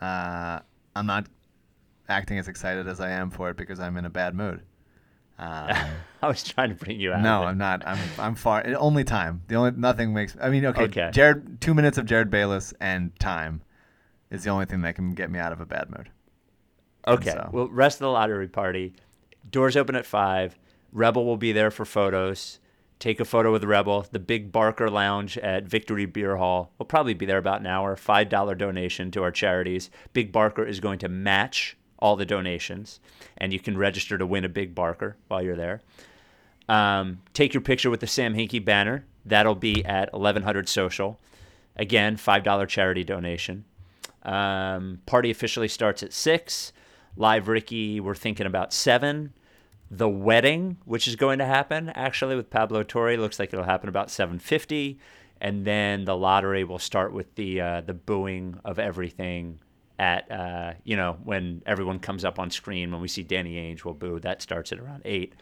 Uh, 0.00 0.60
I'm 0.96 1.06
not 1.06 1.26
acting 2.08 2.38
as 2.38 2.48
excited 2.48 2.88
as 2.88 3.00
I 3.00 3.10
am 3.10 3.30
for 3.30 3.50
it 3.50 3.56
because 3.56 3.78
I'm 3.80 3.96
in 3.96 4.04
a 4.04 4.10
bad 4.10 4.34
mood. 4.34 4.62
Um, 5.40 5.70
I 6.20 6.26
was 6.26 6.42
trying 6.42 6.70
to 6.70 6.74
bring 6.74 6.98
you 6.98 7.12
out. 7.12 7.22
no. 7.22 7.44
I'm 7.44 7.58
not. 7.58 7.86
I'm. 7.86 7.96
I'm 8.18 8.34
far. 8.34 8.66
Only 8.76 9.04
time. 9.04 9.42
The 9.46 9.54
only 9.54 9.70
nothing 9.70 10.12
makes. 10.12 10.36
I 10.42 10.48
mean, 10.50 10.66
okay. 10.66 10.82
Okay. 10.82 11.10
Jared. 11.12 11.60
Two 11.60 11.74
minutes 11.74 11.96
of 11.96 12.06
Jerryd 12.06 12.28
Bayless 12.28 12.74
and 12.80 13.16
time 13.20 13.62
is 14.32 14.42
the 14.42 14.50
only 14.50 14.64
thing 14.64 14.80
that 14.80 14.96
can 14.96 15.12
get 15.12 15.30
me 15.30 15.38
out 15.38 15.52
of 15.52 15.60
a 15.60 15.64
bad 15.64 15.90
mood. 15.90 16.10
Okay. 17.06 17.30
so- 17.30 17.50
Well, 17.52 17.68
rest 17.68 17.98
of 17.98 18.00
the 18.00 18.08
lottery 18.10 18.48
party. 18.48 18.94
Doors 19.48 19.76
open 19.76 19.94
at 19.94 20.04
five. 20.04 20.58
Rebel 20.92 21.24
will 21.24 21.36
be 21.36 21.52
there 21.52 21.70
for 21.70 21.84
photos. 21.84 22.58
Take 22.98 23.20
a 23.20 23.24
photo 23.24 23.52
with 23.52 23.62
Rebel. 23.62 24.06
The 24.10 24.18
Big 24.18 24.50
Barker 24.50 24.90
Lounge 24.90 25.38
at 25.38 25.64
Victory 25.64 26.06
Beer 26.06 26.36
Hall 26.36 26.72
will 26.78 26.86
probably 26.86 27.14
be 27.14 27.26
there 27.26 27.38
about 27.38 27.60
an 27.60 27.66
hour. 27.66 27.94
$5 27.94 28.58
donation 28.58 29.10
to 29.12 29.22
our 29.22 29.30
charities. 29.30 29.90
Big 30.12 30.32
Barker 30.32 30.64
is 30.64 30.80
going 30.80 30.98
to 31.00 31.08
match 31.08 31.76
all 32.00 32.16
the 32.16 32.26
donations, 32.26 33.00
and 33.36 33.52
you 33.52 33.60
can 33.60 33.76
register 33.76 34.18
to 34.18 34.26
win 34.26 34.44
a 34.44 34.48
Big 34.48 34.74
Barker 34.74 35.16
while 35.28 35.42
you're 35.42 35.56
there. 35.56 35.80
Um, 36.68 37.22
take 37.34 37.54
your 37.54 37.60
picture 37.60 37.90
with 37.90 38.00
the 38.00 38.06
Sam 38.06 38.34
Hinkie 38.34 38.64
banner. 38.64 39.04
That'll 39.24 39.54
be 39.54 39.84
at 39.84 40.12
1100 40.12 40.68
Social. 40.68 41.20
Again, 41.76 42.16
$5 42.16 42.68
charity 42.68 43.04
donation. 43.04 43.64
Um, 44.22 45.00
party 45.06 45.30
officially 45.30 45.68
starts 45.68 46.02
at 46.02 46.12
6. 46.12 46.72
Live 47.16 47.48
Ricky, 47.48 48.00
we're 48.00 48.14
thinking 48.14 48.46
about 48.46 48.72
7. 48.72 49.32
The 49.90 50.08
wedding, 50.08 50.76
which 50.84 51.08
is 51.08 51.16
going 51.16 51.38
to 51.38 51.46
happen 51.46 51.88
actually 51.90 52.36
with 52.36 52.50
Pablo 52.50 52.82
Torre, 52.82 53.16
looks 53.16 53.38
like 53.38 53.52
it'll 53.52 53.64
happen 53.64 53.88
about 53.88 54.08
7:50, 54.08 54.98
and 55.40 55.64
then 55.64 56.04
the 56.04 56.16
lottery 56.16 56.64
will 56.64 56.78
start 56.78 57.12
with 57.12 57.34
the 57.36 57.60
uh, 57.60 57.80
the 57.80 57.94
booing 57.94 58.60
of 58.64 58.78
everything 58.78 59.60
at 59.98 60.30
uh, 60.30 60.74
you 60.84 60.96
know 60.96 61.16
when 61.24 61.62
everyone 61.66 61.98
comes 61.98 62.24
up 62.24 62.38
on 62.38 62.50
screen 62.50 62.92
when 62.92 63.00
we 63.00 63.08
see 63.08 63.22
Danny 63.22 63.54
Ainge 63.54 63.84
will 63.84 63.94
boo. 63.94 64.18
That 64.20 64.42
starts 64.42 64.72
at 64.72 64.78
around 64.78 65.02
eight. 65.04 65.34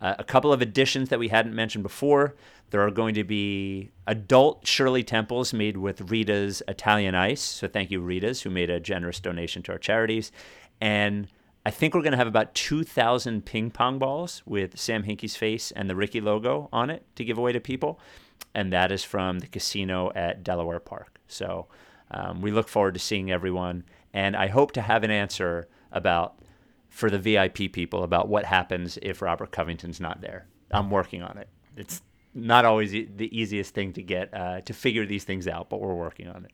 Uh, 0.00 0.14
a 0.18 0.24
couple 0.24 0.52
of 0.52 0.60
additions 0.60 1.08
that 1.08 1.18
we 1.18 1.28
hadn't 1.28 1.54
mentioned 1.54 1.82
before. 1.82 2.34
There 2.70 2.84
are 2.84 2.90
going 2.90 3.14
to 3.14 3.24
be 3.24 3.90
adult 4.06 4.66
Shirley 4.66 5.04
Temples 5.04 5.52
made 5.52 5.76
with 5.76 6.10
Rita's 6.10 6.62
Italian 6.66 7.14
Ice. 7.14 7.40
So 7.40 7.68
thank 7.68 7.90
you, 7.90 8.00
Rita's, 8.00 8.42
who 8.42 8.50
made 8.50 8.68
a 8.68 8.80
generous 8.80 9.20
donation 9.20 9.62
to 9.62 9.72
our 9.72 9.78
charities. 9.78 10.32
And 10.80 11.28
I 11.66 11.70
think 11.70 11.94
we're 11.94 12.02
going 12.02 12.12
to 12.12 12.18
have 12.18 12.26
about 12.26 12.54
2,000 12.54 13.46
ping 13.46 13.70
pong 13.70 13.98
balls 13.98 14.42
with 14.44 14.78
Sam 14.78 15.04
Hinkie's 15.04 15.34
face 15.34 15.70
and 15.70 15.88
the 15.88 15.96
Ricky 15.96 16.20
logo 16.20 16.68
on 16.72 16.90
it 16.90 17.04
to 17.16 17.24
give 17.24 17.38
away 17.38 17.52
to 17.52 17.60
people. 17.60 17.98
And 18.54 18.72
that 18.72 18.92
is 18.92 19.02
from 19.02 19.38
the 19.38 19.46
casino 19.46 20.12
at 20.14 20.44
Delaware 20.44 20.80
Park. 20.80 21.20
So 21.26 21.66
um, 22.10 22.42
we 22.42 22.50
look 22.50 22.68
forward 22.68 22.94
to 22.94 23.00
seeing 23.00 23.30
everyone. 23.30 23.84
And 24.12 24.36
I 24.36 24.48
hope 24.48 24.72
to 24.72 24.82
have 24.82 25.04
an 25.04 25.10
answer 25.10 25.66
about, 25.90 26.38
for 26.90 27.08
the 27.08 27.18
VIP 27.18 27.72
people, 27.72 28.04
about 28.04 28.28
what 28.28 28.44
happens 28.44 28.98
if 29.00 29.22
Robert 29.22 29.50
Covington's 29.50 30.00
not 30.00 30.20
there. 30.20 30.46
I'm 30.70 30.90
working 30.90 31.22
on 31.22 31.38
it. 31.38 31.48
It's 31.76 32.02
not 32.34 32.64
always 32.64 32.92
the 32.92 33.28
easiest 33.32 33.74
thing 33.74 33.92
to 33.94 34.02
get 34.02 34.34
uh, 34.34 34.60
to 34.62 34.74
figure 34.74 35.06
these 35.06 35.24
things 35.24 35.48
out, 35.48 35.70
but 35.70 35.80
we're 35.80 35.94
working 35.94 36.28
on 36.28 36.44
it. 36.44 36.52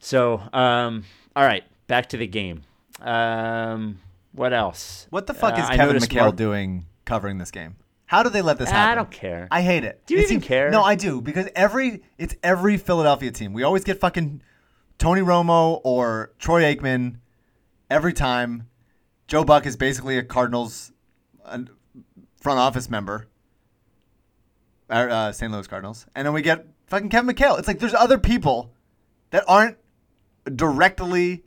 So, 0.00 0.42
um, 0.52 1.04
all 1.34 1.44
right, 1.44 1.64
back 1.86 2.08
to 2.10 2.16
the 2.16 2.26
game. 2.26 2.62
Um, 3.00 3.98
what 4.38 4.52
else? 4.52 5.06
What 5.10 5.26
the 5.26 5.34
fuck 5.34 5.54
Uh, 5.58 5.62
is 5.62 5.68
Kevin 5.70 5.96
McHale 5.96 6.20
Mark- 6.22 6.36
doing 6.36 6.86
covering 7.04 7.38
this 7.38 7.50
game? 7.50 7.76
How 8.06 8.22
do 8.22 8.30
they 8.30 8.40
let 8.40 8.58
this 8.58 8.70
happen? 8.70 8.92
I 8.92 8.94
don't 8.94 9.10
care. 9.10 9.48
I 9.50 9.60
hate 9.60 9.84
it. 9.84 10.02
Do 10.06 10.14
you 10.14 10.20
It 10.20 10.22
even 10.24 10.28
seems- 10.36 10.44
care? 10.46 10.70
No, 10.70 10.82
I 10.82 10.94
do 10.94 11.20
because 11.20 11.48
every 11.54 12.02
it's 12.16 12.34
every 12.42 12.76
Philadelphia 12.78 13.30
team. 13.30 13.52
We 13.52 13.62
always 13.64 13.84
get 13.84 14.00
fucking 14.00 14.40
Tony 14.98 15.20
Romo 15.20 15.80
or 15.84 16.32
Troy 16.38 16.62
Aikman 16.62 17.16
every 17.90 18.12
time. 18.14 18.68
Joe 19.26 19.44
Buck 19.44 19.66
is 19.66 19.76
basically 19.76 20.16
a 20.16 20.22
Cardinals 20.22 20.92
uh, 21.44 21.58
front 22.40 22.58
office 22.58 22.88
member, 22.88 23.26
uh, 24.88 24.92
uh, 24.94 25.32
St. 25.32 25.52
Louis 25.52 25.66
Cardinals, 25.66 26.06
and 26.14 26.24
then 26.26 26.32
we 26.32 26.40
get 26.40 26.66
fucking 26.86 27.10
Kevin 27.10 27.34
McHale. 27.34 27.58
It's 27.58 27.68
like 27.68 27.78
there's 27.78 27.92
other 27.94 28.16
people 28.18 28.72
that 29.30 29.44
aren't 29.46 29.76
directly 30.54 31.44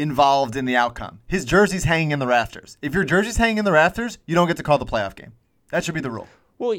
involved 0.00 0.56
in 0.56 0.64
the 0.64 0.76
outcome. 0.76 1.20
His 1.28 1.44
jersey's 1.44 1.84
hanging 1.84 2.10
in 2.10 2.18
the 2.18 2.26
rafters. 2.26 2.76
If 2.82 2.94
your 2.94 3.04
jersey's 3.04 3.36
hanging 3.36 3.58
in 3.58 3.64
the 3.64 3.72
rafters, 3.72 4.18
you 4.26 4.34
don't 4.34 4.48
get 4.48 4.56
to 4.56 4.62
call 4.62 4.78
the 4.78 4.86
playoff 4.86 5.14
game. 5.14 5.32
That 5.70 5.84
should 5.84 5.94
be 5.94 6.00
the 6.00 6.10
rule. 6.10 6.26
Well, 6.58 6.78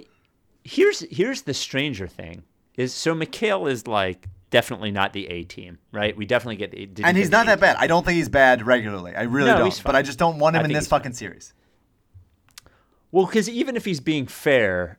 here's 0.63 0.99
here's 1.11 1.43
the 1.43 1.53
stranger 1.53 2.07
thing 2.07 2.43
is 2.75 2.93
so 2.93 3.13
McHale 3.15 3.69
is 3.71 3.87
like 3.87 4.27
definitely 4.49 4.91
not 4.91 5.13
the 5.13 5.27
A 5.27 5.43
team, 5.43 5.77
right? 5.93 6.15
We 6.17 6.25
definitely 6.25 6.57
get 6.57 6.71
the 6.71 7.03
And 7.03 7.15
he's 7.15 7.31
not 7.31 7.45
that 7.45 7.59
bad. 7.61 7.77
I 7.79 7.87
don't 7.87 8.05
think 8.05 8.17
he's 8.17 8.27
bad 8.29 8.65
regularly. 8.65 9.15
I 9.15 9.23
really 9.23 9.51
No, 9.51 9.57
don't. 9.59 9.81
But. 9.83 9.95
I 9.95 10.01
just 10.01 10.19
don't 10.19 10.39
want 10.39 10.55
him 10.57 10.61
I 10.63 10.65
in 10.65 10.71
this 10.73 10.83
he's 10.83 10.87
fine. 10.89 10.99
fucking 10.99 11.13
series. 11.13 11.53
Well, 13.11 13.25
because 13.25 13.49
even 13.49 13.75
if 13.75 13.85
he's 13.85 13.99
being 13.99 14.25
fair, 14.27 14.97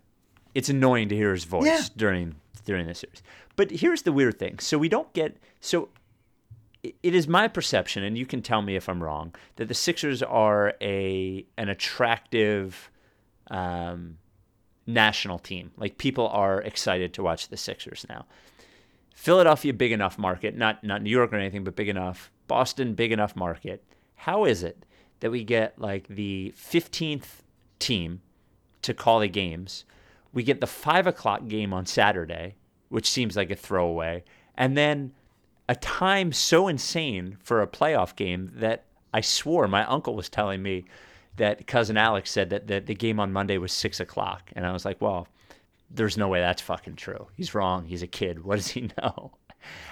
it's 0.55 0.69
annoying 0.69 1.09
to 1.11 1.17
hear 1.17 1.33
his 1.33 1.45
voice 1.45 1.67
Yeah. 1.67 1.83
during 1.97 2.37
during 2.65 2.87
the 2.87 2.95
series. 2.95 3.23
But 3.57 3.71
here's 3.71 4.03
the 4.03 4.13
weird 4.13 4.39
thing: 4.39 4.59
so 4.59 4.79
we 4.79 4.89
don't 4.89 5.13
get 5.13 5.37
so. 5.61 5.89
It 6.83 7.15
is 7.15 7.29
my 7.29 7.47
perception, 7.47 8.03
and 8.03 8.19
you 8.19 8.27
can 8.27 8.43
tell 8.43 8.61
me 8.61 8.75
if 8.75 8.89
I'm 8.89 9.03
wrong, 9.03 9.35
that 9.57 9.69
the 9.69 9.75
Sixers 9.75 10.23
are 10.23 10.75
a 10.81 11.47
an 11.57 11.69
attractive 11.69 12.91
um, 13.51 14.19
national 14.87 15.39
team. 15.39 15.71
Like 15.77 15.99
people 15.99 16.29
are 16.29 16.61
excited 16.61 17.15
to 17.15 17.23
watch 17.23 17.49
the 17.49 17.57
Sixers 17.57 18.05
now. 18.09 18.27
Philadelphia, 19.15 19.73
big 19.73 19.93
enough 19.93 20.19
market, 20.19 20.57
not 20.57 20.83
not 20.83 21.03
New 21.03 21.11
York 21.11 21.33
or 21.33 21.37
anything, 21.37 21.65
but 21.65 21.77
big 21.77 21.89
enough. 21.89 22.31
Boston, 22.49 22.95
big 22.95 23.13
enough 23.13 23.37
market. 23.37 23.85
How 24.17 24.45
is 24.45 24.63
it 24.63 24.85
that 25.21 25.31
we 25.31 25.45
get 25.45 25.79
like 25.79 26.09
the 26.09 26.53
15th 26.57 27.43
team 27.79 28.21
to 28.83 28.93
call 28.93 29.21
the 29.21 29.29
games? 29.29 29.85
We 30.33 30.43
get 30.43 30.61
the 30.61 30.67
five 30.67 31.07
o'clock 31.07 31.47
game 31.47 31.73
on 31.73 31.87
Saturday, 31.87 32.57
which 32.89 33.09
seems 33.09 33.37
like 33.37 33.51
a 33.51 33.57
throwaway, 33.57 34.25
and 34.57 34.77
then 34.77 35.13
a 35.73 35.77
time 35.77 36.33
so 36.33 36.69
insane 36.69 37.39
for 37.43 37.63
a 37.63 37.67
playoff 37.67 38.15
game 38.15 38.53
that 38.57 38.85
I 39.15 39.23
swore 39.23 39.67
my 39.67 39.87
uncle 39.87 40.15
was 40.15 40.29
telling 40.29 40.63
me 40.63 40.85
that 41.37 41.67
cousin 41.67 41.97
Alex 41.97 42.31
said 42.31 42.51
that 42.51 42.67
the, 42.67 42.81
the 42.81 42.95
game 42.95 43.19
on 43.19 43.33
Monday 43.33 43.57
was 43.57 43.73
six 43.73 43.99
o'clock, 43.99 44.51
and 44.55 44.67
I 44.67 44.73
was 44.73 44.85
like, 44.85 45.01
well, 45.01 45.29
there's 45.91 46.19
no 46.19 46.29
way 46.29 46.41
that's 46.41 46.61
fucking 46.61 46.97
true. 46.97 47.27
He's 47.39 47.55
wrong. 47.55 47.87
He's 47.87 48.03
a 48.03 48.07
kid. 48.07 48.45
What 48.45 48.57
does 48.57 48.69
he 48.69 48.83
know? 48.99 49.33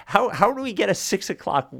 How 0.05 0.29
how 0.29 0.53
do 0.53 0.61
we 0.61 0.71
get 0.71 0.89
a 0.89 0.93
six 0.93 1.31
o'clock 1.31 1.73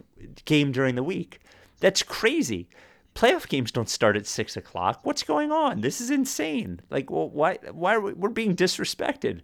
game 0.46 0.72
during 0.72 0.96
the 0.96 1.04
week? 1.04 1.40
That's 1.80 2.02
crazy. 2.02 2.70
Playoff 3.14 3.48
games 3.48 3.72
don't 3.72 3.90
start 3.90 4.18
at 4.18 4.26
six 4.26 4.58
o'clock. 4.58 5.02
What's 5.04 5.22
going 5.22 5.52
on? 5.52 5.82
This 5.82 6.02
is 6.02 6.10
insane. 6.10 6.80
Like, 6.90 7.12
well, 7.12 7.30
why 7.30 7.60
why 7.72 7.94
are 7.94 8.02
we, 8.02 8.14
we're 8.14 8.30
being 8.30 8.56
disrespected? 8.56 9.42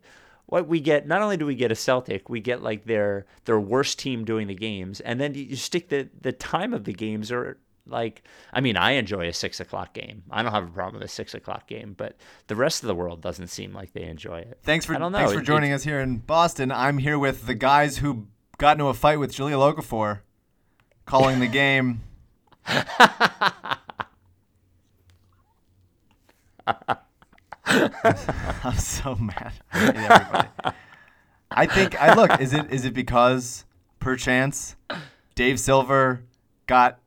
What 0.47 0.67
we 0.67 0.79
get? 0.79 1.07
Not 1.07 1.21
only 1.21 1.37
do 1.37 1.45
we 1.45 1.55
get 1.55 1.71
a 1.71 1.75
Celtic, 1.75 2.29
we 2.29 2.39
get 2.39 2.63
like 2.63 2.85
their 2.85 3.25
their 3.45 3.59
worst 3.59 3.99
team 3.99 4.25
doing 4.25 4.47
the 4.47 4.55
games, 4.55 4.99
and 5.01 5.19
then 5.21 5.35
you, 5.35 5.55
stick 5.55 5.89
the 5.89 6.09
the 6.19 6.31
time 6.31 6.73
of 6.73 6.85
the 6.85 6.93
games 6.93 7.31
or 7.31 7.57
like 7.85 8.23
I 8.53 8.61
mean, 8.61 8.77
I 8.77 8.91
enjoy 8.91 9.27
a 9.27 9.33
six 9.33 9.59
o'clock 9.59 9.93
game. 9.93 10.23
I 10.31 10.41
don't 10.43 10.51
have 10.53 10.63
a 10.63 10.67
problem 10.71 11.01
with 11.01 11.09
a 11.09 11.13
six 11.13 11.33
o'clock 11.33 11.67
game, 11.67 11.95
but 11.97 12.15
the 12.47 12.55
rest 12.55 12.81
of 12.83 12.87
the 12.87 12.95
world 12.95 13.21
doesn't 13.21 13.47
seem 13.47 13.73
like 13.73 13.91
they 13.93 14.03
enjoy 14.03 14.39
it. 14.39 14.59
Thanks 14.63 14.85
for 14.85 14.95
I 14.95 14.99
don't 14.99 15.11
know. 15.11 15.17
thanks 15.19 15.33
for 15.33 15.39
It- 15.39 15.43
joining 15.45 15.73
us 15.73 15.83
here 15.83 15.99
in 15.99 16.17
Boston. 16.19 16.71
I'm 16.71 16.97
here 16.97 17.19
with 17.19 17.45
the 17.45 17.55
guys 17.55 17.97
who 17.97 18.27
got 18.57 18.73
into 18.77 18.87
a 18.87 18.93
fight 18.93 19.19
with 19.19 19.33
Jahlil 19.33 19.73
Okafor, 19.75 20.19
calling 21.05 21.39
the 21.39 21.47
game. 21.47 22.01
I'm 28.63 28.77
so 28.77 29.15
mad. 29.15 29.53
I 29.71 29.87
everybody. 29.87 30.75
I 31.51 31.65
think 31.65 32.01
I 32.01 32.13
look. 32.13 32.39
Is 32.39 32.53
it 32.53 32.71
is 32.71 32.85
it 32.85 32.93
because 32.93 33.65
perchance 33.99 34.75
Dave 35.35 35.59
Silver 35.59 36.23
got 36.65 36.99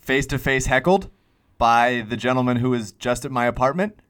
face 0.00 0.26
to 0.26 0.38
face 0.38 0.66
heckled 0.66 1.10
by 1.58 2.04
the 2.08 2.16
gentleman 2.16 2.58
who 2.58 2.70
was 2.70 2.92
just 2.92 3.24
at 3.24 3.30
my 3.30 3.46
apartment? 3.46 4.00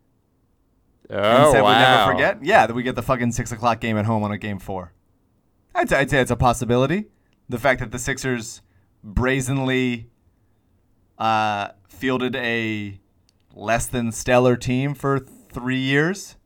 Oh 1.08 1.16
and 1.16 1.52
said 1.52 1.62
wow! 1.62 1.68
we 1.68 1.74
never 1.74 2.12
forget. 2.12 2.44
Yeah, 2.44 2.66
that 2.66 2.74
we 2.74 2.82
get 2.82 2.94
the 2.94 3.02
fucking 3.02 3.32
six 3.32 3.50
o'clock 3.50 3.80
game 3.80 3.96
at 3.96 4.04
home 4.04 4.22
on 4.22 4.32
a 4.32 4.38
game 4.38 4.58
four. 4.58 4.92
I'd 5.74 5.88
say, 5.88 5.98
I'd 5.98 6.10
say 6.10 6.20
it's 6.20 6.30
a 6.30 6.36
possibility. 6.36 7.06
The 7.48 7.58
fact 7.58 7.80
that 7.80 7.90
the 7.90 7.98
Sixers 7.98 8.60
brazenly 9.02 10.08
uh, 11.18 11.68
fielded 11.88 12.36
a 12.36 13.00
less 13.54 13.86
than 13.86 14.12
stellar 14.12 14.56
team 14.56 14.94
for 14.94 15.26
three 15.52 15.78
years 15.78 16.36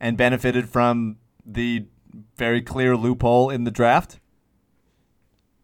and 0.00 0.16
benefited 0.16 0.68
from 0.68 1.16
the 1.44 1.86
very 2.36 2.62
clear 2.62 2.96
loophole 2.96 3.50
in 3.50 3.64
the 3.64 3.70
draft. 3.70 4.20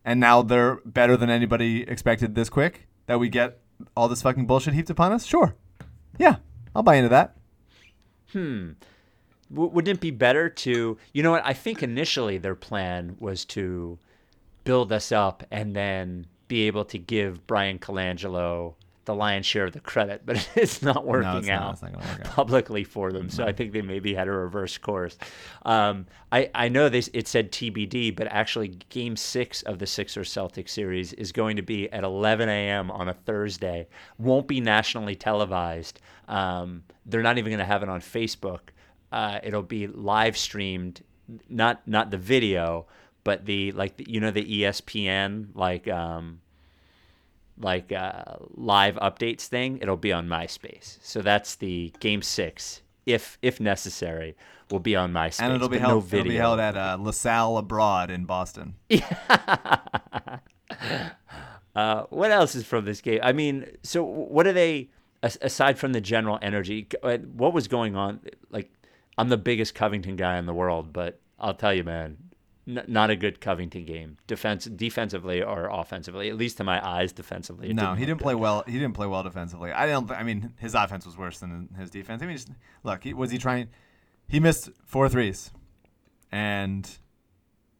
And 0.04 0.20
now 0.20 0.42
they're 0.42 0.80
better 0.84 1.16
than 1.16 1.30
anybody 1.30 1.82
expected 1.82 2.34
this 2.34 2.50
quick. 2.50 2.88
That 3.06 3.18
we 3.18 3.28
get 3.28 3.60
all 3.96 4.08
this 4.08 4.22
fucking 4.22 4.46
bullshit 4.46 4.74
heaped 4.74 4.90
upon 4.90 5.12
us? 5.12 5.24
Sure. 5.24 5.54
Yeah, 6.18 6.36
I'll 6.74 6.82
buy 6.82 6.96
into 6.96 7.08
that. 7.10 7.36
Hmm. 8.32 8.72
W- 9.50 9.70
wouldn't 9.70 9.98
it 9.98 10.00
be 10.00 10.10
better 10.10 10.48
to 10.48 10.96
you 11.12 11.22
know 11.22 11.30
what 11.30 11.44
i 11.44 11.52
think 11.52 11.82
initially 11.82 12.38
their 12.38 12.54
plan 12.54 13.16
was 13.20 13.44
to 13.44 13.98
build 14.64 14.90
us 14.90 15.12
up 15.12 15.44
and 15.50 15.76
then 15.76 16.26
be 16.48 16.62
able 16.62 16.84
to 16.86 16.98
give 16.98 17.46
bryan 17.46 17.78
colangelo 17.78 18.74
the 19.04 19.14
lion's 19.14 19.46
share 19.46 19.64
of 19.64 19.72
the 19.72 19.80
credit, 19.80 20.22
but 20.24 20.48
it's 20.54 20.82
not 20.82 21.06
working 21.06 21.36
it's 21.38 21.46
not. 21.48 21.62
out 21.62 21.72
It's 21.74 21.82
not 21.82 21.92
gonna 21.92 22.06
work 22.06 22.20
out. 22.26 22.32
publicly 22.32 22.84
for 22.84 23.12
them. 23.12 23.30
So 23.30 23.44
I 23.44 23.52
think 23.52 23.72
they 23.72 23.82
maybe 23.82 24.14
had 24.14 24.28
a 24.28 24.32
reverse 24.32 24.76
course. 24.78 25.16
Um, 25.64 26.06
I 26.32 26.50
I 26.54 26.68
know 26.68 26.88
this 26.88 27.08
it 27.12 27.28
said 27.28 27.52
TBD, 27.52 28.14
but 28.16 28.26
actually 28.28 28.68
Game 28.90 29.16
Six 29.16 29.62
of 29.62 29.78
the 29.78 29.86
Sixers 29.86 30.30
Celtics 30.32 30.70
series 30.70 31.12
is 31.14 31.32
going 31.32 31.56
to 31.56 31.62
be 31.62 31.90
at 31.92 32.04
11 32.04 32.48
a.m. 32.48 32.90
on 32.90 33.08
a 33.08 33.14
Thursday. 33.14 33.86
Won't 34.18 34.46
be 34.48 34.60
nationally 34.60 35.14
televised. 35.14 36.00
Um, 36.28 36.82
they're 37.06 37.22
not 37.22 37.38
even 37.38 37.50
going 37.50 37.58
to 37.58 37.64
have 37.64 37.82
it 37.82 37.88
on 37.88 38.00
Facebook. 38.00 38.60
Uh, 39.12 39.38
it'll 39.42 39.62
be 39.62 39.86
live 39.86 40.36
streamed, 40.36 41.02
not 41.48 41.86
not 41.86 42.10
the 42.10 42.18
video, 42.18 42.86
but 43.22 43.44
the 43.46 43.70
like 43.72 43.96
the, 43.96 44.06
you 44.08 44.20
know 44.20 44.30
the 44.30 44.44
ESPN 44.62 45.48
like. 45.54 45.86
Um, 45.88 46.40
like 47.58 47.92
uh, 47.92 48.22
live 48.54 48.96
updates 48.96 49.46
thing, 49.46 49.78
it'll 49.80 49.96
be 49.96 50.12
on 50.12 50.26
MySpace. 50.28 50.98
So 51.02 51.22
that's 51.22 51.54
the 51.56 51.92
game 52.00 52.22
six, 52.22 52.82
if 53.06 53.38
if 53.42 53.60
necessary, 53.60 54.36
will 54.70 54.80
be 54.80 54.96
on 54.96 55.12
MySpace. 55.12 55.42
and 55.42 55.52
it'll 55.54 55.68
be 55.68 55.78
held. 55.78 56.10
no 56.12 56.18
it'll 56.18 56.28
be 56.30 56.36
held 56.36 56.60
at 56.60 56.76
uh, 56.76 56.96
LaSalle 57.00 57.58
Abroad 57.58 58.10
in 58.10 58.24
Boston. 58.24 58.74
Uh, 61.76 62.04
what 62.10 62.30
else 62.30 62.54
is 62.54 62.64
from 62.64 62.84
this 62.84 63.00
game? 63.00 63.18
I 63.20 63.32
mean, 63.32 63.66
so 63.82 64.04
what 64.04 64.46
are 64.46 64.52
they 64.52 64.90
aside 65.24 65.76
from 65.76 65.92
the 65.92 66.00
general 66.00 66.38
energy? 66.40 66.86
uh, 67.02 67.18
What 67.18 67.52
was 67.52 67.66
going 67.66 67.96
on? 67.96 68.20
Like, 68.48 68.70
I'm 69.18 69.28
the 69.28 69.36
biggest 69.36 69.74
Covington 69.74 70.14
guy 70.14 70.38
in 70.38 70.46
the 70.46 70.54
world, 70.54 70.92
but 70.92 71.18
I'll 71.36 71.54
tell 71.54 71.74
you, 71.74 71.82
man, 71.82 72.16
n- 72.66 72.84
not 72.88 73.10
a 73.10 73.16
good 73.16 73.40
Covington 73.40 73.84
game, 73.84 74.18
defense, 74.26 74.64
defensively 74.64 75.42
or 75.42 75.68
offensively. 75.70 76.28
At 76.28 76.36
least 76.36 76.56
to 76.58 76.64
my 76.64 76.84
eyes, 76.86 77.12
defensively. 77.12 77.72
No, 77.72 77.82
didn't 77.82 77.98
he 77.98 78.06
didn't 78.06 78.18
good. 78.18 78.24
play 78.24 78.34
well. 78.34 78.64
He 78.66 78.72
didn't 78.74 78.94
play 78.94 79.06
well 79.06 79.22
defensively. 79.22 79.72
I 79.72 79.86
don't. 79.86 80.10
I 80.10 80.22
mean, 80.22 80.52
his 80.58 80.74
offense 80.74 81.06
was 81.06 81.16
worse 81.16 81.38
than 81.38 81.68
his 81.78 81.90
defense. 81.90 82.22
I 82.22 82.26
mean, 82.26 82.36
just, 82.36 82.50
look, 82.82 83.04
he, 83.04 83.14
was 83.14 83.30
he 83.30 83.38
trying? 83.38 83.68
He 84.26 84.40
missed 84.40 84.70
four 84.84 85.08
threes, 85.08 85.50
and 86.32 86.90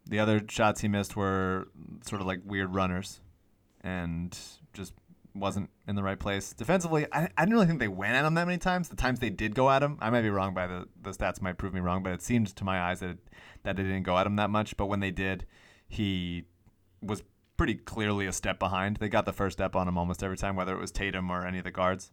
the 0.07 0.19
other 0.19 0.43
shots 0.49 0.81
he 0.81 0.89
missed 0.89 1.17
were 1.17 1.69
sort 2.07 2.21
of 2.21 2.27
like 2.27 2.41
weird 2.45 2.75
runners, 2.75 3.21
and 3.81 4.39
just 4.73 4.93
wasn't 5.35 5.69
in 5.89 5.97
the 5.97 6.03
right 6.03 6.19
place 6.19 6.53
defensively. 6.53 7.07
I, 7.13 7.29
I 7.37 7.43
didn't 7.43 7.55
really 7.55 7.67
think 7.67 7.81
they 7.81 7.89
went 7.89 8.15
at 8.15 8.25
him 8.25 8.35
that 8.35 8.47
many 8.47 8.59
times. 8.59 8.89
The 8.89 8.97
times 8.97 9.19
they 9.19 9.31
did 9.31 9.55
go 9.55 9.69
at 9.69 9.83
him, 9.83 9.99
I 10.01 10.11
might 10.11 10.23
be 10.23 10.31
wrong 10.31 10.55
by 10.55 10.67
the 10.67 10.87
the 11.03 11.11
stats 11.11 11.43
might 11.43 11.59
prove 11.59 11.75
me 11.75 11.81
wrong, 11.81 12.03
but 12.03 12.13
it 12.13 12.23
seemed 12.23 12.55
to 12.55 12.65
my 12.65 12.81
eyes 12.81 13.01
that 13.01 13.11
it, 13.11 13.19
that 13.65 13.77
they 13.77 13.83
didn't 13.83 14.05
go 14.05 14.17
at 14.17 14.27
him 14.27 14.37
that 14.37 14.51
much. 14.51 14.77
But 14.77 14.87
when 14.87 15.01
they 15.01 15.11
did, 15.11 15.45
he 15.89 16.45
was 17.03 17.23
pretty 17.57 17.75
clearly 17.75 18.27
a 18.27 18.33
step 18.33 18.59
behind. 18.59 18.97
They 18.97 19.09
got 19.09 19.27
the 19.27 19.33
first 19.33 19.59
step 19.59 19.75
on 19.75 19.89
him 19.89 19.99
almost 19.99 20.23
every 20.23 20.37
time, 20.37 20.57
whether 20.57 20.75
it 20.75 20.81
was 20.81 20.91
Tatum 20.91 21.31
or 21.31 21.47
any 21.47 21.59
of 21.59 21.65
the 21.65 21.71
guards. 21.71 22.13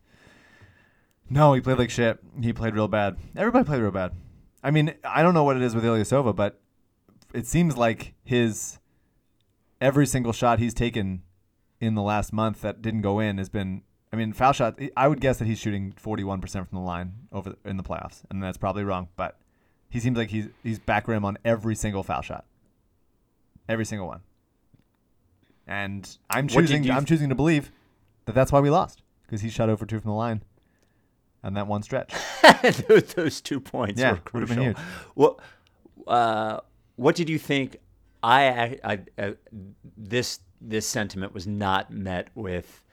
No, 1.30 1.54
he 1.54 1.62
played 1.62 1.78
like 1.78 1.90
shit. 1.90 2.20
He 2.42 2.52
played 2.52 2.76
real 2.76 2.88
bad. 2.88 3.18
Everybody 3.36 3.66
played 3.66 3.82
real 3.82 3.92
bad. 3.92 4.14
I 4.64 4.72
mean, 4.72 4.94
I 5.04 5.24
don't 5.24 5.34
know 5.34 5.44
what 5.44 5.56
it 5.56 5.64
is 5.64 5.74
with 5.74 5.84
Ilyasova, 5.84 6.36
but 6.36 6.60
it 7.34 7.48
seems 7.48 7.78
like 7.78 8.14
his 8.24 8.80
every 9.80 10.06
single 10.06 10.34
shot 10.34 10.60
he's 10.60 10.74
taken 10.74 11.24
in 11.80 11.96
the 11.96 12.02
last 12.02 12.32
month 12.34 12.62
that 12.62 12.82
didn't 12.82 13.02
go 13.02 13.20
in 13.20 13.38
has 13.38 13.50
been. 13.50 13.84
I 14.14 14.18
mean, 14.18 14.34
foul 14.34 14.52
shot. 14.52 14.78
I 14.98 15.08
would 15.08 15.22
guess 15.22 15.38
that 15.38 15.46
he's 15.46 15.58
shooting 15.58 15.94
41% 15.94 16.52
from 16.52 16.68
the 16.72 16.80
line 16.80 17.14
over 17.32 17.56
in 17.64 17.78
the 17.78 17.84
playoffs, 17.84 18.24
and 18.30 18.44
that's 18.44 18.58
probably 18.58 18.84
wrong. 18.84 19.08
But 19.16 19.40
he 19.92 20.00
seems 20.00 20.18
like 20.18 20.30
he's 20.30 20.48
he's 20.64 20.80
back 20.80 21.08
rim 21.08 21.24
on 21.24 21.38
every 21.46 21.76
single 21.76 22.02
foul 22.02 22.22
shot, 22.22 22.46
every 23.70 23.86
single 23.86 24.08
one. 24.08 24.22
And 25.68 26.18
I'm 26.30 26.48
choosing 26.48 26.90
I'm 26.90 27.06
choosing 27.06 27.30
to 27.30 27.36
believe 27.36 27.72
that 28.26 28.34
that's 28.34 28.52
why 28.52 28.60
we 28.60 28.70
lost 28.72 29.04
because 29.24 29.42
he 29.42 29.50
shot 29.50 29.70
over 29.70 29.86
two 29.86 30.00
from 30.00 30.10
the 30.10 30.16
line, 30.16 30.42
on 31.44 31.54
that 31.54 31.68
one 31.68 31.84
stretch. 31.84 32.14
those, 32.88 33.14
those 33.14 33.42
two 33.42 33.60
points 33.60 34.00
Yeah, 34.00 34.14
were 34.14 34.18
crucial. 34.18 34.74
What 35.14 35.40
uh, 36.08 36.60
what 36.96 37.16
did 37.16 37.30
you 37.30 37.38
think? 37.38 37.78
I, 38.24 38.80
I, 38.84 39.00
uh, 39.18 39.32
this 39.98 40.40
this 40.60 40.88
sentiment 40.88 41.34
was 41.34 41.48
not 41.48 41.92
met 41.92 42.30
with 42.36 42.84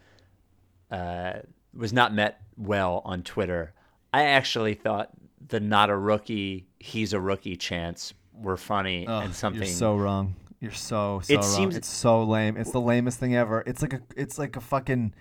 uh, 0.90 1.34
was 1.74 1.92
not 1.92 2.14
met 2.14 2.40
well 2.56 3.02
on 3.04 3.22
Twitter. 3.22 3.74
I 4.12 4.24
actually 4.24 4.74
thought 4.74 5.10
the 5.46 5.60
not 5.60 5.90
a 5.90 5.96
rookie, 5.96 6.67
he's 6.80 7.12
a 7.12 7.20
rookie 7.20 7.56
chants 7.56 8.14
were 8.32 8.56
funny 8.56 9.06
Ugh, 9.06 9.24
and 9.24 9.34
something. 9.34 9.62
You're 9.62 9.70
so 9.72 9.96
wrong. 9.96 10.34
You're 10.60 10.72
so 10.72 11.20
so 11.22 11.32
It 11.32 11.36
wrong. 11.36 11.44
seems- 11.44 11.76
it's 11.76 11.88
so 11.88 12.22
lame. 12.24 12.56
It's 12.56 12.70
the 12.70 12.80
lamest 12.80 13.18
thing 13.20 13.34
ever. 13.34 13.62
It's 13.66 13.82
like 13.82 13.92
a 13.92 14.00
it's 14.16 14.38
like 14.38 14.56
a 14.56 14.60
fucking 14.60 15.14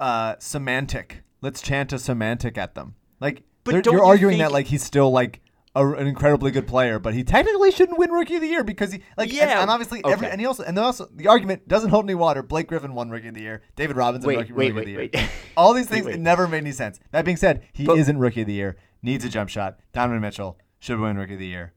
uh, 0.00 0.34
semantic. 0.38 1.22
Let's 1.40 1.60
chant 1.60 1.92
a 1.92 1.98
semantic 1.98 2.58
at 2.58 2.74
them. 2.74 2.94
Like 3.20 3.42
But 3.64 3.84
you're 3.86 3.94
you 3.94 4.02
arguing 4.02 4.38
that 4.38 4.52
like 4.52 4.66
he's 4.66 4.82
still 4.82 5.10
like 5.10 5.40
a, 5.76 5.86
an 5.94 6.06
incredibly 6.06 6.50
good 6.50 6.66
player, 6.66 6.98
but 6.98 7.14
he 7.14 7.24
technically 7.24 7.70
shouldn't 7.72 7.98
win 7.98 8.10
Rookie 8.10 8.36
of 8.36 8.40
the 8.40 8.48
Year 8.48 8.64
because 8.64 8.92
he 8.92 9.02
like 9.16 9.32
Yeah, 9.32 9.60
and, 9.60 9.70
obviously 9.70 10.00
every 10.04 10.28
and 10.28 10.40
he 10.40 10.46
also 10.46 10.62
and 10.64 10.78
also 10.78 11.08
the 11.14 11.28
argument 11.28 11.66
doesn't 11.68 11.90
hold 11.90 12.04
any 12.04 12.14
water. 12.14 12.42
Blake 12.42 12.68
Griffin 12.68 12.94
won 12.94 13.10
Rookie 13.10 13.28
of 13.28 13.34
the 13.34 13.40
Year. 13.42 13.62
David 13.76 13.96
Robinson 13.96 14.28
Wait, 14.28 14.38
Rookie, 14.38 14.52
wait, 14.52 14.74
rookie 14.74 14.92
of 14.94 14.98
wait, 14.98 15.12
the 15.12 15.18
Year. 15.18 15.28
All 15.56 15.72
these 15.74 15.86
things 15.88 16.16
never 16.16 16.46
made 16.48 16.58
any 16.58 16.72
sense. 16.72 17.00
That 17.12 17.24
being 17.24 17.36
said, 17.36 17.62
he 17.72 17.84
But- 17.86 17.98
isn't 17.98 18.18
Rookie 18.18 18.42
of 18.42 18.46
the 18.46 18.52
Year. 18.54 18.76
Needs 19.02 19.24
a 19.24 19.28
jump 19.28 19.50
shot. 19.50 19.78
Donovan 19.92 20.20
Mitchell 20.22 20.58
should 20.84 21.00
win 21.00 21.16
Rookie 21.16 21.32
of 21.34 21.38
the 21.38 21.46
Year. 21.46 21.72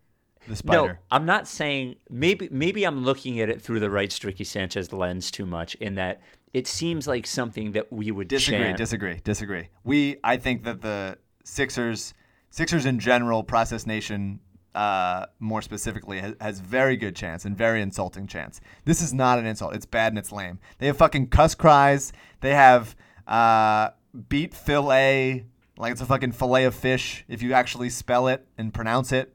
The 0.47 0.55
spider. 0.55 0.87
No, 0.87 0.95
I'm 1.11 1.25
not 1.25 1.47
saying 1.47 1.95
maybe 2.09 2.47
maybe 2.51 2.83
I'm 2.85 3.03
looking 3.03 3.39
at 3.39 3.49
it 3.49 3.61
through 3.61 3.79
the 3.79 3.89
Rights 3.89 4.19
to 4.19 4.27
Ricky 4.27 4.43
Sanchez 4.43 4.91
lens 4.93 5.31
too 5.31 5.45
much 5.45 5.75
in 5.75 5.95
that 5.95 6.21
it 6.53 6.67
seems 6.67 7.07
like 7.07 7.25
something 7.27 7.71
that 7.73 7.91
we 7.91 8.11
would 8.11 8.27
Disagree, 8.27 8.59
chant. 8.59 8.77
disagree, 8.77 9.19
disagree. 9.23 9.69
We, 9.83 10.17
I 10.23 10.37
think 10.37 10.63
that 10.63 10.81
the 10.81 11.17
Sixers, 11.43 12.13
Sixers 12.49 12.85
in 12.85 12.99
general, 12.99 13.43
Process 13.43 13.85
Nation, 13.85 14.39
uh, 14.73 15.25
more 15.39 15.61
specifically, 15.61 16.19
has, 16.19 16.35
has 16.39 16.59
very 16.61 16.95
good 16.95 17.15
chance 17.15 17.43
and 17.45 17.57
very 17.57 17.81
insulting 17.81 18.27
chance. 18.27 18.61
This 18.85 19.01
is 19.01 19.13
not 19.13 19.39
an 19.39 19.45
insult. 19.45 19.75
It's 19.75 19.85
bad 19.85 20.13
and 20.13 20.17
it's 20.19 20.31
lame. 20.31 20.59
They 20.79 20.87
have 20.87 20.97
fucking 20.97 21.27
cuss 21.27 21.55
cries. 21.55 22.13
They 22.39 22.53
have 22.53 22.95
uh, 23.27 23.89
beat 24.29 24.53
fillet 24.53 25.45
like 25.77 25.91
it's 25.91 26.01
a 26.01 26.05
fucking 26.05 26.31
fillet 26.33 26.65
of 26.65 26.75
fish 26.75 27.23
if 27.27 27.41
you 27.41 27.53
actually 27.53 27.89
spell 27.89 28.27
it 28.27 28.45
and 28.57 28.73
pronounce 28.73 29.11
it. 29.11 29.33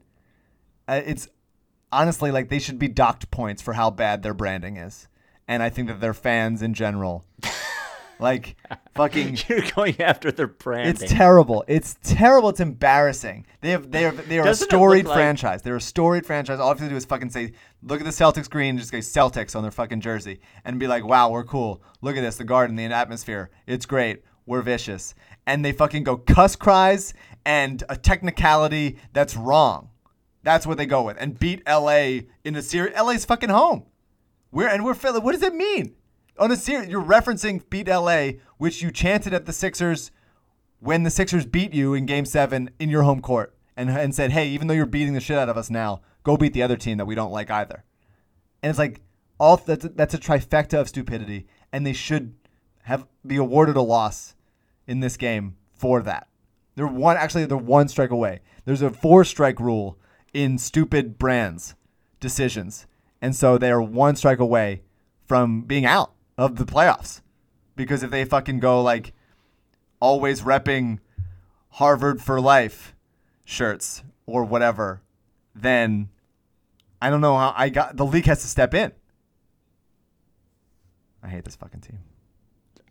Uh, 0.87 1.01
it's 1.05 1.27
honestly 1.91 2.31
like 2.31 2.49
they 2.49 2.59
should 2.59 2.79
be 2.79 2.87
docked 2.87 3.31
points 3.31 3.61
for 3.61 3.73
how 3.73 3.89
bad 3.89 4.23
their 4.23 4.33
branding 4.33 4.77
is. 4.77 5.07
And 5.47 5.61
I 5.61 5.69
think 5.69 5.87
that 5.87 5.99
their 6.01 6.13
fans 6.13 6.61
in 6.61 6.73
general, 6.73 7.25
like 8.19 8.55
fucking 8.95 9.37
You're 9.47 9.63
going 9.75 9.99
after 10.01 10.31
their 10.31 10.47
branding. 10.47 10.89
it's 11.03 11.11
terrible. 11.11 11.63
It's 11.67 11.97
terrible. 12.03 12.49
It's 12.49 12.59
embarrassing. 12.59 13.45
They 13.61 13.71
have 13.71 13.91
they 13.91 14.05
are 14.05 14.11
they 14.11 14.39
are 14.39 14.45
Doesn't 14.45 14.67
a 14.67 14.69
storied 14.69 15.05
like- 15.05 15.15
franchise. 15.15 15.61
They're 15.61 15.75
a 15.75 15.81
storied 15.81 16.25
franchise. 16.25 16.59
All 16.59 16.67
you 16.67 16.75
have 16.75 16.79
to 16.79 16.89
do 16.89 16.95
is 16.95 17.05
fucking 17.05 17.29
say, 17.29 17.53
look 17.81 17.99
at 17.99 18.05
the 18.05 18.11
Celtics 18.11 18.49
green, 18.49 18.77
just 18.77 18.91
say 18.91 18.99
Celtics 18.99 19.55
on 19.55 19.61
their 19.63 19.71
fucking 19.71 20.01
jersey, 20.01 20.39
and 20.65 20.79
be 20.79 20.87
like, 20.87 21.05
wow, 21.05 21.29
we're 21.29 21.43
cool. 21.43 21.81
Look 22.01 22.15
at 22.17 22.21
this, 22.21 22.37
the 22.37 22.43
garden, 22.43 22.75
the 22.75 22.83
atmosphere. 22.85 23.49
It's 23.67 23.85
great. 23.85 24.23
We're 24.45 24.61
vicious. 24.61 25.15
And 25.45 25.63
they 25.63 25.71
fucking 25.71 26.03
go 26.03 26.17
cuss 26.17 26.55
cries 26.55 27.13
and 27.45 27.83
a 27.89 27.97
technicality 27.97 28.97
that's 29.11 29.35
wrong. 29.35 29.89
That's 30.43 30.67
what 30.67 30.77
they 30.77 30.85
go 30.85 31.03
with. 31.03 31.17
And 31.19 31.39
beat 31.39 31.61
LA 31.67 32.21
in 32.43 32.55
a 32.55 32.61
series. 32.61 32.95
LA's 32.95 33.25
fucking 33.25 33.49
home. 33.49 33.85
We're 34.51 34.67
and 34.67 34.85
we're 34.85 34.93
Philly. 34.93 35.19
What 35.19 35.31
does 35.31 35.41
it 35.41 35.55
mean? 35.55 35.95
On 36.37 36.51
a 36.51 36.55
series, 36.55 36.89
you're 36.89 37.03
referencing 37.03 37.67
beat 37.69 37.87
LA, 37.87 38.39
which 38.57 38.81
you 38.81 38.91
chanted 38.91 39.33
at 39.33 39.45
the 39.45 39.53
Sixers 39.53 40.11
when 40.79 41.03
the 41.03 41.09
Sixers 41.09 41.45
beat 41.45 41.73
you 41.73 41.93
in 41.93 42.05
Game 42.05 42.25
Seven 42.25 42.69
in 42.79 42.89
your 42.89 43.03
home 43.03 43.21
court, 43.21 43.55
and 43.77 43.89
and 43.89 44.13
said, 44.13 44.31
"Hey, 44.31 44.49
even 44.49 44.67
though 44.67 44.73
you're 44.73 44.85
beating 44.85 45.13
the 45.13 45.21
shit 45.21 45.37
out 45.37 45.49
of 45.49 45.57
us 45.57 45.69
now, 45.69 46.01
go 46.23 46.37
beat 46.37 46.53
the 46.53 46.63
other 46.63 46.77
team 46.77 46.97
that 46.97 47.05
we 47.05 47.15
don't 47.15 47.31
like 47.31 47.49
either." 47.49 47.83
And 48.61 48.69
it's 48.69 48.79
like 48.79 49.01
all 49.39 49.57
that's 49.57 49.85
a, 49.85 49.89
that's 49.89 50.13
a 50.13 50.19
trifecta 50.19 50.79
of 50.79 50.89
stupidity, 50.89 51.47
and 51.71 51.85
they 51.85 51.93
should 51.93 52.35
have 52.83 53.07
be 53.25 53.37
awarded 53.37 53.75
a 53.75 53.81
loss 53.81 54.35
in 54.87 54.99
this 54.99 55.17
game 55.17 55.55
for 55.73 56.01
that. 56.01 56.27
They're 56.75 56.87
one 56.87 57.17
actually 57.17 57.45
they're 57.45 57.57
one 57.57 57.87
strike 57.87 58.11
away. 58.11 58.39
There's 58.65 58.81
a 58.81 58.89
four 58.89 59.23
strike 59.23 59.59
rule 59.59 59.97
in 60.33 60.57
stupid 60.57 61.17
brands 61.17 61.75
decisions. 62.19 62.87
And 63.21 63.35
so 63.35 63.57
they 63.57 63.71
are 63.71 63.81
one 63.81 64.15
strike 64.15 64.39
away 64.39 64.81
from 65.27 65.61
being 65.61 65.85
out 65.85 66.13
of 66.37 66.55
the 66.55 66.65
playoffs. 66.65 67.21
Because 67.75 68.03
if 68.03 68.11
they 68.11 68.25
fucking 68.25 68.59
go 68.59 68.81
like 68.81 69.13
always 69.99 70.41
repping 70.41 70.99
Harvard 71.69 72.21
for 72.21 72.41
life 72.41 72.95
shirts 73.45 74.03
or 74.25 74.43
whatever, 74.43 75.01
then 75.55 76.09
I 77.01 77.09
don't 77.09 77.21
know 77.21 77.37
how 77.37 77.53
I 77.55 77.69
got 77.69 77.97
the 77.97 78.05
league 78.05 78.25
has 78.25 78.41
to 78.41 78.47
step 78.47 78.73
in. 78.73 78.91
I 81.21 81.29
hate 81.29 81.45
this 81.45 81.55
fucking 81.55 81.81
team. 81.81 81.99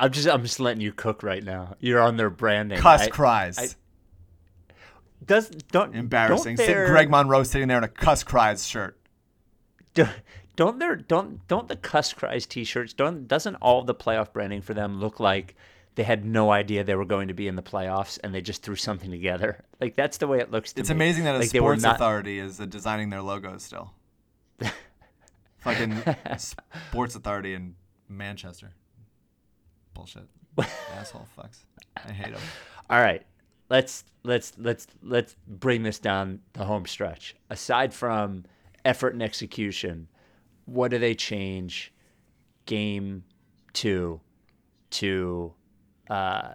I'm 0.03 0.11
just 0.13 0.29
I'm 0.29 0.43
just 0.43 0.59
letting 0.61 0.81
you 0.83 0.93
cook 0.93 1.23
right 1.23 1.43
now. 1.45 1.77
You're 1.81 2.01
on 2.01 2.17
their 2.17 2.29
branding. 2.31 2.79
Cuss 2.79 3.03
I- 3.03 3.09
cries. 3.09 3.59
I- 3.59 4.75
Does 5.25 5.49
don't 5.71 5.95
Embarrassing. 5.95 6.57
Don't 6.57 6.67
Sit 6.67 6.87
Greg 6.89 7.09
Monroe 7.09 7.45
sitting 7.45 7.69
there 7.69 7.79
in 7.79 7.85
a 7.85 7.89
cuss 7.89 8.25
cries 8.25 8.67
shirt. 8.67 8.99
do- 9.95 10.09
don't 10.57 10.79
their 10.81 10.97
don't 10.97 11.47
don't 11.49 11.69
the 11.69 11.77
cuss 11.77 12.13
cries 12.13 12.45
t-shirts 12.45 12.93
don't 12.93 13.27
doesn't 13.27 13.55
all 13.57 13.83
the 13.85 13.95
playoff 13.95 14.33
branding 14.35 14.61
for 14.61 14.75
them 14.75 15.01
look 15.01 15.19
like 15.19 15.55
they 15.95 16.03
had 16.03 16.25
no 16.27 16.51
idea 16.51 16.85
they 16.85 16.95
were 16.95 17.05
going 17.07 17.29
to 17.29 17.35
be 17.35 17.49
in 17.49 17.55
the 17.57 17.63
playoffs 17.63 18.19
and 18.25 18.35
they 18.35 18.41
just 18.43 18.63
threw 18.63 18.77
something 18.77 19.11
together. 19.11 19.65
Like 19.81 19.95
that's 19.97 20.19
the 20.19 20.27
way 20.29 20.39
it 20.39 20.51
looks 20.51 20.73
to 20.75 20.81
It's 20.81 20.91
me. 20.91 20.95
amazing 20.97 21.25
that 21.25 21.35
a 21.37 21.39
like 21.39 21.49
sports 21.49 21.83
not- 21.83 21.97
authority 21.97 22.39
is 22.39 22.61
uh, 22.61 22.67
designing 22.67 23.11
their 23.11 23.23
logos 23.23 23.63
still. 23.65 23.93
Fucking 25.59 26.03
sports 26.39 27.15
authority 27.15 27.55
in 27.55 27.75
Manchester. 28.09 28.73
Bullshit. 29.95 30.29
Asshole 30.97 31.27
fucks. 31.39 31.59
I 31.97 32.13
hate 32.13 32.33
them. 32.33 32.43
All 32.91 33.01
right, 33.01 33.23
let's 33.71 34.05
let's 34.23 34.53
let's 34.59 34.87
let's 35.03 35.37
bring 35.47 35.83
this 35.83 35.99
down 35.99 36.41
the 36.53 36.65
home 36.65 36.87
stretch. 36.87 37.35
Aside 37.51 37.95
from 37.95 38.45
effort 38.85 39.15
and 39.15 39.23
execution, 39.23 40.09
what 40.67 40.91
do 40.91 40.99
they 40.99 41.15
change 41.15 41.93
game 42.67 43.25
two 43.73 44.21
to 44.91 45.53
uh, 46.11 46.55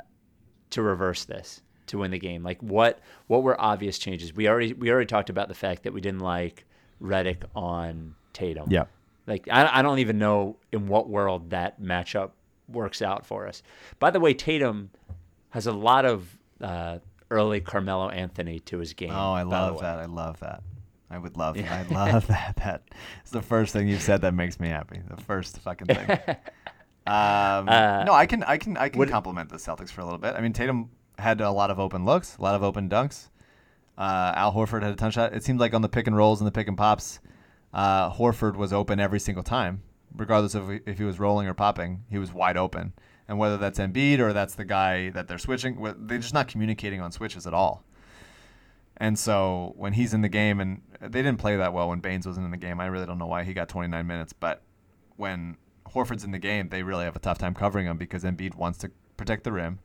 to 0.70 0.82
reverse 0.82 1.26
this 1.26 1.62
to 1.88 2.00
win 2.00 2.12
the 2.12 2.20
game? 2.20 2.44
Like 2.44 2.62
what 2.62 3.00
what 3.28 3.44
were 3.44 3.60
obvious 3.60 3.98
changes? 3.98 4.34
We 4.34 4.48
already 4.48 4.74
we 4.74 4.92
already 4.92 5.08
talked 5.08 5.30
about 5.30 5.48
the 5.48 5.56
fact 5.56 5.84
that 5.84 5.94
we 5.94 6.02
didn't 6.02 6.22
like 6.22 6.66
Redick 7.02 7.44
on 7.56 8.16
Tatum. 8.34 8.70
Yeah. 8.70 8.86
Like 9.26 9.48
I, 9.52 9.80
I 9.80 9.82
don't 9.82 10.00
even 10.00 10.20
know 10.20 10.58
in 10.72 10.88
what 10.88 11.10
world 11.10 11.50
that 11.50 11.82
matchup 11.82 12.32
works 12.68 13.02
out 13.02 13.26
for 13.26 13.48
us. 13.48 13.64
By 14.00 14.12
the 14.12 14.20
way, 14.20 14.34
Tatum 14.34 14.90
has 15.50 15.68
a 15.68 15.72
lot 15.72 16.06
of 16.06 16.38
uh, 16.62 17.00
early 17.32 17.60
Carmelo 17.62 18.10
Anthony 18.10 18.60
to 18.62 18.78
his 18.80 18.94
game. 18.94 19.12
Oh, 19.12 19.34
I 19.34 19.44
love 19.44 19.80
that. 19.82 20.00
I 20.00 20.06
love 20.06 20.40
that. 20.42 20.62
I 21.10 21.18
would 21.18 21.38
love 21.38 21.56
that. 21.56 21.72
I 21.92 21.94
love 22.12 22.28
that. 22.28 22.56
That 22.58 22.82
is 23.24 23.32
the 23.32 23.42
first 23.42 23.72
thing 23.74 23.88
you've 23.88 24.02
said 24.02 24.22
that 24.22 24.34
makes 24.34 24.60
me 24.60 24.68
happy. 24.68 25.00
The 25.10 25.22
first 25.24 25.60
fucking 25.60 25.88
thing. 25.88 26.10
um, 27.08 27.66
no, 27.66 28.14
I 28.14 28.26
can 28.28 28.44
I 28.44 28.58
can 28.58 28.76
I 28.78 28.90
can 28.90 28.98
Uh, 28.98 29.00
would- 29.00 29.10
compliment 29.10 29.50
the 29.50 29.56
Celtics 29.58 29.90
for 29.90 30.02
a 30.02 30.04
little 30.04 30.20
bit. 30.20 30.36
I 30.36 30.42
mean, 30.42 30.54
Tatum 30.54 30.90
had 31.18 31.42
a 31.42 31.50
lot 31.52 31.72
of 31.72 31.80
open 31.80 32.06
looks, 32.06 32.38
a 32.38 32.42
lot 32.42 32.56
of 32.56 32.64
open 32.64 32.90
dunks. 32.90 33.30
Uh, 33.98 34.32
Al 34.36 34.54
Horford 34.54 34.84
had 34.84 34.92
a 34.92 34.96
ton 34.96 35.10
shot. 35.12 35.34
It 35.34 35.44
seemed 35.44 35.60
like 35.60 35.74
on 35.74 35.82
the 35.82 35.90
pick 35.90 36.06
and 36.08 36.16
rolls 36.16 36.40
and 36.42 36.48
the 36.48 36.52
pick 36.52 36.68
and 36.68 36.78
pops, 36.78 37.20
uh, 37.74 38.12
Horford 38.12 38.56
was 38.56 38.72
open 38.72 39.00
every 39.00 39.20
single 39.20 39.44
time, 39.44 39.82
regardless 40.18 40.56
of 40.56 40.70
if 40.70 40.98
he 40.98 41.04
was 41.04 41.20
rolling 41.20 41.48
or 41.48 41.54
popping. 41.54 42.04
He 42.10 42.18
was 42.18 42.34
wide 42.34 42.58
open, 42.58 42.94
and 43.28 43.38
whether 43.38 43.58
that's 43.58 43.80
Embiid 43.80 44.20
or 44.20 44.34
that's 44.34 44.56
the 44.56 44.66
guy 44.66 45.10
that 45.10 45.28
they're 45.28 45.38
switching, 45.38 45.82
they're 46.00 46.18
just 46.18 46.34
not 46.34 46.48
communicating 46.48 47.02
on 47.02 47.12
switches 47.12 47.48
at 47.48 47.54
all. 47.54 47.84
And 48.98 49.18
so 49.18 49.74
when 49.78 49.94
he's 49.94 50.14
in 50.14 50.22
the 50.22 50.30
game, 50.30 50.60
and 50.60 50.82
they 51.00 51.22
didn't 51.22 51.38
play 51.38 51.56
that 51.56 51.74
well 51.74 51.90
when 51.90 52.00
Baynes 52.00 52.26
wasn't 52.26 52.46
in 52.46 52.52
the 52.52 52.58
game. 52.58 52.80
I 52.80 52.88
really 52.88 53.06
don't 53.06 53.20
know 53.20 53.28
why 53.28 53.44
he 53.44 53.54
got 53.54 53.70
29 53.70 54.06
minutes, 54.08 54.34
but 54.34 54.64
when 55.18 55.58
Horford's 55.94 56.24
in 56.24 56.32
the 56.32 56.40
game, 56.40 56.70
they 56.70 56.84
really 56.84 57.06
have 57.06 57.16
a 57.16 57.20
tough 57.20 57.38
time 57.38 57.54
covering 57.54 57.86
him 57.86 57.98
because 57.98 58.24
Embiid 58.24 58.56
wants 58.56 58.80
to 58.80 58.92
protect 59.16 59.44
the 59.44 59.52
rim. 59.52 59.80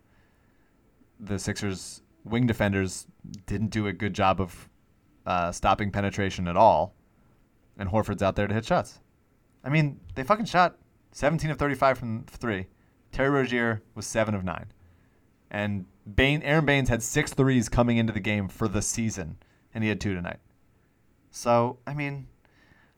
The 1.20 1.38
Sixers 1.38 2.02
wing 2.24 2.46
defenders 2.46 3.06
didn't 3.46 3.68
do 3.68 3.86
a 3.86 3.92
good 3.92 4.14
job 4.14 4.40
of 4.40 4.68
uh, 5.26 5.52
stopping 5.52 5.90
penetration 5.90 6.48
at 6.48 6.56
all, 6.56 6.94
and 7.78 7.90
Horford's 7.90 8.22
out 8.22 8.36
there 8.36 8.46
to 8.46 8.54
hit 8.54 8.64
shots. 8.64 9.00
I 9.64 9.68
mean, 9.68 10.00
they 10.14 10.24
fucking 10.24 10.46
shot 10.46 10.76
17 11.12 11.50
of 11.50 11.58
35 11.58 11.98
from 11.98 12.24
three. 12.24 12.66
Terry 13.12 13.30
Rozier 13.30 13.82
was 13.94 14.06
seven 14.06 14.34
of 14.34 14.42
nine, 14.42 14.66
and 15.50 15.84
Bain, 16.14 16.42
Aron 16.42 16.64
Baynes 16.64 16.88
had 16.88 17.02
six 17.02 17.32
threes 17.34 17.68
coming 17.68 17.98
into 17.98 18.12
the 18.12 18.20
game 18.20 18.48
for 18.48 18.68
the 18.68 18.82
season, 18.82 19.36
and 19.74 19.84
he 19.84 19.88
had 19.88 20.00
two 20.00 20.14
tonight. 20.14 20.38
So 21.30 21.78
I 21.86 21.94
mean, 21.94 22.26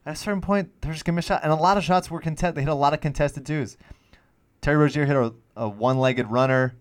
at 0.06 0.14
a 0.14 0.16
certain 0.16 0.40
point, 0.40 0.70
they're 0.80 0.92
just 0.92 1.04
gonna 1.04 1.16
miss 1.16 1.26
shot, 1.26 1.40
and 1.42 1.52
a 1.52 1.56
lot 1.56 1.76
of 1.76 1.84
shots 1.84 2.10
were 2.10 2.20
contested. 2.20 2.54
They 2.54 2.62
hit 2.62 2.70
a 2.70 2.74
lot 2.74 2.94
of 2.94 3.00
contested 3.00 3.44
twos. 3.44 3.76
Terry 4.60 4.76
Rozier 4.76 5.04
hit 5.04 5.16
a, 5.16 5.34
a 5.56 5.68
one-legged 5.68 6.30
runner. 6.30 6.76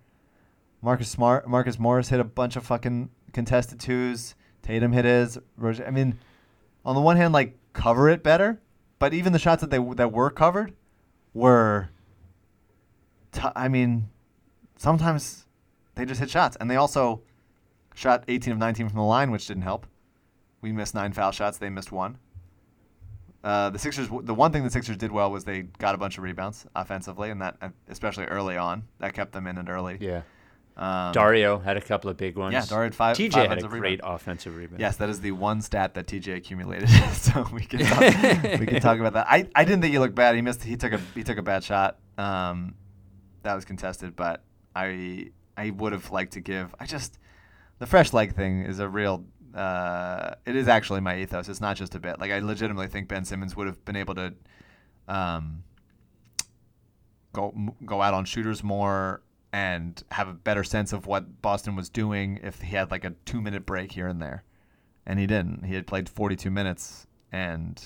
Marcus 0.81 1.09
Smart, 1.09 1.47
Marcus 1.47 1.79
Morris 1.79 2.09
hit 2.09 2.19
a 2.19 2.25
bunch 2.25 2.55
of 2.55 2.65
fucking 2.65 3.09
contested 3.33 3.79
twos. 3.79 4.35
Tatum 4.61 4.91
hit 4.91 5.05
his. 5.05 5.37
Rozier, 5.57 5.85
I 5.85 5.91
mean, 5.91 6.19
on 6.85 6.95
the 6.95 7.01
one 7.01 7.17
hand, 7.17 7.33
like 7.33 7.57
cover 7.73 8.09
it 8.09 8.23
better, 8.23 8.61
but 9.03 9.13
even 9.13 9.33
the 9.33 9.39
shots 9.39 9.59
that 9.59 9.69
they 9.69 9.79
that 9.95 10.13
were 10.13 10.29
covered 10.29 10.71
were. 11.33 11.89
T- 13.33 13.41
I 13.53 13.67
mean, 13.67 14.07
sometimes 14.77 15.45
they 15.95 16.05
just 16.05 16.21
hit 16.21 16.29
shots, 16.29 16.55
and 16.61 16.71
they 16.71 16.77
also 16.77 17.21
shot 17.93 18.23
18 18.29 18.53
of 18.53 18.59
19 18.59 18.87
from 18.87 18.95
the 18.95 19.03
line, 19.03 19.29
which 19.29 19.45
didn't 19.45 19.63
help. 19.63 19.87
We 20.61 20.71
missed 20.71 20.95
nine 20.95 21.11
foul 21.11 21.33
shots. 21.33 21.57
They 21.57 21.69
missed 21.69 21.91
one. 21.91 22.17
Uh, 23.43 23.71
the 23.71 23.77
Sixers. 23.77 24.07
The 24.07 24.33
one 24.33 24.53
thing 24.53 24.63
the 24.63 24.71
Sixers 24.71 24.95
did 24.95 25.11
well 25.11 25.29
was 25.29 25.43
they 25.43 25.63
got 25.63 25.95
a 25.95 25.97
bunch 25.97 26.17
of 26.17 26.23
rebounds 26.23 26.65
offensively, 26.73 27.29
and 27.29 27.41
that, 27.41 27.57
especially 27.89 28.23
early 28.27 28.55
on, 28.55 28.87
that 28.99 29.13
kept 29.13 29.33
them 29.33 29.47
in 29.47 29.57
it 29.57 29.67
early. 29.67 29.97
Yeah. 29.99 30.21
Um, 30.75 31.11
Dario 31.11 31.59
had 31.59 31.77
a 31.77 31.81
couple 31.81 32.09
of 32.09 32.17
big 32.17 32.35
ones. 32.35 32.53
Yeah, 32.53 32.65
Dario 32.65 32.85
had 32.85 32.95
five- 32.95 33.15
TJ 33.15 33.33
five 33.33 33.49
had 33.49 33.63
a 33.63 33.67
great 33.67 33.81
rebound. 33.81 34.15
offensive 34.15 34.55
rebound. 34.55 34.79
Yes, 34.79 34.97
that 34.97 35.07
is 35.09 35.21
the 35.21 35.31
one 35.31 35.61
stat 35.61 35.93
that 35.93 36.07
TJ 36.07 36.35
accumulated. 36.35 36.89
so 37.13 37.47
we 37.53 37.61
can 37.61 37.81
talk, 37.81 37.99
we 38.59 38.65
can 38.65 38.81
talk 38.81 38.99
about 38.99 39.13
that. 39.13 39.27
I, 39.29 39.47
I 39.53 39.65
didn't 39.65 39.81
think 39.81 39.93
he 39.93 39.99
looked 39.99 40.15
bad. 40.15 40.35
He 40.35 40.41
missed. 40.41 40.63
He 40.63 40.75
took 40.75 40.93
a 40.93 40.99
he 41.13 41.23
took 41.23 41.37
a 41.37 41.43
bad 41.43 41.63
shot. 41.63 41.99
Um, 42.17 42.73
that 43.43 43.53
was 43.53 43.65
contested, 43.65 44.15
but 44.15 44.43
I 44.75 45.29
I 45.55 45.69
would 45.69 45.93
have 45.93 46.09
liked 46.11 46.33
to 46.33 46.39
give. 46.39 46.73
I 46.79 46.87
just 46.87 47.19
the 47.77 47.85
fresh 47.85 48.11
leg 48.13 48.35
thing 48.35 48.63
is 48.63 48.79
a 48.79 48.89
real. 48.89 49.25
Uh, 49.53 50.33
it 50.47 50.55
is 50.55 50.67
actually 50.67 51.01
my 51.01 51.19
ethos. 51.19 51.47
It's 51.49 51.61
not 51.61 51.77
just 51.77 51.93
a 51.93 51.99
bit. 51.99 52.19
Like 52.19 52.31
I 52.31 52.39
legitimately 52.39 52.87
think 52.87 53.07
Ben 53.07 53.25
Simmons 53.25 53.55
would 53.55 53.67
have 53.67 53.85
been 53.85 53.95
able 53.95 54.15
to, 54.15 54.33
um, 55.07 55.63
go 57.31 57.53
go 57.85 58.01
out 58.01 58.15
on 58.15 58.25
shooters 58.25 58.63
more 58.63 59.21
and 59.53 60.03
have 60.09 60.27
a 60.27 60.33
better 60.33 60.63
sense 60.63 60.91
of 60.91 61.05
what 61.05 61.43
Boston 61.43 61.75
was 61.75 61.87
doing 61.87 62.39
if 62.41 62.59
he 62.61 62.75
had 62.75 62.89
like 62.89 63.05
a 63.05 63.13
two 63.23 63.39
minute 63.39 63.67
break 63.67 63.91
here 63.91 64.07
and 64.07 64.19
there, 64.19 64.43
and 65.05 65.19
he 65.19 65.27
didn't. 65.27 65.65
He 65.65 65.75
had 65.75 65.85
played 65.85 66.09
42 66.09 66.49
minutes, 66.49 67.05
and 67.31 67.79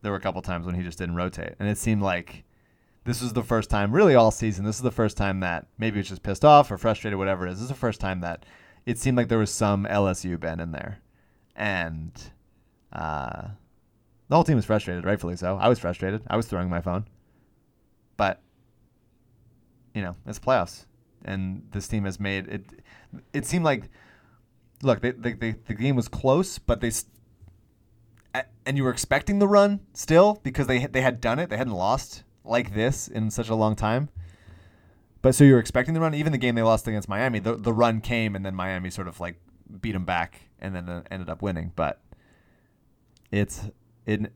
there 0.00 0.10
were 0.10 0.16
a 0.18 0.22
couple 0.22 0.40
times 0.40 0.64
when 0.64 0.74
he 0.74 0.82
just 0.82 0.96
didn't 0.96 1.16
rotate, 1.16 1.54
and 1.60 1.68
it 1.68 1.76
seemed 1.76 2.00
like 2.00 2.44
this 3.04 3.20
was 3.20 3.34
the 3.34 3.42
first 3.42 3.68
time, 3.68 3.92
really 3.92 4.14
all 4.14 4.30
season. 4.30 4.64
This 4.64 4.76
is 4.76 4.82
the 4.82 4.90
first 4.90 5.18
time 5.18 5.40
that 5.40 5.66
maybe 5.76 6.00
it's 6.00 6.08
just 6.08 6.22
pissed 6.22 6.46
off 6.46 6.70
or 6.70 6.78
frustrated, 6.78 7.18
whatever 7.18 7.46
it 7.46 7.50
is. 7.50 7.56
This 7.56 7.64
is 7.64 7.68
the 7.68 7.74
first 7.74 8.00
time 8.00 8.20
that 8.22 8.46
it 8.86 8.98
seemed 8.98 9.18
like 9.18 9.28
there 9.28 9.38
was 9.38 9.52
some 9.52 9.84
LSU 9.84 10.40
Ben 10.40 10.60
in 10.60 10.72
there, 10.72 11.00
and 11.54 12.10
uh, 12.90 13.48
the 14.28 14.34
whole 14.34 14.44
team 14.44 14.56
was 14.56 14.64
frustrated, 14.64 15.04
rightfully 15.04 15.36
so. 15.36 15.58
I 15.60 15.68
was 15.68 15.78
frustrated. 15.78 16.22
I 16.28 16.38
was 16.38 16.46
throwing 16.46 16.70
my 16.70 16.80
phone, 16.80 17.04
but 18.16 18.40
you 19.94 20.02
know, 20.02 20.16
it's 20.26 20.38
playoffs, 20.38 20.86
and 21.24 21.66
this 21.72 21.88
team 21.88 22.04
has 22.04 22.20
made 22.20 22.48
it. 22.48 22.64
It 23.32 23.46
seemed 23.46 23.64
like, 23.64 23.90
look, 24.82 25.00
they, 25.00 25.12
they, 25.12 25.32
they, 25.32 25.54
the 25.66 25.74
game 25.74 25.96
was 25.96 26.08
close, 26.08 26.58
but 26.58 26.80
they, 26.80 26.92
and 28.64 28.76
you 28.76 28.84
were 28.84 28.90
expecting 28.90 29.38
the 29.38 29.48
run 29.48 29.80
still 29.92 30.40
because 30.42 30.66
they 30.66 30.86
they 30.86 31.00
had 31.00 31.20
done 31.20 31.38
it. 31.38 31.50
They 31.50 31.56
hadn't 31.56 31.74
lost 31.74 32.22
like 32.44 32.74
this 32.74 33.08
in 33.08 33.30
such 33.30 33.48
a 33.48 33.54
long 33.54 33.76
time. 33.76 34.08
But 35.22 35.34
so 35.34 35.44
you 35.44 35.52
were 35.54 35.58
expecting 35.58 35.94
the 35.94 36.00
run. 36.00 36.14
Even 36.14 36.32
the 36.32 36.38
game 36.38 36.54
they 36.54 36.62
lost 36.62 36.86
against 36.86 37.08
Miami, 37.08 37.40
the 37.40 37.54
the 37.56 37.72
run 37.72 38.00
came, 38.00 38.34
and 38.34 38.44
then 38.44 38.54
Miami 38.54 38.90
sort 38.90 39.08
of 39.08 39.20
like 39.20 39.36
beat 39.80 39.92
them 39.92 40.04
back, 40.04 40.40
and 40.60 40.74
then 40.74 40.88
uh, 40.88 41.02
ended 41.10 41.28
up 41.28 41.42
winning. 41.42 41.72
But 41.76 42.00
it's 43.30 43.64
it. 44.06 44.32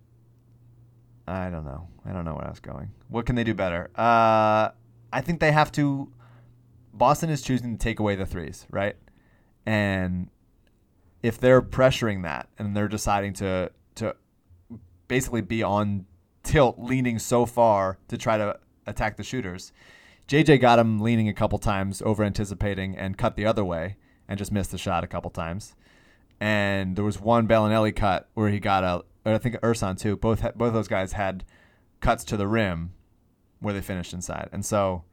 I 1.26 1.48
don't 1.48 1.64
know. 1.64 1.88
I 2.04 2.12
don't 2.12 2.24
know 2.24 2.34
where 2.34 2.46
I 2.46 2.50
was 2.50 2.60
going. 2.60 2.90
What 3.08 3.24
can 3.24 3.34
they 3.34 3.44
do 3.44 3.54
better? 3.54 3.90
Uh, 3.94 4.70
I 5.14 5.20
think 5.20 5.38
they 5.38 5.52
have 5.52 5.70
to. 5.72 6.12
Boston 6.92 7.30
is 7.30 7.40
choosing 7.40 7.78
to 7.78 7.82
take 7.82 8.00
away 8.00 8.16
the 8.16 8.26
threes, 8.26 8.66
right? 8.68 8.96
And 9.64 10.28
if 11.22 11.38
they're 11.38 11.62
pressuring 11.62 12.24
that 12.24 12.48
and 12.58 12.76
they're 12.76 12.88
deciding 12.88 13.34
to 13.34 13.70
to 13.94 14.16
basically 15.06 15.40
be 15.40 15.62
on 15.62 16.06
tilt, 16.42 16.80
leaning 16.80 17.20
so 17.20 17.46
far 17.46 17.98
to 18.08 18.18
try 18.18 18.36
to 18.36 18.58
attack 18.88 19.16
the 19.16 19.22
shooters, 19.22 19.72
JJ 20.26 20.60
got 20.60 20.80
him 20.80 20.98
leaning 20.98 21.28
a 21.28 21.32
couple 21.32 21.60
times, 21.60 22.02
over 22.02 22.24
anticipating, 22.24 22.98
and 22.98 23.16
cut 23.16 23.36
the 23.36 23.46
other 23.46 23.64
way, 23.64 23.96
and 24.28 24.36
just 24.36 24.50
missed 24.50 24.72
the 24.72 24.78
shot 24.78 25.04
a 25.04 25.06
couple 25.06 25.30
times. 25.30 25.76
And 26.40 26.96
there 26.96 27.04
was 27.04 27.20
one 27.20 27.46
Belinelli 27.46 27.94
cut 27.94 28.28
where 28.34 28.48
he 28.48 28.58
got 28.58 28.82
a, 28.82 29.04
I 29.24 29.38
think 29.38 29.54
Ersan 29.60 29.96
too. 29.96 30.16
Both 30.16 30.42
both 30.56 30.72
those 30.72 30.88
guys 30.88 31.12
had 31.12 31.44
cuts 32.00 32.24
to 32.24 32.36
the 32.36 32.48
rim 32.48 32.94
where 33.64 33.74
they 33.74 33.80
finished 33.80 34.12
inside, 34.12 34.48
and 34.52 34.64
so 34.64 35.04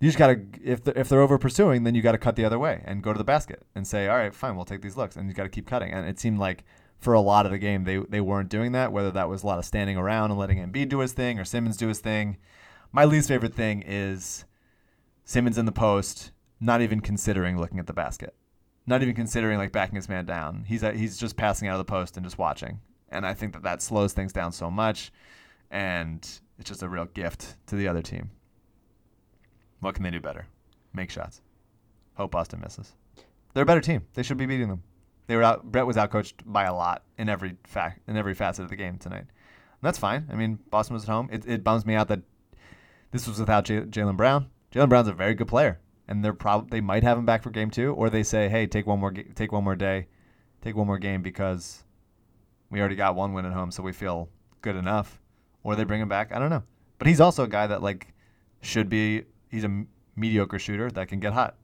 you 0.00 0.08
just 0.08 0.18
gotta 0.18 0.40
if 0.62 0.84
they're, 0.84 0.98
if 0.98 1.08
they're 1.08 1.20
over 1.20 1.38
pursuing, 1.38 1.84
then 1.84 1.94
you 1.94 2.02
got 2.02 2.12
to 2.12 2.18
cut 2.18 2.36
the 2.36 2.44
other 2.44 2.58
way 2.58 2.82
and 2.84 3.02
go 3.02 3.12
to 3.12 3.18
the 3.18 3.24
basket 3.24 3.62
and 3.74 3.86
say, 3.86 4.08
all 4.08 4.16
right, 4.16 4.34
fine, 4.34 4.56
we'll 4.56 4.64
take 4.64 4.82
these 4.82 4.96
looks, 4.96 5.16
and 5.16 5.28
you 5.28 5.34
got 5.34 5.44
to 5.44 5.48
keep 5.48 5.66
cutting. 5.66 5.92
And 5.92 6.06
it 6.06 6.18
seemed 6.18 6.38
like 6.38 6.64
for 6.98 7.14
a 7.14 7.20
lot 7.20 7.46
of 7.46 7.52
the 7.52 7.58
game 7.58 7.84
they 7.84 7.96
they 7.96 8.20
weren't 8.20 8.48
doing 8.48 8.72
that. 8.72 8.92
Whether 8.92 9.10
that 9.12 9.28
was 9.28 9.42
a 9.42 9.46
lot 9.46 9.58
of 9.58 9.64
standing 9.64 9.96
around 9.96 10.30
and 10.30 10.38
letting 10.38 10.58
Embiid 10.58 10.88
do 10.88 10.98
his 10.98 11.12
thing 11.12 11.38
or 11.38 11.44
Simmons 11.44 11.76
do 11.76 11.88
his 11.88 12.00
thing. 12.00 12.38
My 12.92 13.04
least 13.04 13.28
favorite 13.28 13.54
thing 13.54 13.82
is 13.86 14.44
Simmons 15.24 15.58
in 15.58 15.64
the 15.64 15.72
post, 15.72 16.32
not 16.60 16.80
even 16.80 17.00
considering 17.00 17.58
looking 17.58 17.78
at 17.78 17.86
the 17.86 17.92
basket, 17.92 18.34
not 18.86 19.02
even 19.02 19.14
considering 19.14 19.58
like 19.58 19.72
backing 19.72 19.96
his 19.96 20.08
man 20.08 20.26
down. 20.26 20.64
He's 20.66 20.84
uh, 20.84 20.92
he's 20.92 21.16
just 21.16 21.36
passing 21.36 21.68
out 21.68 21.74
of 21.74 21.86
the 21.86 21.90
post 21.90 22.16
and 22.16 22.24
just 22.24 22.38
watching. 22.38 22.80
And 23.08 23.24
I 23.26 23.32
think 23.32 23.52
that 23.52 23.62
that 23.62 23.80
slows 23.80 24.12
things 24.12 24.32
down 24.32 24.52
so 24.52 24.70
much, 24.70 25.12
and 25.70 26.28
it's 26.58 26.68
just 26.68 26.82
a 26.82 26.88
real 26.88 27.06
gift 27.06 27.56
to 27.66 27.76
the 27.76 27.88
other 27.88 28.02
team. 28.02 28.30
What 29.80 29.94
can 29.94 30.04
they 30.04 30.10
do 30.10 30.20
better? 30.20 30.46
make 30.94 31.10
shots. 31.10 31.42
Hope 32.14 32.30
Boston 32.30 32.60
misses. 32.60 32.92
They're 33.52 33.64
a 33.64 33.66
better 33.66 33.80
team. 33.80 34.02
They 34.14 34.22
should 34.22 34.36
be 34.38 34.46
beating 34.46 34.68
them. 34.68 34.82
They 35.26 35.36
were 35.36 35.42
out. 35.42 35.64
Brett 35.64 35.86
was 35.86 35.96
outcoached 35.96 36.34
by 36.46 36.64
a 36.64 36.74
lot 36.74 37.02
in 37.18 37.28
every 37.28 37.56
fact 37.64 38.00
in 38.08 38.16
every 38.16 38.34
facet 38.34 38.64
of 38.64 38.70
the 38.70 38.76
game 38.76 38.98
tonight. 38.98 39.20
And 39.20 39.82
that's 39.82 39.98
fine. 39.98 40.28
I 40.30 40.34
mean, 40.34 40.58
Boston 40.70 40.94
was 40.94 41.04
at 41.04 41.08
home. 41.08 41.28
It, 41.32 41.46
it 41.46 41.64
bums 41.64 41.86
me 41.86 41.94
out 41.94 42.08
that 42.08 42.22
this 43.10 43.26
was 43.26 43.38
without 43.38 43.64
J- 43.64 43.82
Jaylen 43.82 44.16
Brown. 44.16 44.48
Jaylen 44.72 44.88
Brown's 44.88 45.08
a 45.08 45.12
very 45.12 45.34
good 45.34 45.48
player, 45.48 45.80
and 46.08 46.24
they're 46.24 46.32
prob- 46.32 46.70
they 46.70 46.80
might 46.80 47.04
have 47.04 47.16
him 47.18 47.24
back 47.26 47.42
for 47.42 47.50
game 47.50 47.70
two, 47.70 47.92
or 47.94 48.10
they 48.10 48.22
say, 48.22 48.48
hey, 48.48 48.66
take 48.66 48.86
one 48.86 49.00
more 49.00 49.12
ga- 49.12 49.32
take 49.34 49.52
one 49.52 49.64
more 49.64 49.76
day, 49.76 50.08
take 50.62 50.76
one 50.76 50.86
more 50.86 50.98
game 50.98 51.22
because 51.22 51.84
we 52.70 52.80
already 52.80 52.96
got 52.96 53.14
one 53.14 53.32
win 53.32 53.46
at 53.46 53.52
home, 53.52 53.70
so 53.70 53.82
we 53.82 53.92
feel 53.92 54.28
good 54.62 54.76
enough, 54.76 55.20
or 55.64 55.74
they 55.74 55.82
bring 55.82 56.00
him 56.00 56.08
back. 56.08 56.30
I 56.32 56.38
don't 56.38 56.50
know, 56.50 56.62
but 56.98 57.08
he's 57.08 57.20
also 57.20 57.42
a 57.42 57.48
guy 57.48 57.66
that 57.66 57.82
like 57.82 58.14
should 58.60 58.88
be. 58.88 59.24
He's 59.50 59.64
a 59.64 59.84
mediocre 60.14 60.58
shooter 60.58 60.90
that 60.90 61.08
can 61.08 61.18
get 61.18 61.32
hot. 61.32 61.56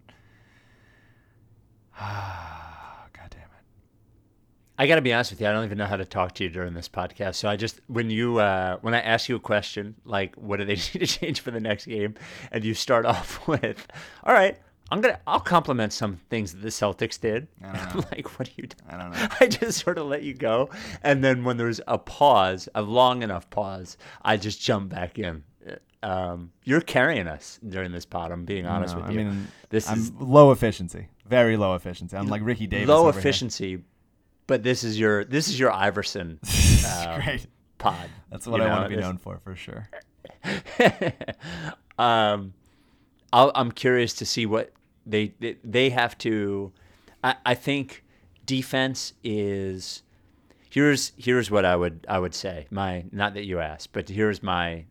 God 2.00 3.28
damn 3.30 3.42
it. 3.42 3.64
I 4.78 4.86
got 4.86 4.96
to 4.96 5.02
be 5.02 5.12
honest 5.12 5.30
with 5.30 5.40
you. 5.40 5.46
I 5.46 5.52
don't 5.52 5.64
even 5.64 5.78
know 5.78 5.86
how 5.86 5.96
to 5.96 6.04
talk 6.04 6.34
to 6.36 6.44
you 6.44 6.50
during 6.50 6.72
this 6.72 6.88
podcast. 6.88 7.36
So 7.36 7.48
I 7.48 7.56
just 7.56 7.80
when 7.86 8.10
you 8.10 8.38
uh, 8.38 8.78
when 8.80 8.94
I 8.94 9.00
ask 9.00 9.28
you 9.28 9.36
a 9.36 9.40
question 9.40 9.94
like 10.04 10.34
what 10.36 10.56
do 10.56 10.64
they 10.64 10.74
need 10.94 11.00
to 11.00 11.06
change 11.06 11.40
for 11.40 11.50
the 11.50 11.60
next 11.60 11.86
game, 11.86 12.14
and 12.50 12.64
you 12.64 12.74
start 12.74 13.04
off 13.06 13.46
with, 13.46 13.86
"All 14.24 14.32
right, 14.32 14.58
I'm 14.90 15.00
gonna 15.00 15.20
I'll 15.26 15.40
compliment 15.40 15.92
some 15.92 16.16
things 16.30 16.52
that 16.52 16.58
the 16.62 16.68
Celtics 16.68 17.20
did." 17.20 17.46
I 17.62 17.66
don't 17.66 17.76
I'm 17.76 17.96
know. 17.98 18.04
like, 18.12 18.38
what 18.38 18.48
are 18.48 18.52
you? 18.56 18.66
doing? 18.66 18.90
I 18.90 18.96
don't 18.96 19.10
know. 19.12 19.28
I 19.40 19.46
just 19.46 19.78
sort 19.78 19.98
of 19.98 20.06
let 20.06 20.22
you 20.22 20.34
go, 20.34 20.70
and 21.02 21.22
then 21.22 21.44
when 21.44 21.56
there's 21.56 21.80
a 21.86 21.98
pause, 21.98 22.68
a 22.74 22.82
long 22.82 23.22
enough 23.22 23.48
pause, 23.50 23.96
I 24.22 24.36
just 24.36 24.60
jump 24.60 24.88
back 24.90 25.18
in. 25.18 25.44
Um, 26.02 26.50
you're 26.64 26.80
carrying 26.80 27.26
us 27.28 27.60
during 27.68 27.92
this 27.92 28.06
pod. 28.06 28.32
I'm 28.32 28.46
being 28.46 28.66
honest 28.66 28.94
No, 28.94 29.02
with 29.02 29.10
I 29.10 29.12
you. 29.12 29.18
mean, 29.18 29.48
this 29.68 29.86
I'm 29.88 29.98
is 29.98 30.12
low 30.18 30.50
efficiency, 30.50 31.08
very 31.26 31.58
low 31.58 31.74
efficiency. 31.74 32.16
I'm 32.16 32.26
like 32.28 32.40
Ricky 32.42 32.66
Davis. 32.66 32.88
low 32.88 33.02
over 33.02 33.12
here. 33.12 33.18
efficiency, 33.20 33.82
but 34.46 34.62
this 34.62 34.82
is 34.82 34.98
your 34.98 35.24
this 35.24 35.48
is 35.48 35.58
your 35.60 35.70
Iverson 35.70 36.40
um, 36.96 37.20
Great. 37.20 37.46
pod. 37.76 38.08
That's 38.30 38.46
what 38.46 38.56
you 38.56 38.62
I 38.64 38.68
know, 38.70 38.76
want 38.76 38.90
to 38.90 38.96
be 38.96 39.00
known 39.02 39.18
for, 39.18 39.40
for 39.44 39.54
sure. 39.54 39.90
um, 41.98 42.54
I'll, 43.32 43.52
I'm 43.54 43.70
curious 43.70 44.14
to 44.14 44.26
see 44.26 44.46
what 44.46 44.72
they 45.06 45.32
they, 45.64 45.90
have 45.90 46.16
to. 46.18 46.72
I, 47.22 47.36
I 47.44 47.54
think 47.54 48.04
defense 48.46 49.12
is 49.22 50.02
here's 50.70 51.12
here's 51.16 51.50
what 51.50 51.64
I 51.64 51.76
would 51.76 52.06
I 52.08 52.18
would 52.18 52.34
say. 52.34 52.66
My 52.70 53.04
not 53.12 53.34
that 53.34 53.44
you 53.44 53.60
asked, 53.60 53.92
but 53.92 54.08
here's 54.08 54.42
my 54.42 54.84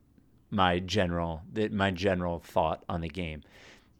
my 0.52 0.80
general 0.80 1.42
that 1.54 1.72
my 1.72 1.92
general 1.92 2.40
thought 2.40 2.84
on 2.90 3.02
the 3.02 3.10
game. 3.10 3.44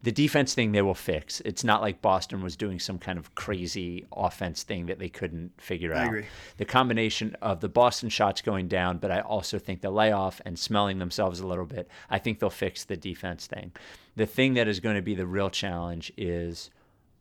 The 0.02 0.12
defense 0.12 0.54
thing 0.54 0.72
they 0.72 0.80
will 0.80 0.94
fix. 0.94 1.42
It's 1.44 1.62
not 1.62 1.82
like 1.82 2.00
Boston 2.00 2.42
was 2.42 2.56
doing 2.56 2.78
some 2.78 2.98
kind 2.98 3.18
of 3.18 3.34
crazy 3.34 4.06
offense 4.12 4.62
thing 4.62 4.86
that 4.86 4.98
they 4.98 5.10
couldn't 5.10 5.52
figure 5.60 5.92
out. 5.92 6.06
agree. 6.06 6.24
The 6.56 6.64
combination 6.64 7.36
of 7.42 7.60
the 7.60 7.68
Boston 7.68 8.08
shots 8.08 8.40
going 8.40 8.68
down, 8.68 8.96
but 8.96 9.10
I 9.10 9.20
also 9.20 9.58
think 9.58 9.82
the 9.82 9.90
layoff 9.90 10.40
and 10.46 10.58
smelling 10.58 10.98
themselves 10.98 11.40
a 11.40 11.46
little 11.46 11.66
bit, 11.66 11.86
I 12.08 12.18
think 12.18 12.38
they'll 12.38 12.48
fix 12.48 12.84
the 12.84 12.96
defense 12.96 13.46
thing. 13.46 13.72
The 14.16 14.24
thing 14.26 14.54
that 14.54 14.68
is 14.68 14.80
going 14.80 14.96
to 14.96 15.02
be 15.02 15.14
the 15.14 15.26
real 15.26 15.50
challenge 15.50 16.12
is 16.16 16.70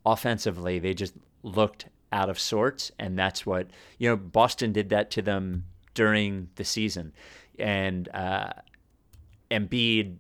offensively, 0.06 0.80
they 0.80 0.94
just 0.94 1.16
looked 1.44 1.88
out 2.12 2.30
of 2.30 2.40
sorts, 2.40 2.92
and 2.98 3.18
that's 3.18 3.46
what 3.46 3.68
you 3.98 4.10
know. 4.10 4.16
Boston 4.16 4.72
did 4.72 4.90
that 4.90 5.12
to 5.12 5.22
them 5.22 5.66
during 5.94 6.50
the 6.56 6.64
season, 6.64 7.14
and 7.58 8.10
uh, 8.14 8.52
Embiid, 9.52 10.18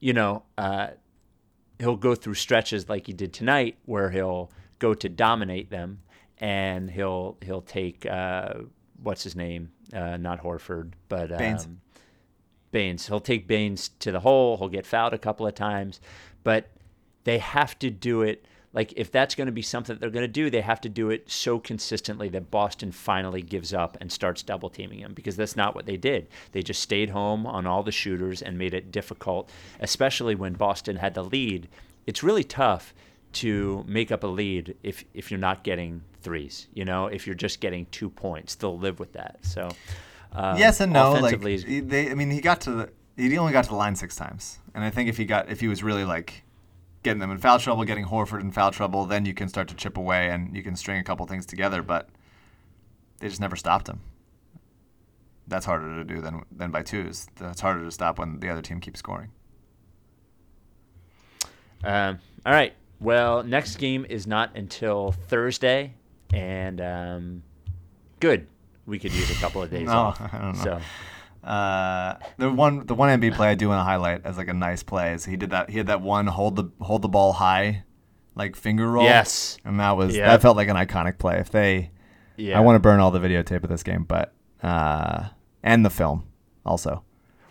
you 0.00 0.12
know, 0.12 0.44
uh, 0.56 0.88
he'll 1.78 1.96
go 1.96 2.14
through 2.14 2.34
stretches 2.34 2.88
like 2.88 3.06
he 3.06 3.12
did 3.12 3.32
tonight, 3.32 3.76
where 3.84 4.10
he'll 4.10 4.50
go 4.78 4.94
to 4.94 5.08
dominate 5.08 5.70
them, 5.70 6.00
and 6.38 6.90
he'll 6.90 7.36
he'll 7.42 7.62
take 7.62 8.06
uh, 8.06 8.54
what's 9.02 9.22
his 9.22 9.36
name, 9.36 9.70
uh, 9.92 10.16
not 10.16 10.42
Horford, 10.42 10.92
but 11.08 11.36
Baynes. 11.36 11.64
Um, 11.64 11.80
Baynes. 12.70 13.06
He'll 13.06 13.20
take 13.20 13.46
Baynes 13.46 13.90
to 14.00 14.12
the 14.12 14.20
hole. 14.20 14.56
He'll 14.58 14.68
get 14.68 14.86
fouled 14.86 15.14
a 15.14 15.18
couple 15.18 15.46
of 15.46 15.54
times, 15.54 16.00
but 16.44 16.68
they 17.24 17.38
have 17.38 17.78
to 17.78 17.90
do 17.90 18.22
it. 18.22 18.44
Like 18.72 18.92
if 18.96 19.10
that's 19.10 19.34
going 19.34 19.46
to 19.46 19.52
be 19.52 19.62
something 19.62 19.94
that 19.94 20.00
they're 20.00 20.10
going 20.10 20.24
to 20.26 20.28
do, 20.28 20.50
they 20.50 20.60
have 20.60 20.80
to 20.82 20.88
do 20.88 21.08
it 21.10 21.30
so 21.30 21.58
consistently 21.58 22.28
that 22.30 22.50
Boston 22.50 22.92
finally 22.92 23.40
gives 23.42 23.72
up 23.72 23.96
and 24.00 24.12
starts 24.12 24.42
double 24.42 24.68
teaming 24.68 24.98
him 24.98 25.14
because 25.14 25.36
that's 25.36 25.56
not 25.56 25.74
what 25.74 25.86
they 25.86 25.96
did. 25.96 26.28
They 26.52 26.62
just 26.62 26.82
stayed 26.82 27.10
home 27.10 27.46
on 27.46 27.66
all 27.66 27.82
the 27.82 27.92
shooters 27.92 28.42
and 28.42 28.58
made 28.58 28.74
it 28.74 28.92
difficult, 28.92 29.50
especially 29.80 30.34
when 30.34 30.52
Boston 30.52 30.96
had 30.96 31.14
the 31.14 31.24
lead. 31.24 31.68
It's 32.06 32.22
really 32.22 32.44
tough 32.44 32.92
to 33.34 33.84
make 33.86 34.10
up 34.12 34.22
a 34.22 34.26
lead 34.26 34.74
if 34.82 35.04
if 35.14 35.30
you're 35.30 35.40
not 35.40 35.64
getting 35.64 36.02
threes. 36.22 36.66
You 36.74 36.84
know, 36.84 37.06
if 37.06 37.26
you're 37.26 37.34
just 37.36 37.60
getting 37.60 37.86
two 37.90 38.10
points, 38.10 38.54
they'll 38.54 38.78
live 38.78 38.98
with 39.00 39.12
that. 39.14 39.38
So. 39.42 39.70
Um, 40.32 40.58
yes 40.58 40.80
and 40.80 40.92
no. 40.92 41.12
Like 41.12 41.18
offensively 41.20 41.54
is- 41.54 41.64
he- 41.64 41.80
they, 41.80 42.10
I 42.10 42.14
mean, 42.14 42.30
he 42.30 42.40
got 42.42 42.60
to 42.62 42.70
the. 42.70 42.90
He 43.16 43.36
only 43.38 43.52
got 43.52 43.64
to 43.64 43.70
the 43.70 43.76
line 43.76 43.96
six 43.96 44.14
times, 44.14 44.58
and 44.74 44.84
I 44.84 44.90
think 44.90 45.08
if 45.08 45.16
he 45.16 45.24
got, 45.24 45.50
if 45.50 45.58
he 45.58 45.66
was 45.68 45.82
really 45.82 46.04
like 46.04 46.44
getting 47.08 47.20
them 47.20 47.30
in 47.30 47.38
foul 47.38 47.58
trouble, 47.58 47.84
getting 47.84 48.04
Horford 48.04 48.40
in 48.42 48.52
foul 48.52 48.70
trouble, 48.70 49.06
then 49.06 49.24
you 49.24 49.32
can 49.32 49.48
start 49.48 49.68
to 49.68 49.74
chip 49.74 49.96
away 49.96 50.28
and 50.28 50.54
you 50.54 50.62
can 50.62 50.76
string 50.76 51.00
a 51.00 51.02
couple 51.02 51.24
things 51.26 51.46
together. 51.46 51.82
But 51.82 52.10
they 53.18 53.28
just 53.28 53.40
never 53.40 53.56
stopped 53.56 53.88
him. 53.88 54.00
That's 55.46 55.64
harder 55.64 55.96
to 55.96 56.04
do 56.04 56.20
than 56.20 56.42
than 56.54 56.70
by 56.70 56.82
twos. 56.82 57.26
That's 57.36 57.60
harder 57.60 57.82
to 57.84 57.90
stop 57.90 58.18
when 58.18 58.40
the 58.40 58.50
other 58.50 58.60
team 58.60 58.80
keeps 58.80 58.98
scoring. 58.98 59.30
Um, 61.82 62.18
all 62.44 62.52
right. 62.52 62.74
Well, 63.00 63.42
next 63.42 63.76
game 63.76 64.04
is 64.08 64.26
not 64.26 64.56
until 64.56 65.12
Thursday, 65.12 65.94
and 66.34 66.80
um, 66.80 67.42
good. 68.20 68.46
We 68.84 68.98
could 68.98 69.12
use 69.12 69.30
a 69.30 69.34
couple 69.40 69.62
of 69.62 69.70
days 69.70 69.86
No, 69.86 69.92
off. 69.92 70.20
I 70.20 70.38
don't 70.38 70.56
know. 70.58 70.64
So 70.64 70.80
Uh, 71.44 72.14
the 72.36 72.50
one 72.50 72.86
the 72.86 72.94
one 72.94 73.08
Embiid 73.20 73.34
play 73.34 73.48
I 73.48 73.54
do 73.54 73.68
want 73.68 73.78
to 73.80 73.84
highlight 73.84 74.24
as 74.26 74.36
like 74.36 74.48
a 74.48 74.54
nice 74.54 74.82
play 74.82 75.12
is 75.12 75.24
he 75.24 75.36
did 75.36 75.50
that 75.50 75.70
he 75.70 75.78
had 75.78 75.86
that 75.86 76.00
one 76.00 76.26
hold 76.26 76.56
the 76.56 76.70
hold 76.80 77.02
the 77.02 77.08
ball 77.08 77.32
high, 77.32 77.84
like 78.34 78.56
finger 78.56 78.90
roll. 78.90 79.04
Yes. 79.04 79.56
and 79.64 79.78
that 79.80 79.92
was 79.96 80.16
Yeah. 80.16 80.26
that 80.26 80.42
felt 80.42 80.56
like 80.56 80.68
an 80.68 80.76
iconic 80.76 81.18
play. 81.18 81.38
If 81.38 81.50
they, 81.50 81.90
yeah. 82.36 82.56
I 82.58 82.60
want 82.60 82.76
to 82.76 82.80
burn 82.80 83.00
all 83.00 83.10
the 83.10 83.20
videotape 83.20 83.62
of 83.62 83.70
this 83.70 83.82
game, 83.82 84.04
but 84.04 84.34
uh, 84.62 85.28
and 85.62 85.84
the 85.84 85.90
film 85.90 86.24
also. 86.66 87.04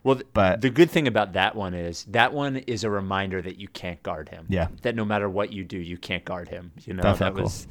Well, 0.03 0.15
th- 0.15 0.27
but- 0.33 0.61
the 0.61 0.69
good 0.69 0.89
thing 0.91 1.07
about 1.07 1.33
that 1.33 1.55
one 1.55 1.73
is 1.73 2.05
that 2.09 2.33
one 2.33 2.57
is 2.57 2.83
a 2.83 2.89
reminder 2.89 3.41
that 3.41 3.57
you 3.59 3.67
can't 3.67 4.01
guard 4.03 4.29
him. 4.29 4.45
Yeah. 4.47 4.67
That 4.83 4.95
no 4.95 5.03
matter 5.05 5.29
what 5.29 5.51
you 5.51 5.63
do, 5.65 5.77
you 5.77 5.97
can't 5.97 6.23
guard 6.23 6.47
him. 6.49 6.71
You 6.85 6.93
know 6.93 7.03
That 7.03 7.13
that, 7.13 7.17
felt 7.17 7.35
cool. 7.35 7.43
was. 7.45 7.67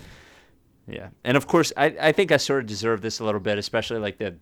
Yeah, 0.88 1.08
and 1.24 1.36
of 1.36 1.46
course, 1.46 1.72
I 1.76 1.96
I 2.00 2.12
think 2.12 2.30
I 2.32 2.36
sort 2.36 2.60
of 2.60 2.66
deserve 2.66 3.00
this 3.00 3.18
a 3.20 3.24
little 3.24 3.40
bit, 3.40 3.58
especially 3.58 3.98
like 3.98 4.18
the 4.18 4.36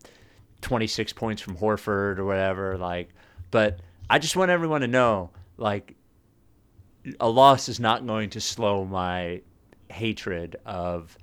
twenty 0.64 0.86
six 0.86 1.12
points 1.12 1.42
from 1.42 1.56
Horford 1.56 2.18
or 2.18 2.24
whatever. 2.24 2.76
Like, 2.78 3.10
but 3.50 3.80
I 4.08 4.18
just 4.18 4.34
want 4.34 4.50
everyone 4.50 4.80
to 4.80 4.88
know, 4.88 5.30
like, 5.58 5.94
a 7.20 7.28
loss 7.28 7.68
is 7.68 7.78
not 7.78 8.06
going 8.06 8.30
to 8.30 8.40
slow 8.40 8.84
my 8.84 9.42
hatred 9.90 10.56
of 10.64 11.16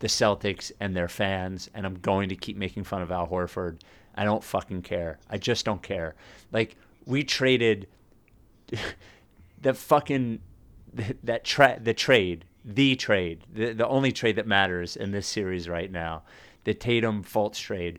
the 0.00 0.06
Celtics 0.06 0.72
and 0.80 0.96
their 0.96 1.08
fans, 1.08 1.70
and 1.74 1.86
I'm 1.86 1.98
going 2.00 2.30
to 2.30 2.36
keep 2.36 2.56
making 2.56 2.84
fun 2.84 3.02
of 3.02 3.12
Al 3.12 3.26
Horford. 3.26 3.80
I 4.14 4.24
don't 4.24 4.42
fucking 4.42 4.82
care. 4.82 5.18
I 5.28 5.38
just 5.38 5.64
don't 5.64 5.82
care. 5.82 6.14
Like 6.50 6.76
we 7.04 7.22
traded 7.22 7.86
the 9.60 9.74
fucking 9.74 10.40
that 11.22 11.44
tra- 11.44 11.78
the 11.80 11.94
trade, 11.94 12.44
the 12.64 12.96
trade, 12.96 13.44
the, 13.52 13.72
the 13.72 13.86
only 13.86 14.12
trade 14.12 14.36
that 14.36 14.46
matters 14.46 14.96
in 14.96 15.10
this 15.12 15.26
series 15.26 15.68
right 15.68 15.90
now, 15.90 16.22
the 16.64 16.74
Tatum 16.74 17.22
Fultz 17.22 17.60
trade. 17.60 17.98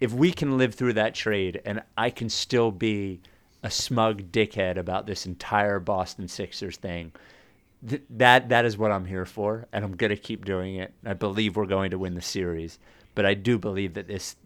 If 0.00 0.12
we 0.12 0.32
can 0.32 0.56
live 0.56 0.74
through 0.74 0.94
that 0.94 1.14
trade, 1.14 1.60
and 1.64 1.82
I 1.96 2.10
can 2.10 2.28
still 2.30 2.70
be 2.70 3.20
a 3.62 3.70
smug 3.70 4.32
dickhead 4.32 4.76
about 4.76 5.06
this 5.06 5.26
entire 5.26 5.78
Boston 5.78 6.26
Sixers 6.26 6.76
thing, 6.76 7.12
th- 7.86 8.02
that 8.10 8.48
that 8.48 8.64
is 8.64 8.78
what 8.78 8.90
I'm 8.90 9.04
here 9.04 9.26
for, 9.26 9.66
and 9.72 9.84
I'm 9.84 9.96
gonna 9.96 10.16
keep 10.16 10.44
doing 10.44 10.76
it. 10.76 10.92
I 11.04 11.12
believe 11.12 11.56
we're 11.56 11.66
going 11.66 11.90
to 11.90 11.98
win 11.98 12.14
the 12.14 12.22
series, 12.22 12.78
but 13.14 13.26
I 13.26 13.34
do 13.34 13.58
believe 13.58 13.94
that 13.94 14.08
this. 14.08 14.36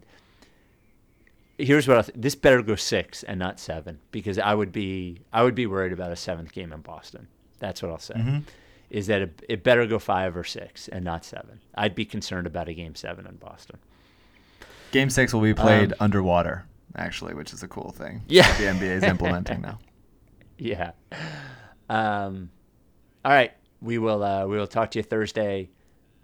Here's 1.56 1.86
what 1.86 1.98
I 1.98 2.02
th- 2.02 2.16
this 2.16 2.34
better 2.34 2.62
go 2.62 2.74
six 2.74 3.22
and 3.22 3.38
not 3.38 3.60
seven 3.60 4.00
because 4.10 4.40
I 4.40 4.54
would 4.54 4.72
be 4.72 5.20
I 5.32 5.44
would 5.44 5.54
be 5.54 5.66
worried 5.66 5.92
about 5.92 6.10
a 6.10 6.16
seventh 6.16 6.52
game 6.52 6.72
in 6.72 6.80
Boston. 6.80 7.28
That's 7.60 7.80
what 7.80 7.92
I'll 7.92 7.98
say. 8.00 8.14
Mm-hmm. 8.14 8.38
Is 8.90 9.06
that 9.06 9.22
it, 9.22 9.42
it 9.48 9.64
better 9.64 9.86
go 9.86 9.98
five 9.98 10.36
or 10.36 10.44
six 10.44 10.88
and 10.88 11.04
not 11.04 11.24
seven? 11.24 11.60
I'd 11.74 11.94
be 11.94 12.04
concerned 12.04 12.46
about 12.46 12.68
a 12.68 12.74
game 12.74 12.94
seven 12.94 13.26
in 13.26 13.36
Boston. 13.36 13.78
Game 14.94 15.10
six 15.10 15.34
will 15.34 15.40
be 15.40 15.54
played 15.54 15.90
Um, 15.92 15.96
underwater, 15.98 16.66
actually, 16.96 17.34
which 17.34 17.52
is 17.52 17.64
a 17.64 17.68
cool 17.68 17.90
thing. 17.90 18.22
Yeah. 18.28 18.46
the 18.58 18.64
NBA 18.66 18.82
is 18.98 19.02
implementing 19.02 19.60
now. 19.60 19.78
Yeah. 20.56 20.92
Um, 21.88 22.48
all 23.24 23.32
right. 23.32 23.50
We 23.82 23.98
will 23.98 24.22
uh, 24.22 24.46
we 24.46 24.56
will 24.56 24.68
talk 24.68 24.92
to 24.92 25.00
you 25.00 25.02
Thursday. 25.02 25.68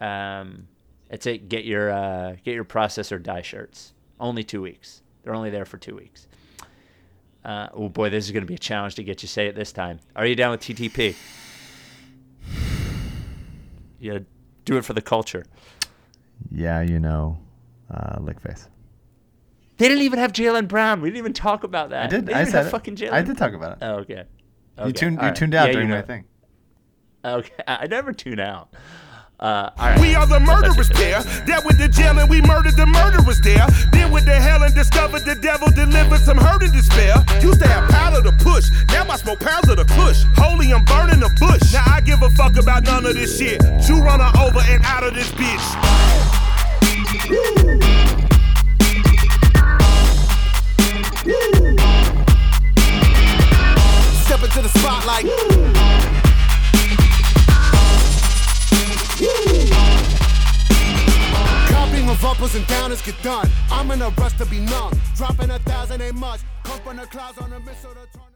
Um, 0.01 0.69
that's 1.09 1.27
it. 1.27 1.49
Get 1.49 1.65
your 1.65 1.91
uh, 1.91 2.37
get 2.45 2.55
your 2.55 2.63
Process 2.63 3.11
Or 3.11 3.19
Die 3.19 3.43
shirts. 3.43 3.93
Only 4.21 4.45
two 4.45 4.63
weeks. 4.63 5.03
They're 5.25 5.35
only 5.35 5.51
there 5.51 5.65
for 5.65 5.79
two 5.79 5.97
weeks. 5.97 6.29
Uh, 7.45 7.69
oh 7.75 7.89
boy, 7.89 8.09
this 8.09 8.25
is 8.25 8.31
going 8.31 8.43
to 8.45 8.47
be 8.47 8.55
a 8.55 8.59
challenge 8.59 8.95
to 8.95 9.03
get 9.03 9.21
you 9.21 9.27
to 9.27 9.33
say 9.33 9.49
it 9.49 9.57
this 9.57 9.73
time. 9.73 9.99
Are 10.15 10.25
you 10.27 10.37
down 10.37 10.53
with 10.53 10.61
TTP? 10.61 11.17
You 13.99 14.13
gotta 14.13 14.25
do 14.65 14.77
it 14.77 14.85
for 14.85 14.93
the 14.93 15.03
culture. 15.03 15.45
Yeah, 16.53 16.83
you 16.83 17.01
know, 17.01 17.39
uh, 17.91 18.19
lick 18.21 18.41
face. 18.41 18.69
They 19.79 19.89
didn't 19.89 20.03
even 20.05 20.19
have 20.19 20.33
Jaylen 20.33 20.69
Brown. 20.69 21.01
We 21.01 21.09
didn't 21.09 21.19
even 21.19 21.33
talk 21.33 21.65
about 21.65 21.91
that. 21.91 22.05
I 22.05 22.07
did. 22.09 22.27
They 22.27 22.35
I 22.35 22.39
didn't 22.41 22.51
said 22.53 22.59
have 22.59 22.67
it. 22.67 22.71
fucking 22.71 22.97
Jaylen. 22.97 23.13
I 23.13 23.23
did 23.23 23.39
talk 23.39 23.55
about 23.55 23.73
it. 23.73 23.79
Oh, 23.83 23.95
okay. 24.01 24.25
you 24.85 24.93
tuned. 24.93 25.19
all 25.19 25.25
You 25.25 25.29
right. 25.29 25.37
tuned 25.37 25.55
out 25.55 25.69
Yeah, 25.69 25.73
during 25.73 25.89
you 25.89 25.95
my 25.95 26.03
thing. 26.03 26.25
Okay, 27.25 27.53
I 27.67 27.87
never 27.87 28.13
tune 28.13 28.41
out. 28.41 28.75
Uh, 29.39 29.71
all 29.79 29.89
right. 29.89 30.01
We 30.01 30.15
are 30.15 30.27
the 30.27 30.39
That's 30.39 30.47
murderers 30.47 30.91
it. 30.91 30.97
there. 30.99 31.23
That 31.49 31.65
with 31.65 31.79
the 31.79 31.89
jail 31.89 32.19
and 32.19 32.29
we 32.29 32.43
murdered 32.43 32.77
the 32.77 32.85
murderers 32.85 33.41
there. 33.41 33.67
Then 33.91 34.13
with 34.13 34.27
the 34.27 34.35
hell 34.37 34.63
and 34.63 34.75
discovered 34.75 35.25
the 35.25 35.35
devil 35.41 35.69
delivered 35.73 36.21
some 36.21 36.37
hurt 36.37 36.63
and 36.63 36.73
despair. 36.75 37.17
Used 37.41 37.61
to 37.61 37.69
have 37.69 37.89
powder 37.89 38.21
to 38.23 38.33
push. 38.45 38.69
Now 38.89 39.09
I 39.09 39.17
smoke 39.17 39.41
pounds 39.41 39.69
of 39.71 39.79
the 39.79 39.87
kush. 39.87 40.25
Holy, 40.37 40.73
I'm 40.75 40.85
burning 40.85 41.21
the 41.21 41.33
bush. 41.41 41.73
Now 41.73 41.85
I 41.89 42.03
give 42.03 42.21
a 42.21 42.29
fuck 42.37 42.57
about 42.61 42.85
none 42.85 43.07
of 43.07 43.15
this 43.15 43.39
shit. 43.39 43.63
You 43.89 44.03
run 44.05 44.21
her 44.21 44.33
over 44.45 44.61
and 44.61 44.85
out 44.85 45.05
of 45.05 45.15
this 45.15 45.33
bitch. 45.33 45.65
Step 47.21 47.70
into 54.61 54.73
the 54.73 54.79
spotlight. 54.79 55.25
Copying 61.69 62.09
of 62.09 62.25
uppers 62.25 62.55
and 62.55 62.65
downers 62.67 63.05
get 63.05 63.21
done. 63.23 63.49
I'm 63.71 63.91
in 63.91 64.03
a 64.03 64.11
rush 64.11 64.37
to 64.39 64.47
be 64.47 64.61
numb. 64.61 64.93
Dropping 65.17 65.51
a 65.51 65.59
thousand 65.61 66.03
ain't 66.03 66.17
much. 66.17 66.41
From 66.65 66.97
the 66.97 67.07
clouds 67.07 67.39
on 67.39 67.53
a 67.53 67.61
missile 67.61 67.95
to. 67.95 68.21